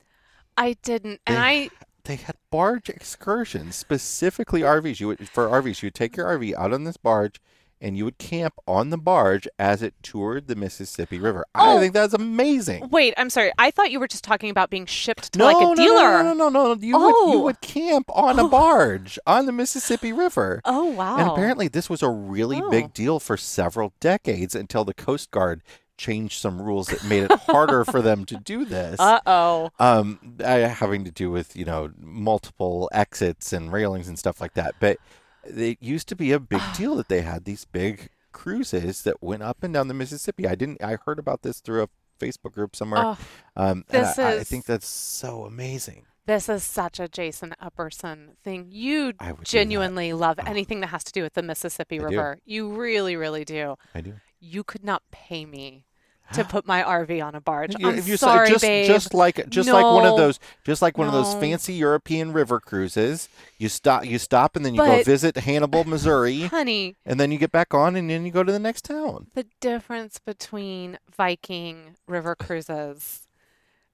I 0.58 0.78
didn't, 0.82 1.22
and 1.26 1.36
They- 1.38 1.42
I 1.42 1.70
They 2.06 2.18
had 2.18 2.36
barge 2.52 2.88
excursions, 2.88 3.76
specifically 3.76 4.62
RVs. 4.62 5.00
You 5.00 5.08
would 5.08 5.28
for 5.28 5.48
RVs, 5.50 5.82
you 5.82 5.88
would 5.88 5.96
take 5.96 6.16
your 6.16 6.28
RV 6.28 6.54
out 6.56 6.72
on 6.72 6.84
this 6.84 6.98
barge, 6.98 7.42
and 7.86 7.96
you 7.96 8.04
would 8.04 8.18
camp 8.18 8.56
on 8.68 8.90
the 8.90 8.98
barge 8.98 9.48
as 9.60 9.82
it 9.84 9.94
toured 10.02 10.48
the 10.48 10.56
Mississippi 10.56 11.20
River. 11.20 11.46
Oh. 11.54 11.60
I 11.62 11.76
Oh. 11.76 11.80
think 11.80 11.94
that's 11.94 12.14
amazing. 12.16 12.90
wait. 12.90 13.14
I'm 13.18 13.30
sorry. 13.30 13.52
I 13.60 13.70
thought 13.70 13.92
you 13.92 14.00
were 14.00 14.08
just 14.08 14.24
talking 14.24 14.50
about 14.50 14.70
being 14.72 14.86
shipped 14.88 15.34
to 15.34 15.40
No, 15.40 15.46
like 15.46 15.58
a 15.58 15.62
no, 15.62 15.76
dealer. 15.76 16.24
no, 16.24 16.34
no, 16.34 16.50
no, 16.50 16.50
no, 16.50 16.74
no. 16.74 16.82
You 16.82 16.98
would 16.98 17.10
you 17.10 17.40
Oh. 17.40 17.42
would 17.44 17.62
camp 17.62 18.08
on 18.10 18.40
a 18.40 18.46
Oh. 18.46 18.50
barge 18.50 19.20
on 19.28 19.46
the 19.46 19.52
Mississippi 19.52 20.12
River. 20.12 20.62
Oh 20.66 20.86
wow. 20.86 21.18
And 21.18 21.30
apparently, 21.30 21.68
this 21.68 21.90
was 21.90 22.02
a 22.02 22.10
really 22.10 22.60
Oh. 22.62 22.70
big 22.72 22.94
deal 22.94 23.20
for 23.20 23.38
several 23.38 23.94
decades 24.00 24.56
until 24.56 24.84
the 24.84 24.94
Coast 24.96 25.30
Guard 25.32 25.62
changed 25.98 26.42
some 26.42 26.62
rules 26.62 26.88
that 26.88 27.04
made 27.06 27.24
it 27.24 27.32
harder 27.48 27.86
for 27.86 28.02
them 28.02 28.26
to 28.26 28.36
do 28.38 28.66
this. 28.66 28.98
Uh 29.00 29.20
oh. 29.26 29.70
um, 29.80 30.20
having 30.42 31.06
to 31.06 31.12
do 31.12 31.30
with 31.32 31.56
you 31.56 31.66
know 31.66 31.92
multiple 32.00 32.90
exits 32.92 33.54
and 33.54 33.72
railings 33.72 34.08
and 34.08 34.18
stuff 34.20 34.42
like 34.42 34.56
that. 34.56 34.74
But 34.80 34.98
it 35.46 35.78
used 35.82 36.08
to 36.10 36.16
be 36.16 36.32
a 36.32 36.40
big 36.40 36.62
deal 36.76 36.96
that 36.96 37.08
they 37.10 37.22
had 37.22 37.46
these 37.46 37.66
big 37.66 38.10
cruises 38.32 39.04
that 39.04 39.22
went 39.24 39.44
up 39.44 39.64
and 39.64 39.74
down 39.74 39.88
the 39.88 39.94
Mississippi. 39.94 40.48
I 40.48 40.56
didn't. 40.56 40.84
I 40.84 40.98
heard 41.06 41.20
about 41.20 41.42
this 41.42 41.60
through 41.62 41.84
a 41.84 41.90
Facebook 42.20 42.54
group 42.54 42.76
somewhere. 42.76 43.02
Oh, 43.04 43.18
um, 43.56 43.84
this 43.90 44.18
I, 44.20 44.24
I 44.24 44.32
is- 44.36 44.50
think 44.50 44.66
that's 44.66 44.88
so 44.88 45.46
amazing. 45.46 46.06
this 46.26 46.50
is 46.50 46.64
such 46.64 47.00
a 47.00 47.08
Jason 47.08 47.54
Epperson 47.62 48.36
thing. 48.44 48.68
You 48.70 49.14
I 49.20 49.32
do 49.32 49.38
genuinely 49.44 50.14
love 50.14 50.40
anything 50.46 50.80
that 50.82 50.88
has 50.88 51.04
to 51.06 51.12
do 51.12 51.22
with 51.24 51.34
the 51.34 51.44
Mississippi 51.44 51.96
I 51.98 52.00
do. 52.00 52.06
River. 52.06 52.40
You 52.46 52.70
really, 52.76 53.16
really 53.16 53.46
do. 53.46 53.76
I 53.94 54.02
do. 54.02 54.14
You 54.40 54.64
could 54.64 54.84
not 54.84 55.02
pay 55.12 55.46
me 55.46 55.86
to 56.34 56.44
put 56.44 56.66
my 56.66 56.84
RV 56.84 57.24
on 57.24 57.36
a 57.36 57.42
barge. 57.42 57.76
You- 57.78 57.90
I'm 57.90 57.98
if 57.98 58.08
you 58.08 58.18
sorry, 58.18 58.50
just, 58.50 58.64
babe. 58.64 58.88
just 58.88 59.14
like 59.14 59.50
just 59.50 59.70
like 59.70 59.86
one 59.86 60.06
of 60.06 60.18
those 60.18 60.40
just 60.64 60.82
like 60.82 60.98
one 60.98 61.08
of 61.08 61.14
those 61.14 61.34
fancy 61.36 61.74
European 61.74 62.34
river 62.34 62.60
cruises. 62.60 63.30
You 63.58 63.70
stop 63.70 64.06
you 64.06 64.18
stop 64.18 64.56
and 64.56 64.66
then 64.66 64.74
you 64.76 64.82
go 64.82 65.04
visit 65.04 65.38
Hannibal, 65.38 65.84
Missouri, 65.84 66.42
Honey, 66.48 66.96
and 67.06 67.20
then 67.20 67.32
you 67.32 67.38
get 67.38 67.52
back 67.52 67.74
on 67.74 67.96
and 67.96 68.10
then 68.10 68.26
you 68.26 68.32
go 68.32 68.44
to 68.44 68.52
the 68.52 68.60
next 68.60 68.86
town. 68.86 69.28
the 69.34 69.46
difference 69.60 70.20
between 70.20 70.98
Viking 71.16 71.96
river 72.08 72.36
cruises 72.36 73.28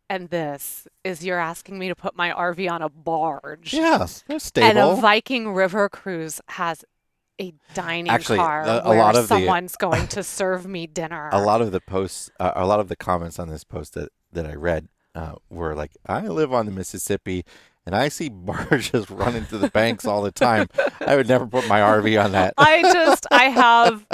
and 0.09 0.29
this 0.29 0.89
is 1.05 1.23
you're 1.23 1.39
asking 1.39 1.79
me 1.79 1.87
to 1.87 1.95
put 1.95 2.17
my 2.17 2.31
RV 2.31 2.69
on 2.69 2.81
a 2.81 2.89
barge. 2.89 3.73
Yes, 3.73 4.25
they're 4.27 4.63
And 4.65 4.77
a 4.77 4.95
Viking 4.95 5.53
river 5.53 5.87
cruise 5.87 6.41
has 6.49 6.83
a 7.41 7.53
dining 7.73 8.11
Actually, 8.11 8.37
car 8.37 8.63
where 8.63 8.97
lot 8.97 9.15
of 9.15 9.23
the- 9.23 9.35
someone's 9.35 9.75
going 9.75 10.07
to 10.09 10.23
serve 10.39 10.65
me 10.67 10.87
dinner. 10.87 11.29
a 11.31 11.41
lot 11.41 11.61
of 11.61 11.71
the 11.71 11.81
posts, 11.81 12.29
uh, 12.39 12.51
a 12.55 12.65
lot 12.65 12.79
of 12.79 12.87
the 12.87 12.95
comments 12.95 13.39
on 13.39 13.49
this 13.49 13.63
post 13.63 13.93
that 13.95 14.09
that 14.31 14.45
I 14.45 14.53
read 14.55 14.87
uh, 15.15 15.33
were 15.49 15.75
like, 15.75 15.91
"I 16.05 16.21
live 16.27 16.53
on 16.53 16.65
the 16.65 16.71
Mississippi." 16.71 17.43
And 17.83 17.95
I 17.95 18.09
see 18.09 18.29
barges 18.31 19.09
running 19.09 19.47
to 19.47 19.57
the 19.57 19.69
banks 19.69 20.05
all 20.05 20.21
the 20.21 20.31
time. 20.31 20.67
I 20.99 21.15
would 21.15 21.27
never 21.27 21.47
put 21.47 21.67
my 21.67 21.79
RV 21.79 22.23
on 22.23 22.31
that. 22.33 22.53
I 22.55 22.83
just 22.83 23.25
I 23.31 23.45
have 23.49 24.05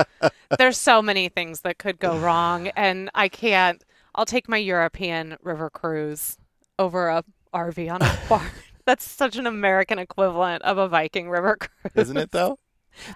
there's 0.57 0.78
so 0.78 1.01
many 1.01 1.28
things 1.28 1.61
that 1.61 1.78
could 1.78 1.99
go 1.99 2.17
wrong 2.17 2.69
and 2.78 3.09
I 3.13 3.28
can't 3.28 3.84
I'll 4.15 4.25
take 4.25 4.47
my 4.47 4.55
European 4.57 5.36
river 5.43 5.69
cruise 5.69 6.38
over 6.80 7.09
a 7.09 7.25
RV 7.53 7.91
on 7.93 8.01
a 8.01 8.17
barge. 8.30 8.49
That's 8.86 9.03
such 9.03 9.36
an 9.36 9.45
American 9.45 9.99
equivalent 9.99 10.63
of 10.63 10.78
a 10.78 10.88
Viking 10.88 11.30
river 11.30 11.57
cruise. 11.57 11.91
Isn't 11.93 12.15
it 12.17 12.32
though? 12.32 12.57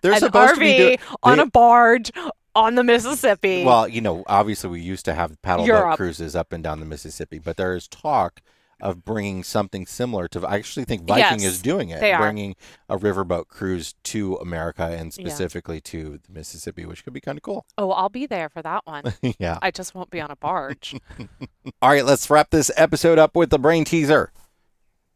They're 0.01 0.13
An 0.13 0.19
supposed 0.19 0.53
RV 0.53 0.55
to 0.55 0.59
be 0.59 0.97
do- 0.97 1.03
on 1.23 1.37
they- 1.37 1.43
a 1.43 1.45
barge 1.47 2.11
on 2.55 2.75
the 2.75 2.83
Mississippi. 2.83 3.63
Well, 3.63 3.87
you 3.87 4.01
know, 4.01 4.23
obviously 4.27 4.69
we 4.69 4.81
used 4.81 5.05
to 5.05 5.13
have 5.13 5.41
paddle 5.41 5.65
boat 5.67 5.95
cruises 5.95 6.35
up 6.35 6.51
and 6.53 6.63
down 6.63 6.79
the 6.79 6.85
Mississippi, 6.85 7.39
but 7.39 7.57
there 7.57 7.75
is 7.75 7.87
talk 7.87 8.41
of 8.81 9.05
bringing 9.05 9.43
something 9.43 9.85
similar 9.85 10.27
to. 10.27 10.43
I 10.45 10.55
actually 10.55 10.85
think 10.85 11.03
Viking 11.03 11.39
Yes, 11.41 11.53
is 11.53 11.61
doing 11.61 11.89
it, 11.89 11.99
they 12.01 12.13
are. 12.13 12.19
bringing 12.19 12.55
a 12.89 12.97
riverboat 12.97 13.47
cruise 13.47 13.93
to 14.05 14.37
America 14.37 14.83
and 14.83 15.15
Yeah. 15.15 15.23
specifically 15.23 15.79
to 15.81 16.19
the 16.25 16.33
Mississippi, 16.33 16.87
which 16.87 17.03
could 17.03 17.13
be 17.13 17.21
kind 17.21 17.37
of 17.37 17.43
cool. 17.43 17.63
Oh, 17.77 17.91
I'll 17.91 18.09
be 18.09 18.25
there 18.25 18.49
for 18.49 18.63
that 18.63 18.81
one. 18.85 19.03
yeah. 19.39 19.59
I 19.61 19.69
just 19.69 19.93
won't 19.93 20.09
be 20.09 20.19
on 20.19 20.31
a 20.31 20.35
barge. 20.35 20.95
All 21.81 21.89
right, 21.89 22.03
let's 22.03 22.27
wrap 22.29 22.49
this 22.49 22.71
episode 22.75 23.19
up 23.19 23.35
with 23.35 23.51
the 23.51 23.59
brain 23.59 23.85
teaser. 23.85 24.31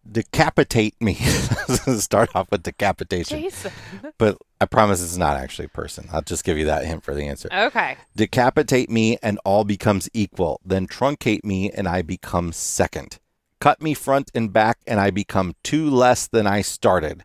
Decapitate 0.10 1.00
me. 1.02 1.16
Start 1.98 2.36
off 2.36 2.52
with 2.52 2.64
decapitation, 2.64 3.42
Jason. 3.42 3.72
but 4.18 4.38
I 4.62 4.66
promise 4.66 5.04
it's 5.04 5.18
not 5.18 5.38
actually 5.38 5.66
a 5.66 5.70
person. 5.70 6.08
I'll 6.12 6.22
just 6.22 6.44
give 6.44 6.58
you 6.58 6.66
that 6.66 6.86
hint 6.86 7.04
for 7.04 7.14
the 7.14 7.24
answer. 7.28 7.50
Okay. 7.52 7.98
Decapitate 8.16 8.90
me 8.90 9.18
and 9.24 9.40
all 9.44 9.64
becomes 9.64 10.10
equal. 10.14 10.62
Then 10.64 10.88
truncate 10.88 11.44
me 11.44 11.72
and 11.72 11.88
I 11.88 12.02
become 12.02 12.52
second. 12.52 13.20
Cut 13.60 13.82
me 13.82 13.94
front 13.94 14.32
and 14.36 14.54
back 14.54 14.78
and 14.86 15.00
I 15.00 15.10
become 15.10 15.56
two 15.64 15.90
less 15.90 16.28
than 16.28 16.46
I 16.46 16.62
started. 16.62 17.24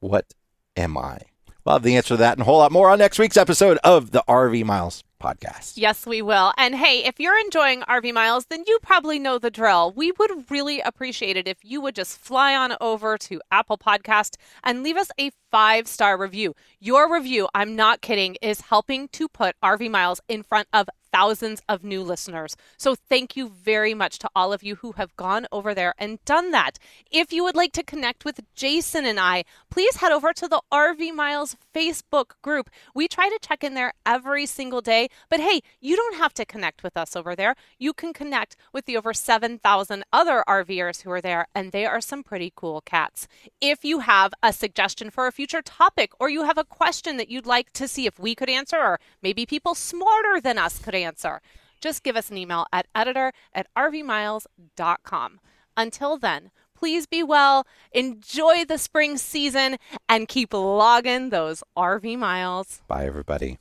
What 0.00 0.34
am 0.76 0.98
I? 0.98 1.20
We'll 1.64 1.76
have 1.76 1.82
the 1.82 1.96
answer 1.96 2.14
to 2.14 2.16
that 2.18 2.32
and 2.32 2.42
a 2.42 2.44
whole 2.44 2.58
lot 2.58 2.72
more 2.72 2.90
on 2.90 2.98
next 2.98 3.18
week's 3.18 3.36
episode 3.36 3.78
of 3.84 4.10
the 4.10 4.24
RV 4.28 4.64
Miles 4.64 5.02
podcast. 5.18 5.74
Yes, 5.76 6.06
we 6.06 6.22
will. 6.22 6.52
And 6.56 6.74
hey, 6.74 7.04
if 7.04 7.18
you're 7.18 7.38
enjoying 7.38 7.82
RV 7.82 8.12
Miles, 8.14 8.46
then 8.46 8.64
you 8.66 8.78
probably 8.82 9.18
know 9.18 9.38
the 9.38 9.50
drill. 9.50 9.92
We 9.92 10.12
would 10.12 10.50
really 10.50 10.80
appreciate 10.80 11.36
it 11.36 11.48
if 11.48 11.58
you 11.62 11.80
would 11.80 11.94
just 11.94 12.18
fly 12.18 12.54
on 12.54 12.76
over 12.80 13.16
to 13.18 13.40
Apple 13.50 13.78
Podcast 13.78 14.36
and 14.62 14.82
leave 14.82 14.96
us 14.96 15.10
a 15.18 15.30
five 15.50 15.86
star 15.88 16.18
review. 16.18 16.54
Your 16.80 17.12
review, 17.12 17.48
I'm 17.54 17.76
not 17.76 18.00
kidding, 18.00 18.36
is 18.42 18.60
helping 18.62 19.08
to 19.08 19.28
put 19.28 19.56
RV 19.62 19.90
Miles 19.90 20.20
in 20.28 20.42
front 20.42 20.68
of 20.72 20.88
thousands 21.16 21.62
of 21.66 21.82
new 21.82 22.02
listeners. 22.02 22.56
So 22.76 22.94
thank 22.94 23.36
you 23.36 23.48
very 23.48 23.94
much 23.94 24.18
to 24.18 24.28
all 24.36 24.52
of 24.52 24.62
you 24.62 24.76
who 24.76 24.92
have 24.92 25.16
gone 25.16 25.46
over 25.50 25.74
there 25.74 25.94
and 25.96 26.22
done 26.26 26.50
that. 26.50 26.78
If 27.10 27.32
you 27.32 27.42
would 27.42 27.56
like 27.56 27.72
to 27.72 27.82
connect 27.82 28.26
with 28.26 28.40
Jason 28.54 29.06
and 29.06 29.18
I, 29.18 29.44
please 29.70 29.96
head 29.96 30.12
over 30.12 30.34
to 30.34 30.46
the 30.46 30.60
RV 30.70 31.14
Miles 31.14 31.56
Facebook 31.74 32.32
group. 32.42 32.68
We 32.94 33.08
try 33.08 33.30
to 33.30 33.38
check 33.40 33.64
in 33.64 33.72
there 33.72 33.94
every 34.04 34.44
single 34.44 34.82
day, 34.82 35.05
but 35.28 35.40
hey, 35.40 35.60
you 35.80 35.96
don't 35.96 36.16
have 36.16 36.34
to 36.34 36.44
connect 36.44 36.82
with 36.82 36.96
us 36.96 37.16
over 37.16 37.34
there. 37.34 37.54
You 37.78 37.92
can 37.92 38.12
connect 38.12 38.56
with 38.72 38.84
the 38.86 38.96
over 38.96 39.12
7,000 39.12 40.04
other 40.12 40.44
RVers 40.48 41.02
who 41.02 41.10
are 41.10 41.20
there, 41.20 41.46
and 41.54 41.72
they 41.72 41.86
are 41.86 42.00
some 42.00 42.22
pretty 42.22 42.52
cool 42.54 42.80
cats. 42.80 43.28
If 43.60 43.84
you 43.84 44.00
have 44.00 44.32
a 44.42 44.52
suggestion 44.52 45.10
for 45.10 45.26
a 45.26 45.32
future 45.32 45.62
topic 45.62 46.12
or 46.20 46.28
you 46.28 46.44
have 46.44 46.58
a 46.58 46.64
question 46.64 47.16
that 47.16 47.28
you'd 47.28 47.46
like 47.46 47.72
to 47.74 47.88
see 47.88 48.06
if 48.06 48.18
we 48.18 48.34
could 48.34 48.50
answer, 48.50 48.76
or 48.76 49.00
maybe 49.22 49.46
people 49.46 49.74
smarter 49.74 50.40
than 50.40 50.58
us 50.58 50.78
could 50.78 50.94
answer, 50.94 51.40
just 51.80 52.02
give 52.02 52.16
us 52.16 52.30
an 52.30 52.38
email 52.38 52.66
at 52.72 52.86
editor 52.94 53.32
at 53.52 53.66
rvmiles.com. 53.76 55.40
Until 55.76 56.18
then, 56.18 56.50
please 56.74 57.06
be 57.06 57.22
well, 57.22 57.66
enjoy 57.92 58.64
the 58.64 58.78
spring 58.78 59.18
season, 59.18 59.76
and 60.08 60.28
keep 60.28 60.52
logging 60.52 61.30
those 61.30 61.62
RV 61.76 62.18
miles. 62.18 62.82
Bye, 62.86 63.06
everybody. 63.06 63.58